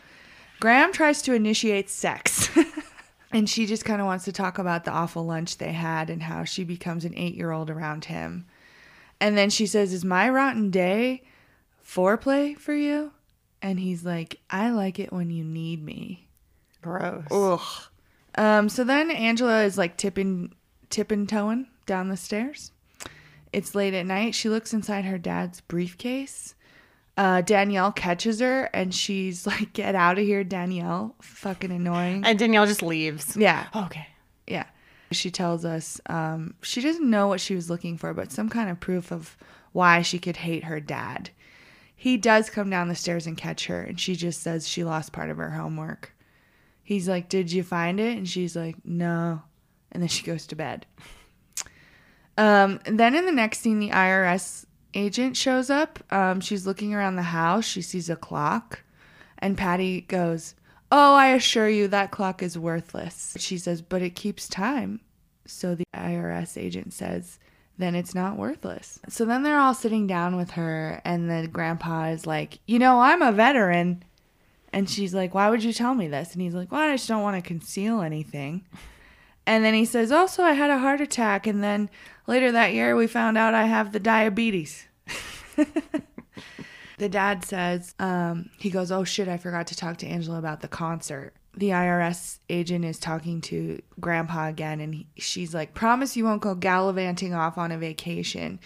Graham 0.59 0.91
tries 0.93 1.21
to 1.23 1.33
initiate 1.33 1.89
sex. 1.89 2.49
and 3.31 3.49
she 3.49 3.65
just 3.65 3.85
kind 3.85 4.01
of 4.01 4.07
wants 4.07 4.25
to 4.25 4.31
talk 4.31 4.59
about 4.59 4.85
the 4.85 4.91
awful 4.91 5.25
lunch 5.25 5.57
they 5.57 5.71
had 5.71 6.09
and 6.09 6.21
how 6.23 6.43
she 6.43 6.63
becomes 6.63 7.05
an 7.05 7.15
eight 7.15 7.35
year 7.35 7.51
old 7.51 7.69
around 7.69 8.05
him. 8.05 8.45
And 9.19 9.37
then 9.37 9.49
she 9.49 9.65
says, 9.65 9.93
Is 9.93 10.05
my 10.05 10.29
rotten 10.29 10.69
day 10.69 11.23
foreplay 11.83 12.57
for 12.57 12.73
you? 12.73 13.11
And 13.61 13.79
he's 13.79 14.03
like, 14.03 14.39
I 14.49 14.71
like 14.71 14.99
it 14.99 15.13
when 15.13 15.29
you 15.29 15.43
need 15.43 15.83
me. 15.83 16.27
Gross. 16.81 17.25
Ugh. 17.29 17.61
Um, 18.35 18.69
so 18.69 18.83
then 18.83 19.11
Angela 19.11 19.63
is 19.63 19.77
like 19.77 19.97
tipping, 19.97 20.53
tipping 20.89 21.27
toeing 21.27 21.67
down 21.85 22.09
the 22.09 22.17
stairs. 22.17 22.71
It's 23.51 23.75
late 23.75 23.93
at 23.93 24.05
night. 24.05 24.33
She 24.35 24.47
looks 24.49 24.73
inside 24.73 25.03
her 25.05 25.17
dad's 25.17 25.59
briefcase. 25.61 26.55
Uh, 27.17 27.41
Danielle 27.41 27.91
catches 27.91 28.39
her 28.39 28.69
and 28.73 28.95
she's 28.95 29.45
like, 29.47 29.73
"Get 29.73 29.95
out 29.95 30.17
of 30.17 30.25
here, 30.25 30.43
Danielle! 30.45 31.15
Fucking 31.21 31.71
annoying." 31.71 32.23
And 32.25 32.39
Danielle 32.39 32.65
just 32.65 32.81
leaves. 32.81 33.35
yeah, 33.35 33.67
Okay. 33.75 34.07
yeah. 34.47 34.65
She 35.11 35.29
tells 35.29 35.65
us 35.65 35.99
um, 36.05 36.53
she 36.61 36.79
doesn't 36.79 37.09
know 37.09 37.27
what 37.27 37.41
she 37.41 37.53
was 37.53 37.69
looking 37.69 37.97
for, 37.97 38.13
but 38.13 38.31
some 38.31 38.47
kind 38.47 38.69
of 38.69 38.79
proof 38.79 39.11
of 39.11 39.35
why 39.73 40.01
she 40.03 40.19
could 40.19 40.37
hate 40.37 40.63
her 40.63 40.79
dad. 40.79 41.31
He 41.93 42.15
does 42.15 42.49
come 42.49 42.69
down 42.69 42.87
the 42.87 42.95
stairs 42.95 43.27
and 43.27 43.37
catch 43.37 43.65
her, 43.67 43.81
and 43.81 43.99
she 43.99 44.15
just 44.15 44.41
says 44.41 44.65
she 44.67 44.85
lost 44.85 45.11
part 45.11 45.29
of 45.29 45.35
her 45.37 45.49
homework. 45.51 46.13
He's 46.91 47.07
like, 47.07 47.29
Did 47.29 47.53
you 47.53 47.63
find 47.63 48.01
it? 48.01 48.17
And 48.17 48.27
she's 48.27 48.53
like, 48.53 48.75
No. 48.83 49.43
And 49.93 50.03
then 50.03 50.09
she 50.09 50.25
goes 50.25 50.45
to 50.47 50.57
bed. 50.57 50.85
Um, 52.37 52.81
then 52.85 53.15
in 53.15 53.25
the 53.25 53.31
next 53.31 53.59
scene, 53.59 53.79
the 53.79 53.91
IRS 53.91 54.65
agent 54.93 55.37
shows 55.37 55.69
up. 55.69 55.99
Um, 56.11 56.41
she's 56.41 56.67
looking 56.67 56.93
around 56.93 57.15
the 57.15 57.21
house. 57.21 57.63
She 57.63 57.81
sees 57.81 58.09
a 58.09 58.17
clock. 58.17 58.83
And 59.39 59.57
Patty 59.57 60.01
goes, 60.01 60.53
Oh, 60.91 61.15
I 61.15 61.29
assure 61.29 61.69
you 61.69 61.87
that 61.87 62.11
clock 62.11 62.43
is 62.43 62.59
worthless. 62.59 63.37
She 63.39 63.57
says, 63.57 63.81
But 63.81 64.01
it 64.01 64.15
keeps 64.15 64.49
time. 64.49 64.99
So 65.45 65.75
the 65.75 65.85
IRS 65.95 66.61
agent 66.61 66.91
says, 66.91 67.39
then 67.77 67.95
it's 67.95 68.13
not 68.13 68.37
worthless. 68.37 68.99
So 69.07 69.23
then 69.23 69.43
they're 69.43 69.57
all 69.57 69.73
sitting 69.73 70.07
down 70.07 70.35
with 70.35 70.51
her, 70.51 71.01
and 71.05 71.31
the 71.31 71.47
grandpa 71.47 72.09
is 72.09 72.27
like, 72.27 72.59
You 72.67 72.79
know, 72.79 72.99
I'm 72.99 73.21
a 73.21 73.31
veteran. 73.31 74.03
And 74.73 74.89
she's 74.89 75.13
like, 75.13 75.33
Why 75.33 75.49
would 75.49 75.63
you 75.63 75.73
tell 75.73 75.93
me 75.93 76.07
this? 76.07 76.33
And 76.33 76.41
he's 76.41 76.53
like, 76.53 76.71
Well, 76.71 76.81
I 76.81 76.95
just 76.95 77.07
don't 77.07 77.23
want 77.23 77.41
to 77.41 77.47
conceal 77.47 78.01
anything. 78.01 78.65
And 79.45 79.65
then 79.65 79.73
he 79.73 79.85
says, 79.85 80.11
Also, 80.11 80.43
I 80.43 80.53
had 80.53 80.69
a 80.69 80.79
heart 80.79 81.01
attack. 81.01 81.47
And 81.47 81.63
then 81.63 81.89
later 82.27 82.51
that 82.51 82.73
year, 82.73 82.95
we 82.95 83.07
found 83.07 83.37
out 83.37 83.53
I 83.53 83.65
have 83.65 83.91
the 83.91 83.99
diabetes. 83.99 84.87
the 86.97 87.09
dad 87.09 87.43
says, 87.43 87.93
um, 87.99 88.49
He 88.57 88.69
goes, 88.69 88.91
Oh 88.91 89.03
shit, 89.03 89.27
I 89.27 89.37
forgot 89.37 89.67
to 89.67 89.75
talk 89.75 89.97
to 89.97 90.07
Angela 90.07 90.39
about 90.39 90.61
the 90.61 90.67
concert. 90.67 91.33
The 91.53 91.69
IRS 91.69 92.39
agent 92.49 92.85
is 92.85 92.97
talking 92.97 93.41
to 93.41 93.81
grandpa 93.99 94.47
again, 94.47 94.79
and 94.79 94.95
he, 94.95 95.07
she's 95.17 95.53
like, 95.53 95.73
Promise 95.73 96.15
you 96.15 96.23
won't 96.23 96.41
go 96.41 96.55
gallivanting 96.55 97.33
off 97.33 97.57
on 97.57 97.71
a 97.71 97.77
vacation 97.77 98.59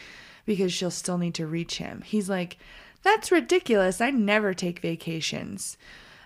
because 0.45 0.71
she'll 0.71 0.91
still 0.91 1.17
need 1.17 1.33
to 1.35 1.47
reach 1.47 1.77
him. 1.77 2.03
He's 2.05 2.29
like, 2.29 2.57
That's 3.05 3.31
ridiculous. 3.31 4.01
I 4.01 4.09
never 4.09 4.55
take 4.55 4.79
vacations. 4.79 5.77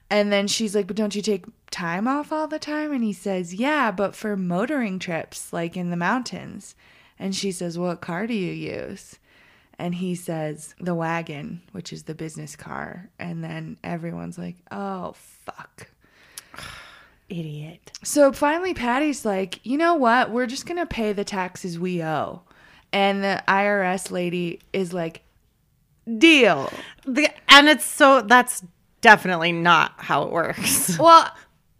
And 0.10 0.32
then 0.32 0.48
she's 0.48 0.74
like, 0.74 0.88
But 0.88 0.96
don't 0.96 1.14
you 1.14 1.22
take 1.22 1.44
time 1.70 2.08
off 2.08 2.32
all 2.32 2.48
the 2.48 2.58
time? 2.58 2.94
And 2.94 3.04
he 3.04 3.12
says, 3.12 3.54
Yeah, 3.54 3.92
but 3.92 4.16
for 4.16 4.38
motoring 4.38 4.98
trips, 4.98 5.52
like 5.52 5.76
in 5.76 5.90
the 5.90 5.98
mountains. 5.98 6.76
And 7.20 7.36
she 7.36 7.52
says, 7.52 7.78
What 7.78 8.00
car 8.00 8.28
do 8.28 8.34
you 8.34 8.54
use? 8.54 9.20
And 9.78 9.96
he 9.96 10.16
says, 10.16 10.74
The 10.80 10.96
wagon, 10.96 11.62
which 11.74 11.92
is 11.92 12.04
the 12.04 12.16
business 12.16 12.56
car. 12.56 13.10
And 13.20 13.44
then 13.44 13.76
everyone's 13.84 14.38
like, 14.38 14.56
Oh, 14.72 15.16
fuck. 15.18 15.90
Idiot. 17.30 17.92
So 18.04 18.32
finally, 18.32 18.74
Patty's 18.74 19.26
like, 19.26 19.60
You 19.66 19.78
know 19.78 19.96
what? 19.96 20.32
We're 20.32 20.48
just 20.48 20.66
going 20.66 20.80
to 20.80 20.86
pay 20.86 21.12
the 21.12 21.26
taxes 21.26 21.78
we 21.78 22.02
owe. 22.02 22.44
And 22.94 23.22
the 23.22 23.44
IRS 23.50 24.12
lady 24.12 24.62
is 24.72 24.94
like, 24.94 25.24
Deal. 26.18 26.72
The, 27.06 27.30
and 27.48 27.68
it's 27.68 27.86
so 27.86 28.22
that's 28.22 28.64
definitely 29.02 29.52
not 29.52 29.94
how 29.98 30.24
it 30.24 30.32
works. 30.32 30.98
Well, 31.00 31.32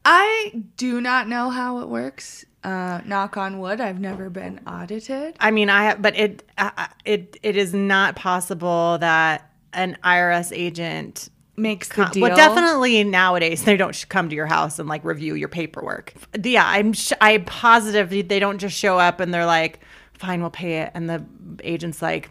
I 0.06 0.64
do 0.78 1.02
not 1.02 1.28
know 1.28 1.50
how 1.50 1.80
it 1.80 1.90
works. 1.90 2.46
Uh, 2.64 3.02
knock 3.06 3.38
on 3.38 3.60
wood, 3.60 3.80
I've 3.80 4.00
never 4.00 4.30
been 4.30 4.60
audited. 4.66 5.36
I 5.40 5.52
mean, 5.52 5.70
I 5.70 5.84
have, 5.84 6.02
but 6.02 6.18
it 6.18 6.44
uh, 6.58 6.88
it 7.06 7.38
it 7.44 7.56
is 7.56 7.74
not 7.74 8.16
possible 8.16 8.98
that 9.00 9.52
an 9.74 9.98
IRS 10.04 10.52
agent 10.54 11.30
Makes 11.60 11.90
the 11.90 12.06
deal. 12.06 12.22
Well, 12.22 12.36
definitely 12.36 13.04
nowadays 13.04 13.66
they 13.66 13.76
don't 13.76 14.06
come 14.08 14.30
to 14.30 14.36
your 14.36 14.46
house 14.46 14.80
and 14.80 14.88
like 14.88 15.04
review 15.04 15.36
your 15.36 15.50
paperwork. 15.50 16.14
Yeah, 16.42 16.64
I'm 16.66 16.94
sh- 16.94 17.12
I'm 17.20 17.44
positive 17.44 18.10
they 18.10 18.40
don't 18.40 18.60
just 18.60 18.78
show 18.78 18.98
up 18.98 19.20
and 19.20 19.34
they're 19.34 19.46
like, 19.46 19.82
"Fine, 20.14 20.40
we'll 20.40 20.52
pay 20.52 20.80
it," 20.80 20.92
and 20.94 21.10
the 21.10 21.26
agent's 21.62 22.02
like, 22.02 22.30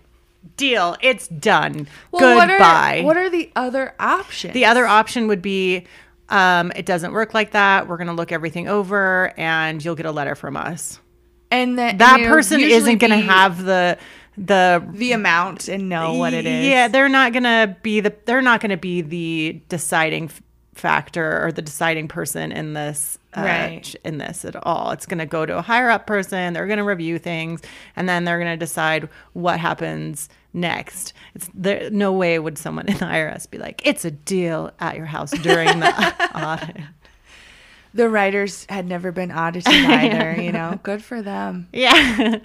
"Deal, 0.56 0.96
it's 1.00 1.28
done. 1.28 1.88
Well, 2.10 2.36
what 2.36 2.48
Goodbye." 2.48 3.00
are, 3.00 3.04
what 3.04 3.16
are 3.16 3.30
the 3.30 3.50
other 3.56 3.94
options? 3.98 4.54
the 4.54 4.64
other 4.64 4.86
option 4.86 5.28
would 5.28 5.42
be, 5.42 5.84
um, 6.28 6.72
"It 6.76 6.86
doesn't 6.86 7.12
work 7.12 7.34
like 7.34 7.52
that. 7.52 7.88
We're 7.88 7.96
gonna 7.96 8.14
look 8.14 8.32
everything 8.32 8.68
over, 8.68 9.32
and 9.36 9.84
you'll 9.84 9.94
get 9.94 10.06
a 10.06 10.12
letter 10.12 10.34
from 10.34 10.56
us." 10.56 11.00
and 11.50 11.78
the, 11.78 11.94
That 11.96 12.20
and 12.20 12.28
person 12.28 12.60
isn't 12.60 12.98
gonna 12.98 13.18
have 13.18 13.64
the 13.64 13.98
the 14.36 14.86
the 14.92 15.12
amount 15.12 15.68
and 15.68 15.88
know 15.88 16.14
what 16.14 16.32
it 16.32 16.46
is. 16.46 16.66
Yeah, 16.66 16.88
they're 16.88 17.08
not 17.08 17.32
gonna 17.32 17.76
be 17.82 18.00
the 18.00 18.14
they're 18.24 18.42
not 18.42 18.60
gonna 18.60 18.76
be 18.76 19.00
the 19.02 19.60
deciding 19.68 20.24
f- 20.26 20.42
factor 20.74 21.44
or 21.44 21.50
the 21.50 21.62
deciding 21.62 22.06
person 22.08 22.52
in 22.52 22.72
this 22.72 23.18
uh, 23.38 23.44
Right. 23.44 23.94
in 24.04 24.18
this 24.18 24.44
at 24.44 24.56
all. 24.64 24.90
It's 24.92 25.06
gonna 25.06 25.26
go 25.26 25.46
to 25.46 25.58
a 25.58 25.62
higher 25.62 25.90
up 25.90 26.06
person. 26.06 26.52
They're 26.52 26.66
gonna 26.66 26.84
review 26.84 27.18
things, 27.18 27.62
and 27.96 28.08
then 28.08 28.24
they're 28.24 28.38
gonna 28.38 28.56
decide 28.56 29.08
what 29.32 29.58
happens 29.60 30.28
next. 30.52 31.12
It's 31.34 31.48
there. 31.54 31.90
No 31.90 32.12
way 32.12 32.38
would 32.38 32.58
someone 32.58 32.86
in 32.88 32.98
the 32.98 33.04
IRS 33.06 33.46
be 33.50 33.58
like, 33.58 33.80
"It's 33.86 34.04
a 34.04 34.10
deal 34.10 34.70
at 34.80 34.96
your 34.96 35.06
house 35.06 35.30
during 35.30 35.80
the 35.80 36.30
audit." 36.34 36.76
the 37.94 38.08
writers 38.08 38.66
had 38.68 38.86
never 38.86 39.10
been 39.10 39.32
audited 39.32 39.72
either. 39.72 40.40
you 40.40 40.52
know, 40.52 40.78
good 40.82 41.02
for 41.02 41.22
them. 41.22 41.68
Yeah. 41.72 42.36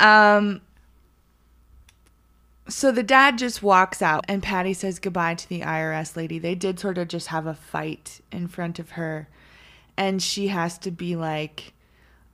Um. 0.00 0.60
So 2.68 2.90
the 2.90 3.02
dad 3.04 3.38
just 3.38 3.62
walks 3.62 4.02
out, 4.02 4.24
and 4.28 4.42
Patty 4.42 4.72
says 4.74 4.98
goodbye 4.98 5.34
to 5.36 5.48
the 5.48 5.60
IRS 5.60 6.16
lady. 6.16 6.38
They 6.40 6.56
did 6.56 6.80
sort 6.80 6.98
of 6.98 7.06
just 7.06 7.28
have 7.28 7.46
a 7.46 7.54
fight 7.54 8.20
in 8.32 8.48
front 8.48 8.80
of 8.80 8.90
her, 8.92 9.28
and 9.96 10.22
she 10.22 10.48
has 10.48 10.78
to 10.78 10.90
be 10.90 11.16
like, 11.16 11.72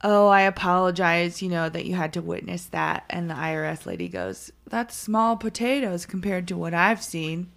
"Oh, 0.01 0.27
I 0.27 0.41
apologize, 0.41 1.41
you 1.41 1.49
know, 1.49 1.69
that 1.69 1.85
you 1.85 1.95
had 1.95 2.13
to 2.13 2.21
witness 2.21 2.65
that." 2.67 3.05
And 3.09 3.29
the 3.29 3.35
IRS 3.35 3.85
lady 3.85 4.07
goes, 4.07 4.51
"That's 4.69 4.95
small 4.95 5.37
potatoes 5.37 6.05
compared 6.05 6.47
to 6.49 6.57
what 6.57 6.73
I've 6.73 7.03
seen." 7.03 7.49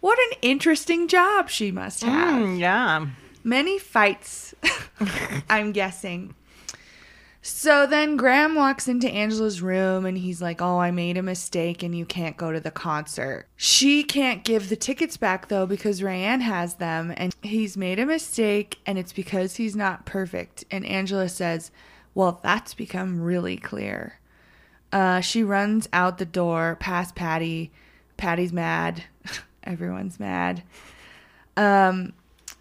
What 0.00 0.18
an 0.18 0.38
interesting 0.42 1.06
job 1.06 1.48
she 1.48 1.70
must 1.70 2.02
have. 2.02 2.42
Mm, 2.42 2.58
yeah. 2.58 3.06
Many 3.44 3.78
fights, 3.78 4.52
I'm 5.48 5.70
guessing. 5.70 6.34
So 7.44 7.88
then 7.88 8.16
Graham 8.16 8.54
walks 8.54 8.86
into 8.86 9.10
Angela's 9.10 9.60
room 9.60 10.06
and 10.06 10.16
he's 10.16 10.40
like, 10.40 10.62
Oh, 10.62 10.78
I 10.78 10.92
made 10.92 11.16
a 11.16 11.22
mistake 11.22 11.82
and 11.82 11.92
you 11.92 12.06
can't 12.06 12.36
go 12.36 12.52
to 12.52 12.60
the 12.60 12.70
concert. 12.70 13.48
She 13.56 14.04
can't 14.04 14.44
give 14.44 14.68
the 14.68 14.76
tickets 14.76 15.16
back 15.16 15.48
though 15.48 15.66
because 15.66 16.00
Rayanne 16.00 16.42
has 16.42 16.76
them 16.76 17.12
and 17.16 17.34
he's 17.42 17.76
made 17.76 17.98
a 17.98 18.06
mistake 18.06 18.78
and 18.86 18.96
it's 18.96 19.12
because 19.12 19.56
he's 19.56 19.74
not 19.74 20.06
perfect. 20.06 20.64
And 20.70 20.86
Angela 20.86 21.28
says, 21.28 21.72
Well, 22.14 22.38
that's 22.44 22.74
become 22.74 23.20
really 23.20 23.56
clear. 23.56 24.20
Uh, 24.92 25.20
she 25.20 25.42
runs 25.42 25.88
out 25.92 26.18
the 26.18 26.24
door 26.24 26.76
past 26.78 27.16
Patty. 27.16 27.72
Patty's 28.16 28.52
mad. 28.52 29.02
Everyone's 29.64 30.20
mad. 30.20 30.62
Um, 31.56 32.12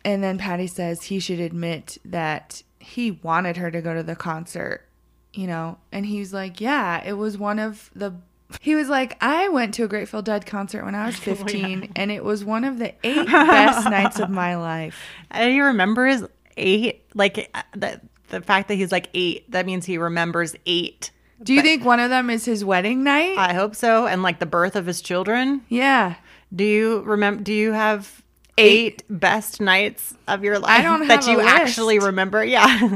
and 0.03 0.23
then 0.23 0.39
Patty 0.39 0.65
says 0.65 1.03
he 1.03 1.19
should 1.19 1.39
admit 1.39 1.99
that 2.03 2.63
he 2.81 3.11
wanted 3.11 3.57
her 3.57 3.71
to 3.71 3.81
go 3.81 3.93
to 3.93 4.03
the 4.03 4.15
concert, 4.15 4.85
you 5.33 5.47
know? 5.47 5.77
And 5.91 6.05
he's 6.05 6.33
like, 6.33 6.59
Yeah, 6.61 7.03
it 7.05 7.13
was 7.13 7.37
one 7.37 7.59
of 7.59 7.89
the. 7.95 8.13
He 8.59 8.75
was 8.75 8.89
like, 8.89 9.15
I 9.23 9.47
went 9.47 9.73
to 9.75 9.83
a 9.83 9.87
Grateful 9.87 10.21
Dead 10.21 10.45
concert 10.45 10.83
when 10.83 10.93
I 10.93 11.05
was 11.05 11.15
15, 11.19 11.93
and 11.95 12.11
it 12.11 12.23
was 12.23 12.43
one 12.43 12.63
of 12.65 12.79
the 12.79 12.93
eight 13.03 13.25
best 13.25 13.89
nights 13.89 14.19
of 14.19 14.29
my 14.29 14.55
life. 14.57 14.99
And 15.29 15.51
he 15.51 15.61
remembers 15.61 16.23
eight. 16.57 17.03
Like 17.13 17.49
uh, 17.53 17.61
the 17.73 18.01
the 18.29 18.41
fact 18.41 18.67
that 18.67 18.75
he's 18.75 18.91
like 18.91 19.09
eight, 19.13 19.49
that 19.51 19.65
means 19.65 19.85
he 19.85 19.97
remembers 19.97 20.55
eight. 20.65 21.11
Do 21.43 21.53
you 21.53 21.61
think 21.63 21.83
one 21.83 21.99
of 21.99 22.09
them 22.11 22.29
is 22.29 22.45
his 22.45 22.63
wedding 22.63 23.03
night? 23.03 23.35
I 23.37 23.53
hope 23.53 23.75
so. 23.75 24.05
And 24.05 24.21
like 24.21 24.39
the 24.39 24.45
birth 24.45 24.75
of 24.75 24.85
his 24.85 25.01
children. 25.01 25.61
yeah. 25.69 26.15
Do 26.53 26.63
you 26.65 26.99
remember? 27.03 27.41
Do 27.43 27.53
you 27.53 27.71
have 27.71 28.21
eight, 28.57 29.03
best 29.09 29.59
nights 29.61 30.13
of 30.27 30.43
your 30.43 30.59
life 30.59 30.83
that 31.07 31.27
you 31.27 31.39
actually 31.41 31.99
remember? 31.99 32.43
Yeah, 32.51 32.89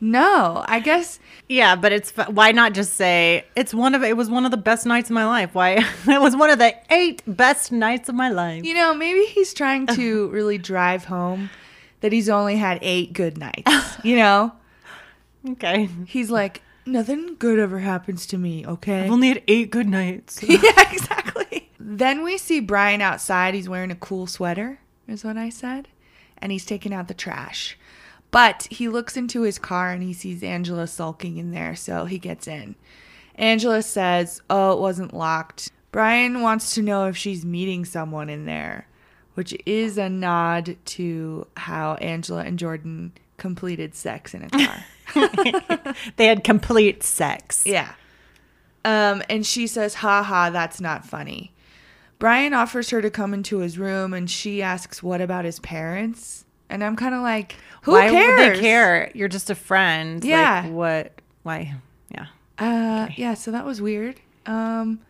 No, 0.00 0.62
I 0.68 0.80
guess 0.80 1.18
yeah. 1.48 1.74
But 1.74 1.92
it's 1.92 2.10
why 2.28 2.52
not 2.52 2.74
just 2.74 2.94
say 2.94 3.46
it's 3.56 3.72
one 3.72 3.94
of 3.94 4.02
it 4.02 4.14
was 4.16 4.28
one 4.28 4.44
of 4.44 4.50
the 4.50 4.56
best 4.58 4.84
nights 4.84 5.08
of 5.08 5.14
my 5.14 5.24
life. 5.24 5.54
Why 5.54 5.82
it 6.06 6.20
was 6.20 6.36
one 6.36 6.50
of 6.50 6.58
the 6.58 6.74
eight 6.92 7.22
best 7.26 7.72
nights 7.72 8.08
of 8.10 8.14
my 8.14 8.28
life. 8.28 8.62
You 8.64 8.74
know, 8.74 8.92
maybe 8.94 9.24
he's 9.26 9.54
trying 9.54 9.86
to 9.88 10.28
really 10.28 10.58
drive 10.58 11.06
home 11.06 11.48
that 12.00 12.12
he's 12.12 12.28
only 12.28 12.56
had 12.56 12.78
eight 12.82 13.14
good 13.14 13.38
nights. 13.38 13.96
You 14.04 14.16
know, 14.16 14.52
Okay, 15.48 15.88
he's 16.06 16.30
like, 16.30 16.60
nothing 16.84 17.36
good 17.38 17.58
ever 17.58 17.78
happens 17.78 18.26
to 18.26 18.38
me, 18.38 18.66
okay? 18.66 19.04
I've 19.04 19.10
only 19.12 19.28
had 19.28 19.42
eight 19.48 19.70
good 19.70 19.88
nights. 19.88 20.42
yeah, 20.42 20.58
exactly. 20.92 21.25
Then 21.88 22.24
we 22.24 22.36
see 22.36 22.58
Brian 22.58 23.00
outside. 23.00 23.54
He's 23.54 23.68
wearing 23.68 23.92
a 23.92 23.96
cool 23.96 24.26
sweater, 24.26 24.80
is 25.06 25.22
what 25.22 25.36
I 25.36 25.50
said. 25.50 25.86
And 26.36 26.50
he's 26.50 26.66
taking 26.66 26.92
out 26.92 27.06
the 27.06 27.14
trash. 27.14 27.78
But 28.32 28.66
he 28.72 28.88
looks 28.88 29.16
into 29.16 29.42
his 29.42 29.60
car 29.60 29.92
and 29.92 30.02
he 30.02 30.12
sees 30.12 30.42
Angela 30.42 30.88
sulking 30.88 31.36
in 31.36 31.52
there, 31.52 31.76
so 31.76 32.06
he 32.06 32.18
gets 32.18 32.48
in. 32.48 32.74
Angela 33.36 33.82
says, 33.82 34.42
Oh, 34.50 34.72
it 34.72 34.80
wasn't 34.80 35.14
locked. 35.14 35.70
Brian 35.92 36.42
wants 36.42 36.74
to 36.74 36.82
know 36.82 37.06
if 37.06 37.16
she's 37.16 37.44
meeting 37.44 37.84
someone 37.84 38.28
in 38.28 38.46
there, 38.46 38.88
which 39.34 39.56
is 39.64 39.96
a 39.96 40.08
nod 40.08 40.76
to 40.86 41.46
how 41.56 41.94
Angela 41.94 42.42
and 42.42 42.58
Jordan 42.58 43.12
completed 43.36 43.94
sex 43.94 44.34
in 44.34 44.42
a 44.42 44.50
car. 44.50 45.94
they 46.16 46.26
had 46.26 46.42
complete 46.42 47.04
sex. 47.04 47.62
Yeah. 47.64 47.94
Um, 48.84 49.22
and 49.30 49.46
she 49.46 49.68
says, 49.68 49.94
ha 49.94 50.24
ha, 50.24 50.50
that's 50.50 50.80
not 50.80 51.06
funny. 51.06 51.52
Brian 52.18 52.54
offers 52.54 52.90
her 52.90 53.02
to 53.02 53.10
come 53.10 53.34
into 53.34 53.58
his 53.58 53.78
room 53.78 54.14
and 54.14 54.30
she 54.30 54.62
asks, 54.62 55.02
what 55.02 55.20
about 55.20 55.44
his 55.44 55.58
parents? 55.60 56.44
And 56.68 56.82
I'm 56.82 56.96
kind 56.96 57.14
of 57.14 57.22
like, 57.22 57.56
who 57.82 57.92
why 57.92 58.10
cares? 58.10 58.40
would 58.40 58.56
they 58.56 58.60
care? 58.60 59.10
You're 59.14 59.28
just 59.28 59.50
a 59.50 59.54
friend. 59.54 60.24
Yeah. 60.24 60.62
Like, 60.64 60.72
what? 60.72 61.12
Why? 61.42 61.74
Yeah. 62.10 62.26
Uh, 62.58 63.08
yeah, 63.16 63.34
so 63.34 63.50
that 63.50 63.64
was 63.64 63.80
weird. 63.82 64.16
Um, 64.46 65.00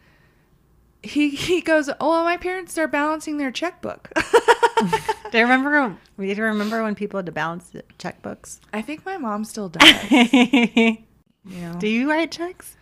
he, 1.03 1.31
he 1.31 1.61
goes, 1.61 1.89
oh, 1.89 2.11
well, 2.11 2.25
my 2.25 2.37
parents 2.37 2.77
are 2.77 2.89
balancing 2.89 3.39
their 3.39 3.51
checkbook. 3.53 4.11
Do 5.31 5.39
you 5.39 5.45
remember? 5.45 5.97
We 6.17 6.33
do 6.35 6.41
you 6.41 6.47
remember 6.47 6.83
when 6.83 6.95
people 6.95 7.19
had 7.19 7.27
to 7.27 7.33
balance 7.33 7.71
the 7.71 7.83
checkbooks? 7.99 8.61
I 8.73 8.83
think 8.83 9.05
my 9.07 9.17
mom 9.17 9.45
still 9.45 9.69
does. 9.69 9.83
Do 10.09 10.17
You 11.45 11.61
know? 11.61 11.79
you 11.83 12.11
write 12.11 12.31
checks? 12.33 12.77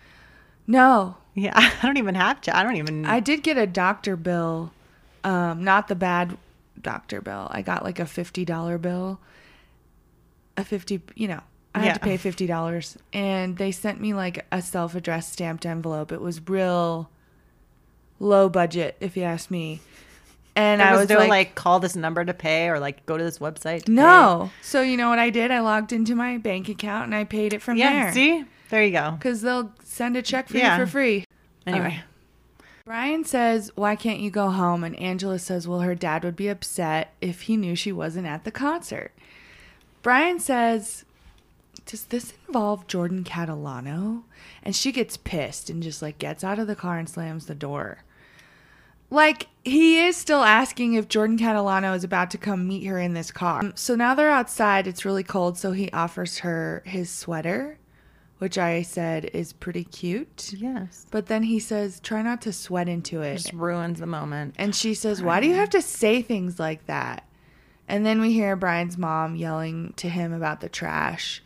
No, 0.67 1.17
Yeah, 1.35 1.53
I 1.55 1.87
don't 1.87 1.97
even 1.97 2.15
have 2.15 2.41
to. 2.43 2.57
I 2.57 2.63
don't 2.63 2.77
even. 2.77 3.05
I 3.05 3.21
did 3.21 3.43
get 3.43 3.59
a 3.59 3.67
doctor 3.67 4.17
bill, 4.17 4.73
um, 5.23 5.65
not 5.65 5.89
the 5.89 5.95
bad 5.95 6.37
doctor 6.81 7.21
bill. 7.21 7.49
I 7.51 7.63
got 7.63 7.85
like 7.85 7.99
a 7.99 8.07
fifty 8.07 8.45
dollar 8.45 8.79
bill. 8.79 9.21
A 10.57 10.65
fifty, 10.65 11.03
you 11.17 11.27
know, 11.27 11.41
I 11.75 11.81
had 11.81 11.95
to 11.95 12.01
pay 12.01 12.17
fifty 12.17 12.47
dollars, 12.47 12.97
and 13.13 13.57
they 13.57 13.73
sent 13.73 14.01
me 14.01 14.15
like 14.15 14.47
a 14.53 14.63
self 14.63 14.95
addressed 14.95 15.33
stamped 15.33 15.67
envelope. 15.67 16.13
It 16.13 16.21
was 16.21 16.47
real 16.49 17.11
low 18.21 18.49
budget, 18.49 18.97
if 19.01 19.17
you 19.17 19.25
ask 19.25 19.51
me. 19.51 19.81
And 20.57 20.81
there 20.81 20.89
I 20.89 20.93
was, 20.93 21.01
was 21.01 21.11
no 21.11 21.19
like, 21.19 21.29
like, 21.29 21.55
call 21.57 21.81
this 21.81 21.97
number 21.97 22.25
to 22.25 22.33
pay 22.33 22.69
or 22.69 22.79
like 22.79 23.05
go 23.07 23.19
to 23.19 23.25
this 23.25 23.39
website. 23.41 23.81
to 23.81 23.87
pay. 23.87 23.93
no. 23.93 24.51
So 24.63 24.83
you 24.83 24.97
know 24.97 25.09
what 25.09 25.19
I 25.19 25.31
did? 25.31 25.51
I 25.51 25.59
logged 25.61 25.93
into 25.93 26.15
my 26.15 26.39
bank 26.39 26.69
account 26.69 27.07
and 27.07 27.15
I 27.15 27.25
paid 27.25 27.53
it 27.53 27.61
from 27.61 27.77
there. 27.77 27.91
Yeah. 27.91 28.05
there. 28.05 28.13
See, 28.13 28.45
there 28.75 28.85
you 28.85 28.91
go. 28.91 29.13
Because 29.13 29.41
they'll 29.41 29.73
send 29.85 30.17
a 30.17 30.23
check 30.23 30.49
for 30.49 30.57
Yeah. 30.59 30.77
you 30.77 30.85
for 30.85 30.91
free. 30.91 31.25
Anyway, 31.65 32.01
Brian 32.85 33.25
says, 33.25 33.71
Why 33.77 33.95
can't 33.95 34.19
you 34.19 34.31
go 34.33 34.51
home? 34.51 34.83
And 34.83 34.99
Angela 34.99 35.39
says, 35.39 35.69
Well, 35.69 35.81
her 35.81 35.95
dad 35.95 36.25
would 36.25 36.35
be 36.35 36.49
upset 36.49 37.15
if 37.21 37.43
he 37.43 37.57
knew 37.57 37.77
she 37.77 37.93
wasn't 37.93 38.27
at 38.27 38.43
the 38.43 38.51
concert. 38.51 39.13
Brian 40.03 40.41
says, 40.41 41.05
Does 41.87 42.07
this 42.07 42.33
involve 42.49 42.89
Jordan 42.89 43.23
Catalano? 43.23 44.25
And 44.65 44.75
she 44.75 44.91
gets 44.91 45.17
pissed 45.17 45.71
and 45.71 45.81
just 45.81 46.03
like 46.03 46.19
gets 46.19 46.43
out 46.43 46.59
of 46.59 46.67
the 46.67 46.75
car 46.75 46.99
and 46.99 47.09
slams 47.09 47.47
the 47.47 47.55
door. 47.55 47.99
Like, 49.11 49.47
he 49.65 50.01
is 50.05 50.17
still 50.17 50.43
asking 50.43 50.95
if 50.95 51.07
Jordan 51.09 51.39
Catalano 51.39 51.95
is 51.95 52.03
about 52.03 52.33
to 52.33 52.39
come 52.39 52.67
meet 52.67 52.85
her 52.87 52.99
in 52.99 53.15
this 53.15 53.31
car. 53.31 53.61
Um, 53.61 53.73
so 53.77 53.95
now 53.95 54.15
they're 54.17 54.31
outside. 54.31 54.89
It's 54.89 55.05
really 55.05 55.23
cold. 55.23 55.57
So 55.57 55.71
he 55.71 55.89
offers 55.93 56.39
her 56.39 56.83
his 56.85 57.11
sweater, 57.11 57.79
which 58.39 58.59
I 58.59 58.83
said 58.83 59.27
is 59.33 59.53
pretty 59.53 59.85
cute. 59.85 60.53
yes, 60.57 61.07
But 61.11 61.27
then 61.27 61.45
he 61.45 61.59
says, 61.59 62.01
try 62.01 62.21
not 62.23 62.43
to 62.43 62.53
sweat 62.53 62.89
into 62.89 63.23
it. 63.23 63.37
just 63.37 63.53
ruins 63.53 64.01
the 64.01 64.07
moment. 64.07 64.55
And 64.59 64.75
she 64.75 64.95
says, 64.95 65.23
why 65.23 65.41
do 65.41 65.47
you 65.47 65.55
have 65.55 65.71
to 65.71 65.83
say 65.83 66.21
things 66.23 66.59
like 66.59 66.87
that? 66.87 67.27
And 67.89 68.05
then 68.05 68.21
we 68.21 68.33
hear 68.33 68.57
Brian's 68.57 68.99
mom 68.99 69.37
yelling 69.37 69.93
to 69.97 70.09
him 70.09 70.33
about 70.33 70.61
the 70.61 70.69
trash. 70.69 71.43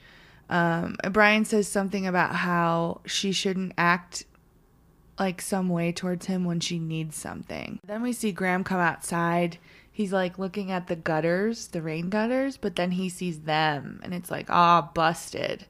Um, 0.49 0.97
Brian 1.11 1.45
says 1.45 1.69
something 1.69 2.07
about 2.07 2.35
how 2.35 3.01
she 3.05 3.33
shouldn't 3.33 3.73
act 3.77 4.25
like 5.19 5.43
some 5.43 5.69
way 5.69 5.93
towards 5.93 6.27
him 6.27 6.45
when 6.45 6.61
she 6.61 6.79
needs 6.79 7.17
something. 7.17 7.81
Then 7.85 8.03
we 8.03 8.13
see 8.13 8.33
Graham 8.33 8.63
come 8.65 8.81
outside. 8.81 9.59
He's 9.91 10.13
like 10.13 10.39
looking 10.39 10.71
at 10.71 10.87
the 10.87 10.95
gutters, 10.97 11.67
the 11.69 11.83
rain 11.83 12.09
gutters, 12.09 12.57
but 12.57 12.77
then 12.77 12.93
he 12.93 13.09
sees 13.09 13.41
them 13.41 14.01
and 14.05 14.15
it's 14.15 14.31
like, 14.31 14.49
ah, 14.49 14.91
busted. 14.95 15.67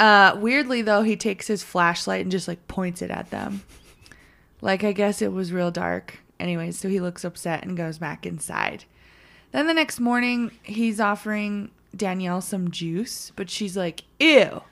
Uh, 0.00 0.34
weirdly 0.40 0.80
though, 0.80 1.02
he 1.02 1.14
takes 1.14 1.46
his 1.46 1.62
flashlight 1.62 2.22
and 2.22 2.30
just 2.30 2.48
like 2.48 2.66
points 2.66 3.02
it 3.02 3.10
at 3.10 3.30
them. 3.30 3.62
Like, 4.62 4.82
I 4.82 4.92
guess 4.92 5.20
it 5.20 5.30
was 5.32 5.52
real 5.52 5.70
dark. 5.70 6.18
Anyways, 6.38 6.78
so 6.78 6.88
he 6.88 7.00
looks 7.00 7.22
upset 7.22 7.64
and 7.64 7.76
goes 7.76 7.98
back 7.98 8.24
inside. 8.24 8.84
Then 9.52 9.66
the 9.66 9.74
next 9.74 10.00
morning, 10.00 10.52
he's 10.62 11.00
offering 11.00 11.70
Danielle 11.94 12.40
some 12.40 12.70
juice, 12.70 13.30
but 13.36 13.50
she's 13.50 13.76
like, 13.76 14.04
ew. 14.18 14.62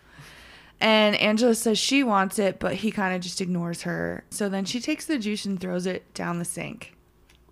And 0.80 1.14
Angela 1.16 1.54
says 1.54 1.78
she 1.78 2.02
wants 2.02 2.38
it, 2.38 2.58
but 2.58 2.76
he 2.76 2.90
kind 2.90 3.14
of 3.14 3.20
just 3.20 3.42
ignores 3.42 3.82
her. 3.82 4.24
So 4.30 4.48
then 4.48 4.64
she 4.64 4.80
takes 4.80 5.04
the 5.04 5.18
juice 5.18 5.44
and 5.44 5.60
throws 5.60 5.84
it 5.84 6.14
down 6.14 6.38
the 6.38 6.44
sink. 6.46 6.94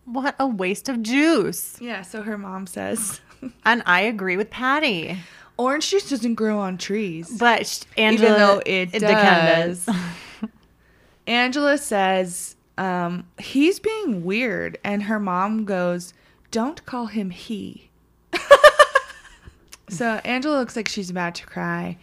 What 0.06 0.34
a 0.38 0.46
waste 0.46 0.88
of 0.88 1.02
juice. 1.02 1.76
Yeah, 1.80 2.02
so 2.02 2.22
her 2.22 2.38
mom 2.38 2.66
says, 2.66 3.20
And 3.64 3.82
I 3.84 4.02
agree 4.02 4.36
with 4.38 4.48
Patty. 4.48 5.18
Orange 5.58 5.90
juice 5.90 6.08
doesn't 6.10 6.34
grow 6.34 6.58
on 6.58 6.78
trees. 6.78 7.36
But 7.38 7.84
Angela, 7.96 8.28
Even 8.28 8.38
though 8.38 8.62
it 8.66 8.92
depends. 8.92 9.86
does. 9.86 9.96
Angela 11.26 11.76
says 11.78 12.56
um, 12.78 13.26
he's 13.38 13.78
being 13.80 14.24
weird, 14.24 14.78
and 14.84 15.04
her 15.04 15.18
mom 15.18 15.64
goes, 15.64 16.14
"Don't 16.50 16.84
call 16.86 17.06
him 17.06 17.30
he." 17.30 17.90
so 19.88 20.20
Angela 20.24 20.58
looks 20.58 20.76
like 20.76 20.88
she's 20.88 21.10
about 21.10 21.34
to 21.36 21.46
cry, 21.46 21.96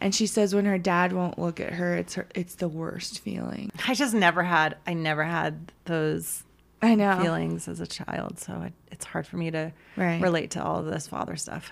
and 0.00 0.14
she 0.14 0.26
says 0.26 0.54
when 0.54 0.64
her 0.64 0.78
dad 0.78 1.12
won't 1.12 1.38
look 1.38 1.60
at 1.60 1.74
her, 1.74 1.94
it's 1.94 2.14
her, 2.14 2.26
it's 2.34 2.56
the 2.56 2.68
worst 2.68 3.20
feeling. 3.20 3.70
I 3.86 3.94
just 3.94 4.14
never 4.14 4.42
had. 4.42 4.76
I 4.86 4.94
never 4.94 5.24
had 5.24 5.72
those 5.84 6.42
I 6.82 6.94
know. 6.94 7.18
feelings 7.20 7.68
as 7.68 7.80
a 7.80 7.86
child, 7.86 8.38
so 8.38 8.62
it, 8.66 8.72
it's 8.90 9.04
hard 9.04 9.26
for 9.26 9.36
me 9.36 9.50
to 9.52 9.72
Right. 9.96 10.20
relate 10.20 10.50
to 10.52 10.62
all 10.62 10.80
of 10.80 10.86
this 10.86 11.06
father 11.06 11.36
stuff. 11.36 11.70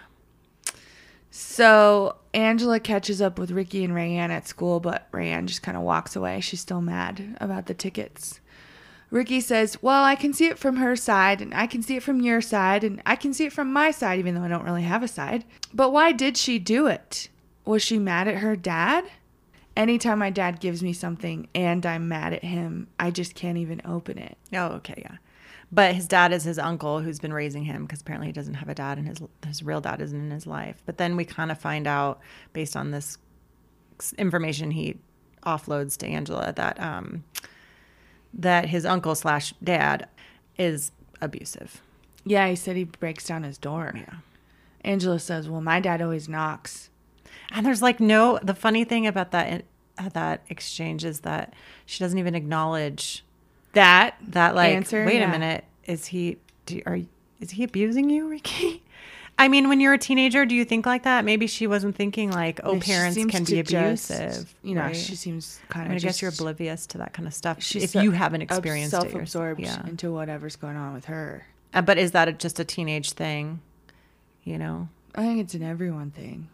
So 1.36 2.14
Angela 2.32 2.78
catches 2.78 3.20
up 3.20 3.40
with 3.40 3.50
Rickie 3.50 3.82
and 3.82 3.92
Rayanne 3.92 4.30
at 4.30 4.46
school, 4.46 4.78
but 4.78 5.10
Rayanne 5.10 5.46
just 5.46 5.64
kind 5.64 5.76
of 5.76 5.82
walks 5.82 6.14
away. 6.14 6.40
She's 6.40 6.60
still 6.60 6.80
mad 6.80 7.36
about 7.40 7.66
the 7.66 7.74
tickets. 7.74 8.38
Rickie 9.10 9.40
says, 9.40 9.82
Well, 9.82 10.04
I 10.04 10.14
can 10.14 10.32
see 10.32 10.46
it 10.46 10.60
from 10.60 10.76
her 10.76 10.94
side, 10.94 11.42
and 11.42 11.52
I 11.52 11.66
can 11.66 11.82
see 11.82 11.96
it 11.96 12.04
from 12.04 12.20
your 12.20 12.40
side, 12.40 12.84
and 12.84 13.02
I 13.04 13.16
can 13.16 13.34
see 13.34 13.46
it 13.46 13.52
from 13.52 13.72
my 13.72 13.90
side, 13.90 14.20
even 14.20 14.36
though 14.36 14.44
I 14.44 14.48
don't 14.48 14.62
really 14.62 14.84
have 14.84 15.02
a 15.02 15.08
side. 15.08 15.44
But 15.72 15.90
why 15.90 16.12
did 16.12 16.36
she 16.36 16.60
do 16.60 16.86
it? 16.86 17.28
Was 17.64 17.82
she 17.82 17.98
mad 17.98 18.28
at 18.28 18.36
her 18.36 18.54
dad? 18.54 19.04
Anytime 19.76 20.20
my 20.20 20.30
dad 20.30 20.60
gives 20.60 20.84
me 20.84 20.92
something 20.92 21.48
and 21.52 21.84
I'm 21.84 22.06
mad 22.06 22.32
at 22.32 22.44
him, 22.44 22.86
I 23.00 23.10
just 23.10 23.34
can't 23.34 23.58
even 23.58 23.82
open 23.84 24.18
it. 24.18 24.38
Oh, 24.52 24.66
okay, 24.74 24.94
yeah. 24.98 25.16
But 25.74 25.96
his 25.96 26.06
dad 26.06 26.32
is 26.32 26.44
his 26.44 26.58
uncle 26.58 27.00
who's 27.00 27.18
been 27.18 27.32
raising 27.32 27.64
him 27.64 27.84
because 27.84 28.00
apparently 28.00 28.28
he 28.28 28.32
doesn't 28.32 28.54
have 28.54 28.68
a 28.68 28.74
dad 28.74 28.96
and 28.96 29.08
his 29.08 29.18
his 29.44 29.62
real 29.62 29.80
dad 29.80 30.00
isn't 30.00 30.18
in 30.18 30.30
his 30.30 30.46
life. 30.46 30.80
But 30.86 30.98
then 30.98 31.16
we 31.16 31.24
kind 31.24 31.50
of 31.50 31.58
find 31.58 31.88
out 31.88 32.20
based 32.52 32.76
on 32.76 32.92
this 32.92 33.18
information 34.16 34.70
he 34.70 34.98
offloads 35.42 35.96
to 35.98 36.06
Angela 36.06 36.52
that 36.54 36.80
um 36.80 37.24
that 38.32 38.66
his 38.66 38.86
uncle 38.86 39.16
slash 39.16 39.52
dad 39.64 40.08
is 40.56 40.92
abusive. 41.20 41.82
Yeah, 42.24 42.48
he 42.48 42.54
said 42.54 42.76
he 42.76 42.84
breaks 42.84 43.26
down 43.26 43.42
his 43.42 43.58
door. 43.58 43.92
Yeah. 43.96 44.18
Angela 44.82 45.18
says, 45.18 45.48
Well, 45.48 45.60
my 45.60 45.80
dad 45.80 46.00
always 46.00 46.28
knocks. 46.28 46.90
And 47.50 47.66
there's 47.66 47.82
like 47.82 47.98
no 47.98 48.38
the 48.42 48.54
funny 48.54 48.84
thing 48.84 49.08
about 49.08 49.32
that 49.32 49.64
uh, 49.98 50.08
that 50.10 50.44
exchange 50.48 51.04
is 51.04 51.20
that 51.20 51.52
she 51.84 51.98
doesn't 51.98 52.18
even 52.18 52.36
acknowledge 52.36 53.23
That 53.74 54.16
that 54.28 54.54
like 54.54 54.74
answer, 54.74 55.04
wait 55.04 55.18
yeah. 55.20 55.28
a 55.28 55.30
minute 55.30 55.64
is 55.84 56.06
he 56.06 56.38
do, 56.66 56.80
are 56.86 56.98
is 57.40 57.50
he 57.50 57.64
abusing 57.64 58.08
you 58.08 58.26
rickie 58.28 58.82
i 59.38 59.48
mean 59.48 59.68
when 59.68 59.80
you're 59.80 59.92
a 59.92 59.98
teenager 59.98 60.46
do 60.46 60.54
you 60.54 60.64
think 60.64 60.86
like 60.86 61.02
that 61.02 61.24
maybe 61.24 61.46
she 61.46 61.66
wasn't 61.66 61.94
thinking 61.94 62.30
like 62.30 62.58
oh 62.64 62.74
Yeah, 62.74 62.80
parents 62.80 63.16
can 63.26 63.44
be 63.44 63.56
to 63.56 63.62
just, 63.62 64.10
abusive 64.10 64.54
you 64.62 64.74
know, 64.74 64.82
right? 64.82 64.96
she 64.96 65.14
seems 65.16 65.60
kind 65.68 65.84
I 65.86 65.88
mean, 65.88 65.96
of. 65.98 66.02
I 66.02 66.06
guess 66.06 66.22
you're 66.22 66.30
oblivious 66.30 66.86
to 66.88 66.98
that 66.98 67.12
kind 67.12 67.26
of 67.28 67.34
stuff 67.34 67.62
She's 67.62 67.84
if 67.84 67.90
so- 67.90 68.00
you 68.00 68.12
haven't 68.12 68.42
experienced 68.42 68.94
it 68.94 69.00
self-absorbed 69.00 69.60
Yeah. 69.60 69.86
into 69.86 70.10
whatever's 70.12 70.56
going 70.56 70.76
on 70.76 70.94
with 70.94 71.04
her. 71.06 71.44
Uh, 71.74 71.82
but 71.82 71.98
is 71.98 72.12
that 72.12 72.28
a, 72.28 72.32
just 72.32 72.58
a 72.60 72.64
teenage 72.64 73.12
thing? 73.12 73.60
You 74.44 74.56
know? 74.58 74.88
I 75.14 75.22
think 75.22 75.40
it's 75.40 75.54
an 75.54 75.62
everyone 75.64 76.12
thing, 76.12 76.48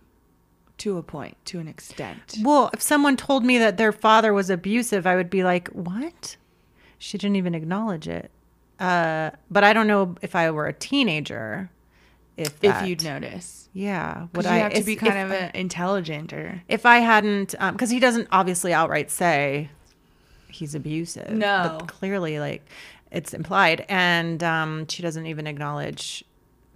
to 0.78 0.96
a 0.96 1.02
point, 1.02 1.36
to 1.46 1.58
an 1.58 1.68
extent. 1.68 2.36
Well, 2.42 2.70
if 2.72 2.80
someone 2.80 3.16
told 3.16 3.44
me 3.44 3.58
that 3.58 3.76
their 3.76 3.92
father 3.92 4.32
was 4.32 4.48
abusive, 4.50 5.06
I 5.06 5.16
would 5.16 5.28
be 5.30 5.44
like, 5.44 5.68
what? 5.68 6.36
She 7.00 7.18
didn't 7.18 7.36
even 7.36 7.54
acknowledge 7.56 8.06
it. 8.06 8.30
Uh, 8.78 9.30
but 9.50 9.64
I 9.64 9.72
don't 9.72 9.86
know 9.88 10.14
if 10.22 10.36
I 10.36 10.50
were 10.52 10.66
a 10.66 10.72
teenager, 10.72 11.68
if 12.36 12.62
If 12.62 12.86
you'd 12.86 13.02
notice, 13.02 13.68
yeah, 13.74 14.26
would 14.34 14.44
you 14.44 14.50
I 14.50 14.56
have 14.58 14.72
to 14.72 14.78
if- 14.78 14.86
be 14.86 14.94
kind 14.96 15.18
if- 15.18 15.24
of 15.26 15.32
uh 15.32 15.50
intelligent 15.54 16.32
or 16.32 16.62
if 16.68 16.86
I 16.86 16.98
hadn't, 16.98 17.54
because 17.72 17.90
he 17.90 17.98
doesn't 18.00 18.28
obviously 18.30 18.72
outright 18.72 19.10
say 19.10 19.68
he's 20.48 20.74
abusive. 20.74 21.30
No. 21.32 21.76
but 21.80 21.88
clearly, 21.88 22.38
like 22.38 22.64
it's 23.10 23.34
implied, 23.34 23.84
and 23.88 24.42
um, 24.42 24.86
she 24.88 25.02
doesn't 25.02 25.26
even 25.26 25.46
acknowledge 25.46 26.22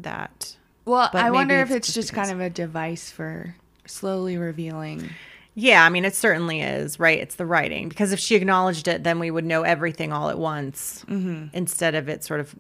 that. 0.01 0.57
well, 0.85 1.09
But 1.12 1.22
I 1.25 1.31
wonder 1.31 1.59
if 1.61 1.70
it's 1.70 1.89
it's 1.89 1.95
just 1.95 2.09
just 2.09 2.12
kind 2.12 2.31
of 2.31 2.41
a 2.41 2.51
device 2.51 3.11
for 3.11 3.55
slowly 3.87 4.37
revealing. 4.37 5.11
Yeah, 5.55 5.84
I 5.84 5.88
mean, 5.88 6.05
it 6.05 6.14
certainly 6.14 6.61
is 6.61 6.98
right. 6.98 7.18
It's 7.18 7.36
the 7.36 7.46
writing 7.46 7.88
because 7.88 8.12
if 8.12 8.18
she 8.18 8.34
acknowledged 8.34 8.88
it, 8.88 9.05
then 9.05 9.18
we 9.18 9.30
would 9.30 9.44
know 9.44 9.62
everything 9.62 10.12
all 10.12 10.28
at 10.28 10.38
once 10.38 11.05
mm-hmm. 11.09 11.46
instead 11.52 11.94
of 11.94 12.09
it 12.09 12.24
sort 12.24 12.40
of 12.40 12.55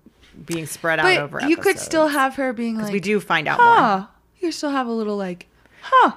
being 0.46 0.66
spread 0.66 1.00
out 1.00 1.16
over. 1.18 1.40
But 1.40 1.50
you 1.50 1.56
could 1.56 1.78
still 1.78 2.08
have 2.08 2.36
her 2.36 2.52
being 2.52 2.78
like, 2.78 2.92
we 2.92 3.00
do 3.00 3.18
find 3.20 3.48
out 3.48 3.58
more. 3.58 4.08
You 4.40 4.52
still 4.52 4.70
have 4.70 4.86
a 4.86 4.92
little 4.92 5.16
like, 5.16 5.48
huh. 5.82 6.12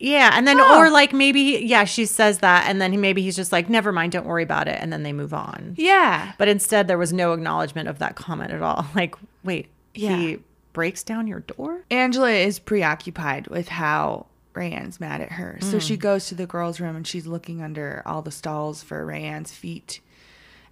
Yeah, 0.00 0.30
and 0.34 0.46
then 0.46 0.58
Huh. 0.60 0.78
or 0.78 0.90
like 0.90 1.12
maybe 1.12 1.60
yeah, 1.64 1.82
she 1.82 2.06
says 2.06 2.38
that, 2.38 2.66
and 2.68 2.80
then 2.80 2.92
he, 2.92 2.98
maybe 2.98 3.20
he's 3.22 3.34
just 3.34 3.50
like, 3.50 3.68
never 3.68 3.90
mind, 3.90 4.12
don't 4.12 4.26
worry 4.26 4.44
about 4.44 4.68
it, 4.68 4.78
and 4.80 4.92
then 4.92 5.02
they 5.02 5.12
move 5.12 5.34
on. 5.34 5.74
Yeah. 5.76 6.32
But 6.38 6.46
instead, 6.46 6.86
there 6.86 6.98
was 6.98 7.12
no 7.12 7.32
acknowledgement 7.32 7.88
of 7.88 7.98
that 7.98 8.14
comment 8.14 8.52
at 8.52 8.62
all. 8.62 8.86
Like, 8.94 9.16
wait, 9.42 9.68
Yeah. 9.94 10.16
he 10.16 10.38
breaks 10.72 11.02
down 11.02 11.26
your 11.26 11.40
door? 11.40 11.80
Angela 11.90 12.30
is 12.30 12.60
preoccupied 12.60 13.48
with 13.48 13.68
how 13.68 14.26
Rayanne's 14.58 15.00
mad 15.00 15.20
at 15.20 15.32
her. 15.32 15.58
So 15.60 15.76
Mm. 15.78 15.80
she 15.82 15.96
goes 15.96 16.26
to 16.26 16.34
the 16.34 16.46
girls' 16.46 16.80
room 16.80 16.96
and 16.96 17.06
she's 17.06 17.26
looking 17.26 17.62
under 17.62 18.02
all 18.04 18.22
the 18.22 18.30
stalls 18.30 18.82
for 18.82 19.06
Rayanne's 19.06 19.52
feet. 19.52 20.00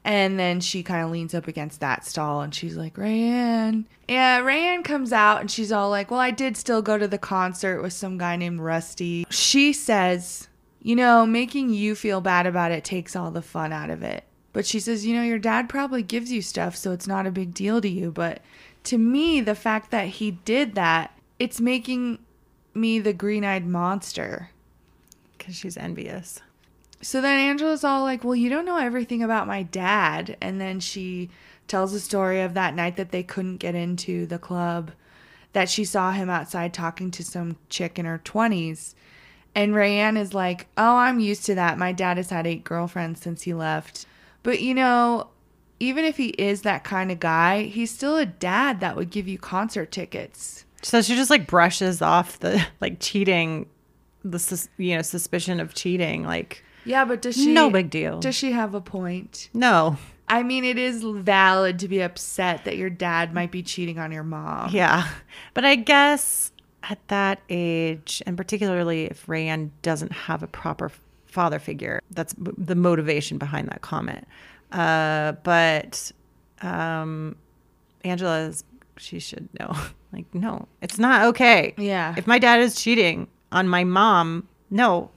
And 0.04 0.38
then 0.38 0.60
she 0.60 0.82
kind 0.84 1.04
of 1.04 1.10
leans 1.10 1.34
up 1.34 1.48
against 1.48 1.80
that 1.80 2.04
stall 2.06 2.40
and 2.40 2.54
she's 2.54 2.76
like, 2.76 2.94
Rayanne. 2.94 3.84
Yeah, 4.08 4.40
Rayanne 4.40 4.84
comes 4.84 5.12
out 5.12 5.40
and 5.40 5.50
she's 5.50 5.72
all 5.72 5.90
like, 5.90 6.10
Well, 6.10 6.20
I 6.20 6.30
did 6.30 6.56
still 6.56 6.80
go 6.82 6.96
to 6.96 7.08
the 7.08 7.18
concert 7.18 7.82
with 7.82 7.92
some 7.92 8.16
guy 8.18 8.36
named 8.36 8.60
Rusty. 8.60 9.26
She 9.30 9.72
says, 9.72 10.46
you 10.80 10.94
know, 10.94 11.26
making 11.26 11.70
you 11.70 11.96
feel 11.96 12.20
bad 12.20 12.46
about 12.46 12.70
it 12.70 12.84
takes 12.84 13.16
all 13.16 13.32
the 13.32 13.42
fun 13.42 13.72
out 13.72 13.90
of 13.90 14.02
it. 14.04 14.22
But 14.52 14.64
she 14.64 14.78
says, 14.80 15.04
you 15.04 15.14
know, 15.16 15.22
your 15.24 15.38
dad 15.40 15.68
probably 15.68 16.02
gives 16.02 16.30
you 16.32 16.40
stuff, 16.40 16.76
so 16.76 16.92
it's 16.92 17.06
not 17.08 17.26
a 17.26 17.30
big 17.32 17.52
deal 17.52 17.80
to 17.80 17.88
you. 17.88 18.10
But 18.12 18.40
to 18.84 18.96
me, 18.96 19.40
the 19.40 19.56
fact 19.56 19.90
that 19.90 20.06
he 20.08 20.30
did 20.30 20.76
that, 20.76 21.10
it's 21.40 21.60
making 21.60 22.20
me 22.76 22.98
the 22.98 23.12
green 23.12 23.44
eyed 23.44 23.66
monster. 23.66 24.50
Because 25.36 25.56
she's 25.56 25.76
envious. 25.76 26.40
So 27.02 27.20
then 27.20 27.38
Angela's 27.38 27.84
all 27.84 28.02
like, 28.02 28.24
well, 28.24 28.34
you 28.34 28.48
don't 28.48 28.64
know 28.64 28.78
everything 28.78 29.22
about 29.22 29.46
my 29.46 29.62
dad. 29.62 30.36
And 30.40 30.60
then 30.60 30.80
she 30.80 31.30
tells 31.68 31.92
the 31.92 32.00
story 32.00 32.40
of 32.40 32.54
that 32.54 32.74
night 32.74 32.96
that 32.96 33.10
they 33.10 33.22
couldn't 33.22 33.58
get 33.58 33.74
into 33.74 34.26
the 34.26 34.38
club, 34.38 34.92
that 35.52 35.68
she 35.68 35.84
saw 35.84 36.12
him 36.12 36.30
outside 36.30 36.72
talking 36.72 37.10
to 37.12 37.24
some 37.24 37.56
chick 37.68 37.98
in 37.98 38.06
her 38.06 38.20
20s. 38.24 38.94
And 39.54 39.72
Rayanne 39.72 40.18
is 40.18 40.34
like, 40.34 40.66
oh, 40.76 40.96
I'm 40.96 41.18
used 41.18 41.46
to 41.46 41.54
that. 41.54 41.78
My 41.78 41.92
dad 41.92 42.18
has 42.18 42.30
had 42.30 42.46
eight 42.46 42.62
girlfriends 42.62 43.22
since 43.22 43.42
he 43.42 43.54
left. 43.54 44.04
But 44.42 44.60
you 44.60 44.74
know, 44.74 45.30
even 45.80 46.04
if 46.04 46.18
he 46.18 46.28
is 46.28 46.62
that 46.62 46.84
kind 46.84 47.10
of 47.10 47.18
guy, 47.20 47.62
he's 47.62 47.90
still 47.90 48.16
a 48.16 48.26
dad 48.26 48.80
that 48.80 48.96
would 48.96 49.10
give 49.10 49.26
you 49.26 49.38
concert 49.38 49.90
tickets. 49.90 50.65
So 50.86 51.02
she 51.02 51.16
just 51.16 51.30
like 51.30 51.48
brushes 51.48 52.00
off 52.00 52.38
the 52.38 52.64
like 52.80 53.00
cheating, 53.00 53.66
the 54.24 54.38
sus- 54.38 54.68
you 54.76 54.94
know 54.94 55.02
suspicion 55.02 55.58
of 55.58 55.74
cheating. 55.74 56.22
Like 56.22 56.62
Yeah, 56.84 57.04
but 57.04 57.22
does 57.22 57.34
she 57.34 57.52
no 57.52 57.70
big 57.70 57.90
deal. 57.90 58.20
Does 58.20 58.36
she 58.36 58.52
have 58.52 58.72
a 58.72 58.80
point? 58.80 59.50
no, 59.52 59.96
I 60.28 60.44
mean, 60.44 60.62
it 60.64 60.78
is 60.78 61.02
valid 61.02 61.80
to 61.80 61.88
be 61.88 62.00
upset 62.02 62.64
that 62.66 62.76
your 62.76 62.88
dad 62.88 63.34
might 63.34 63.50
be 63.50 63.64
cheating 63.64 63.98
on 63.98 64.12
your 64.12 64.22
mom. 64.22 64.70
yeah, 64.70 65.08
but 65.54 65.64
I 65.64 65.74
guess 65.74 66.52
at 66.84 67.00
that 67.08 67.40
age, 67.48 68.22
and 68.24 68.36
particularly 68.36 69.06
if 69.06 69.26
Rayanne 69.26 69.70
doesn't 69.82 70.12
have 70.12 70.44
a 70.44 70.46
proper 70.46 70.92
father 71.26 71.58
figure, 71.58 72.00
that's 72.12 72.32
the 72.38 72.76
motivation 72.76 73.38
behind 73.38 73.66
that 73.70 73.82
comment. 73.82 74.24
Uh, 74.70 75.32
but 75.42 76.12
um, 76.62 77.34
Angela 78.04 78.42
is 78.42 78.62
she 78.98 79.18
should 79.18 79.48
know. 79.58 79.76
Like, 80.12 80.32
no, 80.34 80.68
it's 80.80 80.98
not 80.98 81.26
okay. 81.28 81.74
Yeah. 81.76 82.14
If 82.16 82.26
my 82.26 82.38
dad 82.38 82.60
is 82.60 82.76
cheating 82.76 83.28
on 83.52 83.68
my 83.68 83.84
mom, 83.84 84.48
no. 84.70 85.10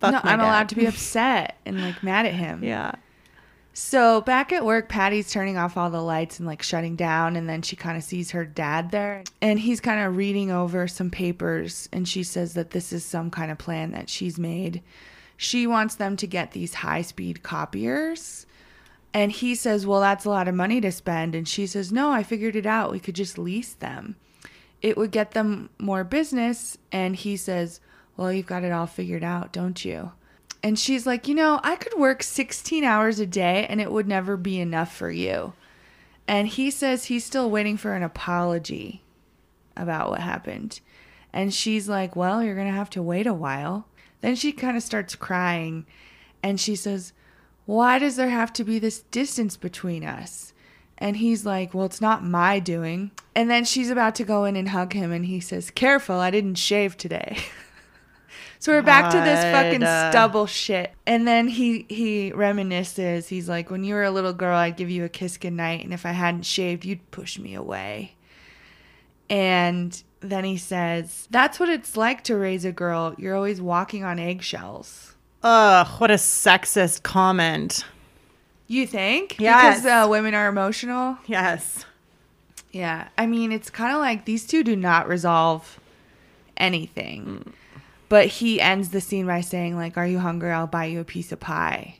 Fuck 0.00 0.12
no, 0.12 0.20
I'm 0.22 0.38
dad. 0.38 0.44
allowed 0.44 0.68
to 0.70 0.74
be 0.76 0.86
upset 0.86 1.56
and 1.64 1.80
like 1.80 2.02
mad 2.02 2.26
at 2.26 2.34
him. 2.34 2.62
Yeah. 2.62 2.92
So 3.72 4.20
back 4.20 4.52
at 4.52 4.64
work, 4.64 4.88
Patty's 4.88 5.32
turning 5.32 5.56
off 5.56 5.76
all 5.76 5.90
the 5.90 6.00
lights 6.00 6.38
and 6.38 6.46
like 6.46 6.62
shutting 6.62 6.94
down, 6.94 7.34
and 7.34 7.48
then 7.48 7.60
she 7.62 7.74
kind 7.74 7.96
of 7.96 8.04
sees 8.04 8.30
her 8.30 8.44
dad 8.44 8.92
there, 8.92 9.24
and 9.42 9.58
he's 9.58 9.80
kind 9.80 10.06
of 10.06 10.16
reading 10.16 10.52
over 10.52 10.86
some 10.86 11.10
papers, 11.10 11.88
and 11.92 12.08
she 12.08 12.22
says 12.22 12.54
that 12.54 12.70
this 12.70 12.92
is 12.92 13.04
some 13.04 13.32
kind 13.32 13.50
of 13.50 13.58
plan 13.58 13.90
that 13.90 14.08
she's 14.08 14.38
made. 14.38 14.80
She 15.36 15.66
wants 15.66 15.96
them 15.96 16.16
to 16.18 16.26
get 16.28 16.52
these 16.52 16.74
high 16.74 17.02
speed 17.02 17.42
copiers. 17.42 18.46
And 19.12 19.30
he 19.30 19.54
says, 19.54 19.86
Well, 19.86 20.00
that's 20.00 20.24
a 20.24 20.30
lot 20.30 20.48
of 20.48 20.54
money 20.54 20.80
to 20.80 20.90
spend. 20.92 21.34
And 21.34 21.46
she 21.46 21.66
says, 21.66 21.92
No, 21.92 22.10
I 22.10 22.22
figured 22.22 22.56
it 22.56 22.66
out. 22.66 22.92
We 22.92 23.00
could 23.00 23.14
just 23.14 23.38
lease 23.38 23.74
them. 23.74 24.16
It 24.82 24.96
would 24.96 25.10
get 25.10 25.32
them 25.32 25.70
more 25.78 26.04
business. 26.04 26.78
And 26.92 27.16
he 27.16 27.36
says, 27.36 27.80
Well, 28.16 28.32
you've 28.32 28.46
got 28.46 28.64
it 28.64 28.72
all 28.72 28.86
figured 28.86 29.24
out, 29.24 29.52
don't 29.52 29.84
you? 29.84 30.12
And 30.62 30.78
she's 30.78 31.06
like, 31.06 31.28
You 31.28 31.34
know, 31.34 31.60
I 31.62 31.76
could 31.76 31.98
work 31.98 32.22
16 32.22 32.84
hours 32.84 33.20
a 33.20 33.26
day 33.26 33.66
and 33.68 33.80
it 33.80 33.92
would 33.92 34.08
never 34.08 34.36
be 34.36 34.60
enough 34.60 34.94
for 34.94 35.10
you. 35.10 35.52
And 36.26 36.48
he 36.48 36.70
says 36.70 37.04
he's 37.04 37.24
still 37.24 37.50
waiting 37.50 37.76
for 37.76 37.94
an 37.94 38.02
apology 38.02 39.02
about 39.76 40.10
what 40.10 40.20
happened. 40.20 40.80
And 41.32 41.52
she's 41.52 41.88
like, 41.88 42.16
Well, 42.16 42.42
you're 42.42 42.54
going 42.54 42.66
to 42.66 42.72
have 42.72 42.90
to 42.90 43.02
wait 43.02 43.26
a 43.26 43.34
while. 43.34 43.86
Then 44.22 44.36
she 44.36 44.52
kind 44.52 44.76
of 44.76 44.82
starts 44.82 45.14
crying 45.14 45.84
and 46.42 46.58
she 46.58 46.76
says, 46.76 47.12
Why 47.66 47.98
does 47.98 48.16
there 48.16 48.30
have 48.30 48.52
to 48.54 48.64
be 48.64 48.78
this 48.78 49.00
distance 49.10 49.58
between 49.58 50.02
us? 50.02 50.53
And 50.98 51.16
he's 51.16 51.44
like, 51.44 51.74
Well, 51.74 51.86
it's 51.86 52.00
not 52.00 52.24
my 52.24 52.58
doing. 52.58 53.10
And 53.34 53.50
then 53.50 53.64
she's 53.64 53.90
about 53.90 54.14
to 54.16 54.24
go 54.24 54.44
in 54.44 54.56
and 54.56 54.68
hug 54.68 54.92
him 54.92 55.12
and 55.12 55.26
he 55.26 55.40
says, 55.40 55.70
Careful, 55.70 56.16
I 56.16 56.30
didn't 56.30 56.54
shave 56.56 56.96
today. 56.96 57.38
so 58.58 58.72
we're 58.72 58.82
back 58.82 59.10
to 59.10 59.18
this 59.18 59.42
fucking 59.42 59.82
uh. 59.82 60.10
stubble 60.10 60.46
shit. 60.46 60.92
And 61.06 61.26
then 61.26 61.48
he 61.48 61.86
he 61.88 62.32
reminisces. 62.32 63.28
He's 63.28 63.48
like, 63.48 63.70
When 63.70 63.84
you 63.84 63.94
were 63.94 64.04
a 64.04 64.10
little 64.10 64.32
girl, 64.32 64.56
I'd 64.56 64.76
give 64.76 64.90
you 64.90 65.04
a 65.04 65.08
kiss 65.08 65.36
goodnight, 65.36 65.84
and 65.84 65.92
if 65.92 66.06
I 66.06 66.12
hadn't 66.12 66.46
shaved, 66.46 66.84
you'd 66.84 67.10
push 67.10 67.38
me 67.38 67.54
away. 67.54 68.14
And 69.28 70.02
then 70.20 70.44
he 70.44 70.56
says, 70.56 71.26
That's 71.30 71.58
what 71.58 71.68
it's 71.68 71.96
like 71.96 72.22
to 72.24 72.36
raise 72.36 72.64
a 72.64 72.72
girl. 72.72 73.14
You're 73.18 73.34
always 73.34 73.60
walking 73.60 74.04
on 74.04 74.18
eggshells. 74.18 75.14
Ugh, 75.42 75.86
what 76.00 76.10
a 76.10 76.14
sexist 76.14 77.02
comment. 77.02 77.84
You 78.66 78.86
think? 78.86 79.38
Yes. 79.38 79.80
Because 79.82 80.06
uh, 80.06 80.08
women 80.08 80.34
are 80.34 80.48
emotional? 80.48 81.18
Yes. 81.26 81.84
Yeah. 82.72 83.08
I 83.18 83.26
mean, 83.26 83.52
it's 83.52 83.70
kind 83.70 83.94
of 83.94 84.00
like 84.00 84.24
these 84.24 84.46
two 84.46 84.64
do 84.64 84.74
not 84.74 85.08
resolve 85.08 85.78
anything. 86.56 87.52
But 88.08 88.26
he 88.26 88.60
ends 88.60 88.90
the 88.90 89.00
scene 89.00 89.26
by 89.26 89.40
saying, 89.40 89.76
like, 89.76 89.96
Are 89.96 90.06
you 90.06 90.18
hungry? 90.18 90.52
I'll 90.52 90.66
buy 90.66 90.86
you 90.86 91.00
a 91.00 91.04
piece 91.04 91.32
of 91.32 91.40
pie. 91.40 91.96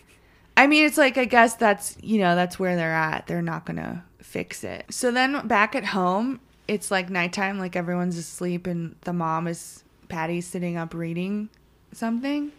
I 0.56 0.66
mean, 0.66 0.84
it's 0.84 0.98
like, 0.98 1.16
I 1.16 1.24
guess 1.24 1.54
that's, 1.54 1.96
you 2.02 2.18
know, 2.18 2.34
that's 2.34 2.58
where 2.58 2.76
they're 2.76 2.92
at. 2.92 3.26
They're 3.26 3.42
not 3.42 3.64
going 3.64 3.78
to 3.78 4.02
fix 4.20 4.64
it. 4.64 4.84
So 4.90 5.10
then 5.10 5.46
back 5.46 5.74
at 5.74 5.84
home, 5.84 6.40
it's 6.68 6.90
like 6.90 7.08
nighttime, 7.10 7.58
like 7.58 7.74
everyone's 7.74 8.18
asleep, 8.18 8.66
and 8.66 8.96
the 9.02 9.12
mom 9.12 9.46
is, 9.46 9.82
Patty's 10.08 10.46
sitting 10.46 10.76
up 10.76 10.94
reading 10.94 11.48
something. 11.92 12.52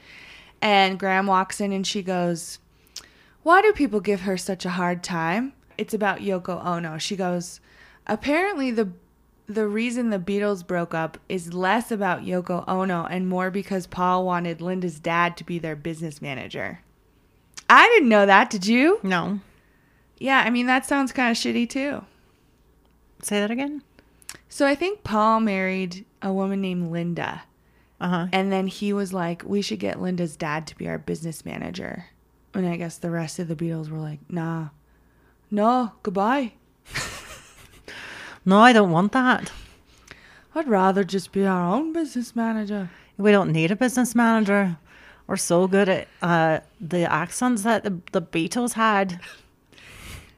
And 0.62 0.98
Graham 0.98 1.28
walks 1.28 1.62
in 1.62 1.72
and 1.72 1.86
she 1.86 2.02
goes, 2.02 2.58
Why 3.44 3.62
do 3.62 3.74
people 3.74 4.00
give 4.00 4.22
her 4.22 4.38
such 4.38 4.66
a 4.66 4.72
hard 4.72 5.04
time? 5.04 5.54
It's 5.78 5.94
about 5.94 6.20
Yoko 6.20 6.64
Ono. 6.66 6.98
She 6.98 7.16
goes, 7.16 7.60
Apparently, 8.08 8.72
the 8.72 8.90
the 9.46 9.68
reason 9.68 10.10
the 10.10 10.20
Beatles 10.20 10.66
broke 10.66 10.94
up 10.94 11.18
is 11.28 11.54
less 11.54 11.92
about 11.92 12.24
Yoko 12.24 12.64
Ono 12.68 13.06
and 13.06 13.28
more 13.28 13.52
because 13.52 13.88
Paul 13.88 14.26
wanted 14.26 14.62
Linda's 14.62 15.00
dad 15.00 15.36
to 15.38 15.44
be 15.44 15.60
their 15.60 15.76
business 15.76 16.22
manager. 16.22 16.80
I 17.70 17.88
didn't 17.90 18.10
know 18.10 18.26
that, 18.26 18.50
did 18.50 18.66
you? 18.66 19.00
No. 19.04 19.42
Yeah, 20.18 20.42
I 20.46 20.50
mean, 20.50 20.68
that 20.68 20.86
sounds 20.86 21.12
kind 21.12 21.30
of 21.30 21.38
shitty 21.38 21.70
too. 21.70 22.06
Say 23.22 23.40
that 23.40 23.52
again. 23.52 23.84
So 24.48 24.66
I 24.66 24.76
think 24.76 25.04
Paul 25.04 25.42
married 25.42 26.06
a 26.22 26.32
woman 26.32 26.62
named 26.62 26.92
Linda. 26.92 27.44
Uh 28.00 28.08
huh. 28.08 28.28
And 28.32 28.52
then 28.52 28.68
he 28.68 28.94
was 28.94 29.14
like, 29.14 29.44
we 29.46 29.62
should 29.62 29.80
get 29.80 30.02
Linda's 30.02 30.38
dad 30.38 30.68
to 30.68 30.78
be 30.78 30.88
our 30.88 30.98
business 30.98 31.44
manager. 31.44 32.06
And 32.54 32.68
I 32.68 32.78
guess 32.78 32.98
the 32.98 33.10
rest 33.10 33.40
of 33.40 33.48
the 33.48 33.56
Beatles 33.56 33.90
were 33.90 34.00
like, 34.00 34.20
nah, 34.30 34.70
no, 35.50 35.92
goodbye. 36.04 36.54
No, 38.46 38.60
I 38.60 38.74
don't 38.74 38.92
want 38.92 39.14
that. 39.14 39.52
I'd 40.54 40.68
rather 40.68 41.04
just 41.04 41.32
be 41.32 41.46
our 41.46 41.74
own 41.74 41.94
business 41.94 42.36
manager. 42.36 42.90
We 43.18 43.32
don't 43.32 43.52
need 43.52 43.72
a 43.72 43.76
business 43.76 44.16
manager. 44.16 44.78
We're 45.28 45.38
so 45.38 45.68
good 45.68 45.88
at 45.88 46.08
uh, 46.22 46.60
the 46.82 47.10
accents 47.10 47.64
that 47.64 47.86
the, 47.86 48.00
the 48.12 48.22
Beatles 48.22 48.74
had. 48.74 49.22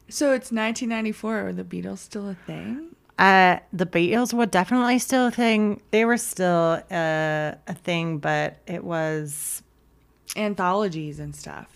So 0.08 0.26
it's 0.32 0.52
1994. 0.52 1.48
Are 1.48 1.52
the 1.52 1.64
Beatles 1.64 1.98
still 1.98 2.28
a 2.28 2.34
thing? 2.46 2.94
Uh, 3.18 3.58
the 3.72 3.86
Beatles 3.86 4.32
were 4.32 4.46
definitely 4.46 5.00
still 5.00 5.26
a 5.26 5.30
thing. 5.32 5.80
They 5.90 6.04
were 6.04 6.18
still 6.18 6.80
uh, 6.90 7.54
a 7.66 7.74
thing, 7.74 8.18
but 8.18 8.58
it 8.66 8.84
was, 8.84 9.62
Anthologies 10.36 11.18
and 11.18 11.34
stuff. 11.34 11.75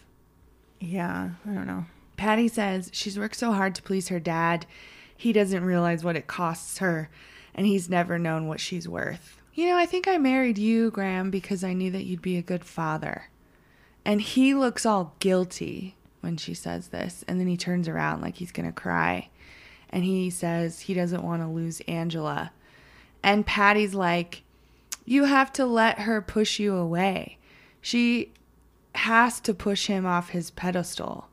Yeah, 0.80 1.30
I 1.46 1.50
don't 1.50 1.66
know. 1.66 1.86
Patty 2.16 2.48
says 2.48 2.90
she's 2.92 3.18
worked 3.18 3.36
so 3.36 3.52
hard 3.52 3.74
to 3.76 3.82
please 3.82 4.08
her 4.08 4.20
dad, 4.20 4.66
he 5.16 5.32
doesn't 5.32 5.64
realize 5.64 6.02
what 6.02 6.16
it 6.16 6.26
costs 6.26 6.78
her, 6.78 7.10
and 7.54 7.66
he's 7.66 7.90
never 7.90 8.18
known 8.18 8.48
what 8.48 8.60
she's 8.60 8.88
worth. 8.88 9.40
You 9.52 9.66
know, 9.66 9.76
I 9.76 9.84
think 9.84 10.08
I 10.08 10.16
married 10.16 10.56
you, 10.56 10.90
Graham, 10.90 11.30
because 11.30 11.62
I 11.62 11.74
knew 11.74 11.90
that 11.90 12.04
you'd 12.04 12.22
be 12.22 12.38
a 12.38 12.42
good 12.42 12.64
father. 12.64 13.28
And 14.04 14.22
he 14.22 14.54
looks 14.54 14.86
all 14.86 15.14
guilty 15.20 15.96
when 16.22 16.38
she 16.38 16.54
says 16.54 16.88
this, 16.88 17.24
and 17.28 17.38
then 17.38 17.46
he 17.46 17.56
turns 17.56 17.86
around 17.86 18.22
like 18.22 18.36
he's 18.36 18.52
gonna 18.52 18.72
cry. 18.72 19.28
And 19.90 20.04
he 20.04 20.30
says 20.30 20.80
he 20.80 20.94
doesn't 20.94 21.24
want 21.24 21.42
to 21.42 21.48
lose 21.48 21.80
Angela. 21.88 22.52
And 23.22 23.46
Patty's 23.46 23.94
like, 23.94 24.42
You 25.04 25.24
have 25.24 25.52
to 25.54 25.66
let 25.66 26.00
her 26.00 26.22
push 26.22 26.58
you 26.58 26.76
away. 26.76 27.38
She 27.82 28.32
has 28.94 29.40
to 29.40 29.54
push 29.54 29.86
him 29.86 30.06
off 30.06 30.30
his 30.30 30.50
pedestal. 30.50 31.28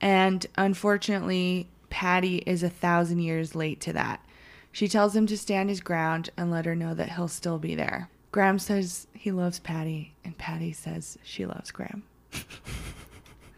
And 0.00 0.46
unfortunately, 0.56 1.68
Patty 1.90 2.38
is 2.46 2.62
a 2.62 2.70
thousand 2.70 3.20
years 3.20 3.54
late 3.54 3.80
to 3.82 3.92
that. 3.92 4.24
She 4.72 4.88
tells 4.88 5.16
him 5.16 5.26
to 5.26 5.36
stand 5.36 5.68
his 5.68 5.80
ground 5.80 6.30
and 6.36 6.50
let 6.50 6.64
her 6.64 6.76
know 6.76 6.94
that 6.94 7.12
he'll 7.12 7.28
still 7.28 7.58
be 7.58 7.74
there. 7.74 8.08
Graham 8.32 8.58
says 8.58 9.08
he 9.12 9.32
loves 9.32 9.58
Patty, 9.58 10.14
and 10.24 10.38
Patty 10.38 10.72
says 10.72 11.18
she 11.24 11.44
loves 11.44 11.72
Graham. 11.72 12.04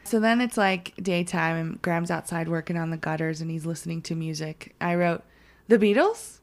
so 0.05 0.19
then 0.19 0.41
it's 0.41 0.57
like 0.57 0.95
daytime, 0.97 1.57
and 1.57 1.83
Graham's 1.83 2.11
outside 2.11 2.49
working 2.49 2.79
on 2.79 2.91
the 2.91 2.97
gutters 2.97 3.43
and 3.43 3.51
he's 3.51 3.67
listening 3.67 4.01
to 4.03 4.15
music. 4.15 4.75
I 4.81 4.95
wrote, 4.95 5.23
The 5.69 5.79
Beatles? 5.79 6.41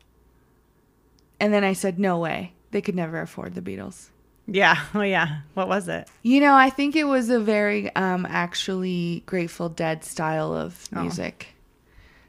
And 1.40 1.52
then 1.54 1.64
I 1.64 1.74
said, 1.74 1.98
No 1.98 2.20
way. 2.20 2.54
They 2.72 2.82
could 2.82 2.96
never 2.96 3.20
afford 3.20 3.56
the 3.56 3.62
Beatles. 3.62 4.10
Yeah. 4.52 4.78
Oh 4.94 5.02
yeah. 5.02 5.42
What 5.54 5.68
was 5.68 5.88
it? 5.88 6.08
You 6.24 6.40
know, 6.42 6.56
I 6.56 6.70
think 6.70 6.96
it 6.96 7.06
was 7.06 7.30
a 7.30 7.40
very 7.40 7.94
um 7.96 8.26
actually 8.30 9.24
Grateful 9.26 9.70
Dead 9.70 10.04
style 10.04 10.54
of 10.54 10.88
Oh. 10.96 11.02
music. 11.02 11.48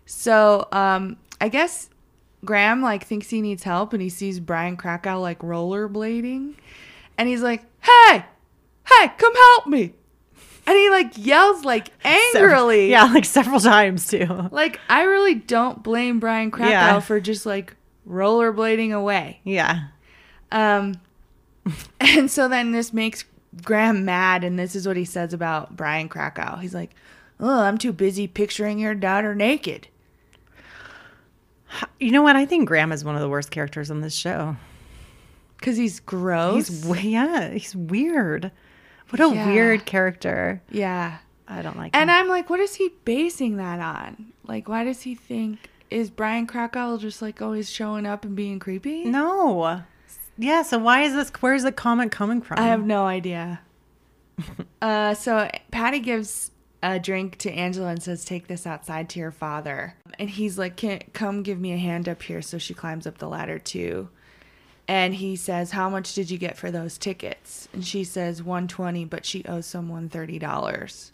So, 0.07 0.67
um 0.73 1.17
I 1.41 1.49
guess 1.49 1.89
Graham 2.45 2.83
like 2.83 3.05
thinks 3.05 3.31
he 3.31 3.41
needs 3.41 3.63
help 3.63 3.93
and 3.93 4.03
he 4.03 4.09
sees 4.09 4.41
Brian 4.41 4.77
Krakow 4.77 5.21
like 5.21 5.39
rollerblading 5.41 6.55
and 7.19 7.29
he's 7.29 7.43
like, 7.43 7.63
"Hey! 7.81 8.25
Hey, 8.89 9.13
come 9.19 9.35
help 9.35 9.67
me." 9.67 9.95
And 10.67 10.77
he 10.77 10.91
like 10.91 11.13
yells 11.17 11.65
like 11.65 11.89
angrily. 12.05 12.91
Yeah, 12.91 13.05
like 13.05 13.25
several 13.25 13.61
times 13.61 14.07
too. 14.09 14.49
Like 14.51 14.79
I 14.89 15.03
really 15.03 15.35
don't 15.35 15.83
blame 15.83 16.19
Brian 16.21 16.51
Krakow 16.51 16.71
Yeah. 16.71 17.01
for 17.01 17.21
just 17.21 17.47
like 17.47 17.77
rollerblading 18.09 18.93
away. 18.93 19.41
Yeah. 19.45 19.89
Um, 20.53 20.95
and 22.01 22.31
so 22.31 22.49
then 22.49 22.73
this 22.73 22.93
makes 22.93 23.25
Graham 23.65 24.05
mad, 24.05 24.45
and 24.45 24.59
this 24.59 24.75
is 24.77 24.87
what 24.87 24.97
he 24.97 25.05
says 25.05 25.33
about 25.33 25.77
Brian 25.77 26.09
Krakow. 26.09 26.57
He's 26.57 26.75
like, 26.75 26.91
"Oh, 27.39 27.63
I'm 27.63 27.79
too 27.79 27.93
busy 27.93 28.27
picturing 28.27 28.79
your 28.79 28.95
daughter 28.95 29.35
naked." 29.35 29.89
You 32.01 32.11
know 32.11 32.23
what? 32.23 32.35
I 32.37 32.47
think 32.47 32.67
Graham 32.67 32.91
is 32.93 33.05
one 33.05 33.15
of 33.15 33.21
the 33.21 33.29
worst 33.29 33.51
characters 33.51 33.91
on 33.91 34.01
this 34.01 34.15
show. 34.15 34.57
Cause 35.63 35.77
he's 35.77 36.01
gross. 36.01 36.69
He's 36.69 37.05
yeah, 37.05 37.51
he's 37.51 37.77
weird. 37.77 38.51
What 39.11 39.21
a 39.21 39.29
Yeah. 39.35 39.47
weird 39.47 39.85
character. 39.85 40.63
yeah, 40.71 41.19
I 41.47 41.61
don't 41.63 41.77
like. 41.77 41.95
and 41.95 42.09
him. 42.09 42.17
I'm 42.17 42.29
like, 42.29 42.49
what 42.49 42.61
is 42.61 42.77
he 42.77 42.91
basing 43.05 43.57
that 43.59 43.79
on? 43.79 44.33
Like, 44.47 44.69
why 44.69 44.85
does 44.85 45.03
he 45.03 45.15
think 45.15 45.69
is 45.91 46.09
Brian 46.11 46.47
Krakow 46.47 46.97
just 46.97 47.21
like 47.21 47.43
always 47.43 47.71
showing 47.71 48.07
up 48.07 48.25
and 48.25 48.35
being 48.35 48.59
creepy? 48.59 49.05
no. 49.05 49.83
Yeah. 50.41 50.63
So 50.63 50.79
why 50.79 51.03
is 51.03 51.13
this? 51.13 51.31
Where's 51.41 51.65
the 51.65 51.73
comment 51.73 52.11
coming 52.11 52.41
from? 52.41 52.59
I 52.59 52.69
have 52.69 52.85
no 52.85 53.05
idea. 53.05 53.61
uh, 54.83 55.13
so 55.15 55.51
Patty 55.71 56.01
gives 56.01 56.51
a 56.83 56.99
drink 56.99 57.37
to 57.39 57.53
Angela 57.53 57.89
and 57.89 58.03
says, 58.03 58.25
"Take 58.25 58.47
this 58.47 58.67
outside 58.67 59.11
to 59.11 59.21
your 59.21 59.33
father." 59.33 59.97
And 60.19 60.31
he's 60.31 60.59
like, 60.59 60.77
Can, 60.77 61.01
"Come, 61.13 61.43
give 61.43 61.61
me 61.61 61.73
a 61.73 61.77
hand 61.77 62.09
up 62.09 62.23
here." 62.23 62.41
So 62.41 62.57
she 62.57 62.73
climbs 62.73 63.07
up 63.07 63.19
the 63.19 63.29
ladder 63.29 63.59
too. 63.59 64.09
And 64.89 65.15
he 65.15 65.37
says, 65.37 65.73
"How 65.73 65.91
much 65.91 66.15
did 66.15 66.31
you 66.31 66.39
get 66.39 66.57
for 66.57 66.71
those 66.71 66.97
tickets?" 66.97 67.69
And 67.75 67.87
she 67.87 68.03
says, 68.03 68.43
"120, 68.43 69.05
but 69.05 69.27
she 69.27 69.45
owes 69.45 69.67
someone 69.67 70.09
$30." 70.09 71.13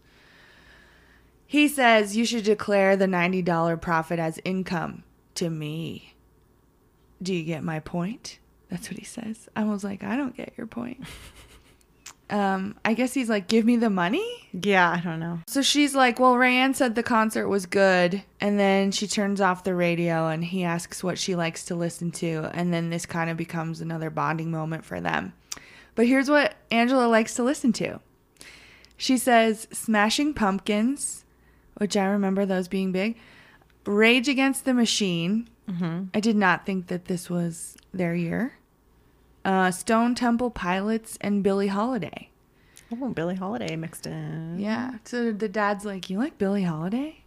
He 1.49 1.67
says, 1.67 2.17
"You 2.17 2.25
should 2.25 2.45
declare 2.45 2.97
the 2.97 3.07
$90 3.07 3.77
profit 3.77 4.21
as 4.21 4.39
income 4.45 5.03
to 5.35 5.51
me." 5.51 6.15
Do 7.21 7.35
you 7.35 7.43
get 7.43 7.65
my 7.65 7.81
point? 7.81 8.39
That's 8.69 8.91
what 8.91 8.99
he 8.99 9.05
says. 9.05 9.49
I 9.55 9.65
was 9.65 9.85
like, 9.85 10.03
I 10.03 10.17
don't 10.17 10.37
get 10.37 10.53
your 10.57 10.67
point. 10.67 11.05
um, 12.31 12.77
I 12.85 12.95
guess 12.95 13.15
he's 13.15 13.29
like, 13.29 13.47
give 13.47 13.65
me 13.65 13.77
the 13.77 13.91
money. 13.91 14.27
Yeah, 14.53 14.91
I 14.91 15.01
don't 15.01 15.21
know. 15.21 15.41
So 15.47 15.63
she's 15.63 15.95
like, 15.95 16.19
well, 16.19 16.35
Rayanne 16.35 16.75
said 16.75 16.95
the 16.95 17.03
concert 17.03 17.49
was 17.49 17.67
good, 17.67 18.23
and 18.41 18.59
then 18.59 18.91
she 18.91 19.07
turns 19.07 19.41
off 19.41 19.65
the 19.65 19.75
radio, 19.75 20.27
and 20.29 20.45
he 20.45 20.65
asks 20.65 21.05
what 21.05 21.19
she 21.19 21.37
likes 21.37 21.65
to 21.67 21.75
listen 21.75 22.11
to, 22.13 22.51
and 22.53 22.73
then 22.73 22.91
this 22.91 23.07
kind 23.07 23.31
of 23.31 23.37
becomes 23.37 23.81
another 23.81 24.11
bonding 24.11 24.51
moment 24.51 24.85
for 24.85 25.01
them. 25.01 25.33
But 25.95 26.07
here's 26.07 26.29
what 26.29 26.55
Angela 26.71 27.07
likes 27.07 27.35
to 27.35 27.43
listen 27.43 27.73
to. 27.75 28.01
She 28.97 29.19
says, 29.19 29.69
Smashing 29.73 30.35
Pumpkins, 30.35 31.25
which 31.77 31.97
I 31.97 32.07
remember 32.07 32.47
those 32.47 32.69
being 32.69 32.93
big. 32.93 33.17
Rage 33.85 34.29
Against 34.29 34.65
the 34.65 34.75
Machine. 34.75 35.49
I 35.69 36.21
did 36.21 36.37
not 36.37 36.65
think 36.65 36.87
that 36.89 37.07
this 37.07 37.29
was 37.29 37.77
their 37.93 38.15
year. 38.15 38.55
Uh, 39.45 39.71
Stone 39.71 40.15
Temple 40.15 40.51
Pilots 40.51 41.19
and 41.21 41.43
Billie 41.43 41.69
Holiday. 41.69 42.31
Oh, 42.93 43.09
Billie 43.11 43.35
Holiday 43.35 43.77
mixed 43.77 44.07
in. 44.07 44.59
Yeah. 44.59 44.99
So 45.05 45.33
the 45.33 45.49
dad's 45.49 45.85
like, 45.85 46.09
You 46.09 46.19
like 46.19 46.39
Billie 46.39 46.63
Holiday? 46.65 47.23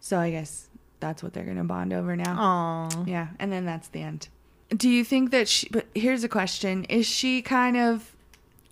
So 0.00 0.18
I 0.18 0.30
guess 0.30 0.68
that's 1.00 1.22
what 1.22 1.32
they're 1.32 1.44
going 1.44 1.56
to 1.56 1.64
bond 1.64 1.92
over 1.92 2.16
now. 2.16 2.90
Oh. 2.94 3.04
Yeah. 3.06 3.28
And 3.38 3.52
then 3.52 3.64
that's 3.64 3.88
the 3.88 4.02
end. 4.02 4.28
Do 4.70 4.88
you 4.88 5.04
think 5.04 5.30
that 5.30 5.48
she, 5.48 5.68
but 5.68 5.86
here's 5.94 6.24
a 6.24 6.28
question 6.28 6.84
Is 6.84 7.06
she 7.06 7.42
kind 7.42 7.76
of 7.76 8.14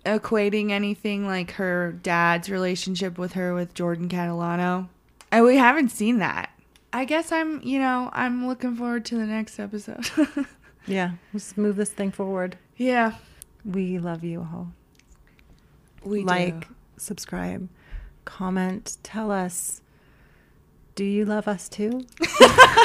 equating 0.05 0.71
anything 0.71 1.25
like 1.25 1.51
her 1.51 1.93
dad's 2.03 2.49
relationship 2.49 3.17
with 3.17 3.33
her 3.33 3.53
with 3.53 3.73
Jordan 3.73 4.09
Catalano? 4.09 4.89
And 5.31 5.45
we 5.45 5.57
haven't 5.57 5.89
seen 5.89 6.19
that. 6.19 6.49
I 6.93 7.05
guess 7.05 7.31
I'm, 7.31 7.61
you 7.63 7.79
know, 7.79 8.09
I'm 8.13 8.47
looking 8.47 8.75
forward 8.75 9.03
to 9.05 9.15
the 9.15 9.25
next 9.25 9.59
episode. 9.59 10.05
Yeah. 10.85 11.11
Let's 11.33 11.55
move 11.55 11.77
this 11.77 11.91
thing 11.91 12.11
forward. 12.11 12.57
yeah. 12.75 13.13
We 13.63 13.99
love 13.99 14.25
you 14.25 14.41
all. 14.41 14.73
We 16.03 16.23
like, 16.25 16.67
do. 16.67 16.75
subscribe, 16.97 17.69
comment, 18.25 18.97
tell 19.03 19.31
us. 19.31 19.81
Do 20.95 21.05
you 21.05 21.23
love 21.23 21.47
us 21.47 21.69
too? 21.69 22.05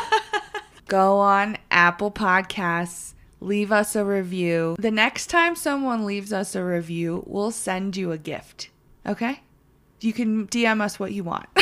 go 0.87 1.19
on 1.19 1.59
Apple 1.73 2.13
Podcasts, 2.13 3.15
leave 3.41 3.73
us 3.73 3.97
a 3.97 4.05
review. 4.05 4.77
The 4.79 4.93
next 4.93 5.27
time 5.27 5.57
someone 5.57 6.07
leaves 6.07 6.33
us 6.33 6.55
a 6.55 6.63
review, 6.63 7.25
we'll 7.27 7.51
send 7.51 7.97
you 7.97 8.13
a 8.13 8.19
gift. 8.19 8.71
Okay? 9.05 9.41
You 10.01 10.13
can 10.13 10.47
DM 10.47 10.81
us 10.81 11.01
what 11.01 11.11
you 11.13 11.25
want. 11.25 11.49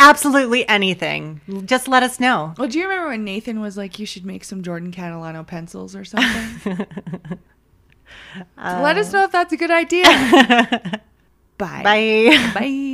Absolutely 0.00 0.66
anything. 0.68 1.40
Just 1.66 1.86
let 1.86 2.02
us 2.02 2.18
know. 2.18 2.54
well, 2.58 2.68
do 2.68 2.78
you 2.78 2.84
remember 2.88 3.08
when 3.10 3.22
Nathan 3.22 3.60
was 3.60 3.76
like, 3.76 3.98
you 3.98 4.06
should 4.06 4.24
make 4.24 4.44
some 4.44 4.62
Jordan 4.62 4.92
Catalano 4.92 5.46
pencils 5.46 5.94
or 5.94 6.04
something? 6.04 6.86
Let 8.56 8.96
us 8.96 9.12
know 9.12 9.24
if 9.24 9.30
that's 9.32 9.52
a 9.52 9.56
good 9.56 9.70
idea. 9.70 10.04
Bye. 11.58 11.82
Bye. 11.84 12.50
Bye. 12.54 12.90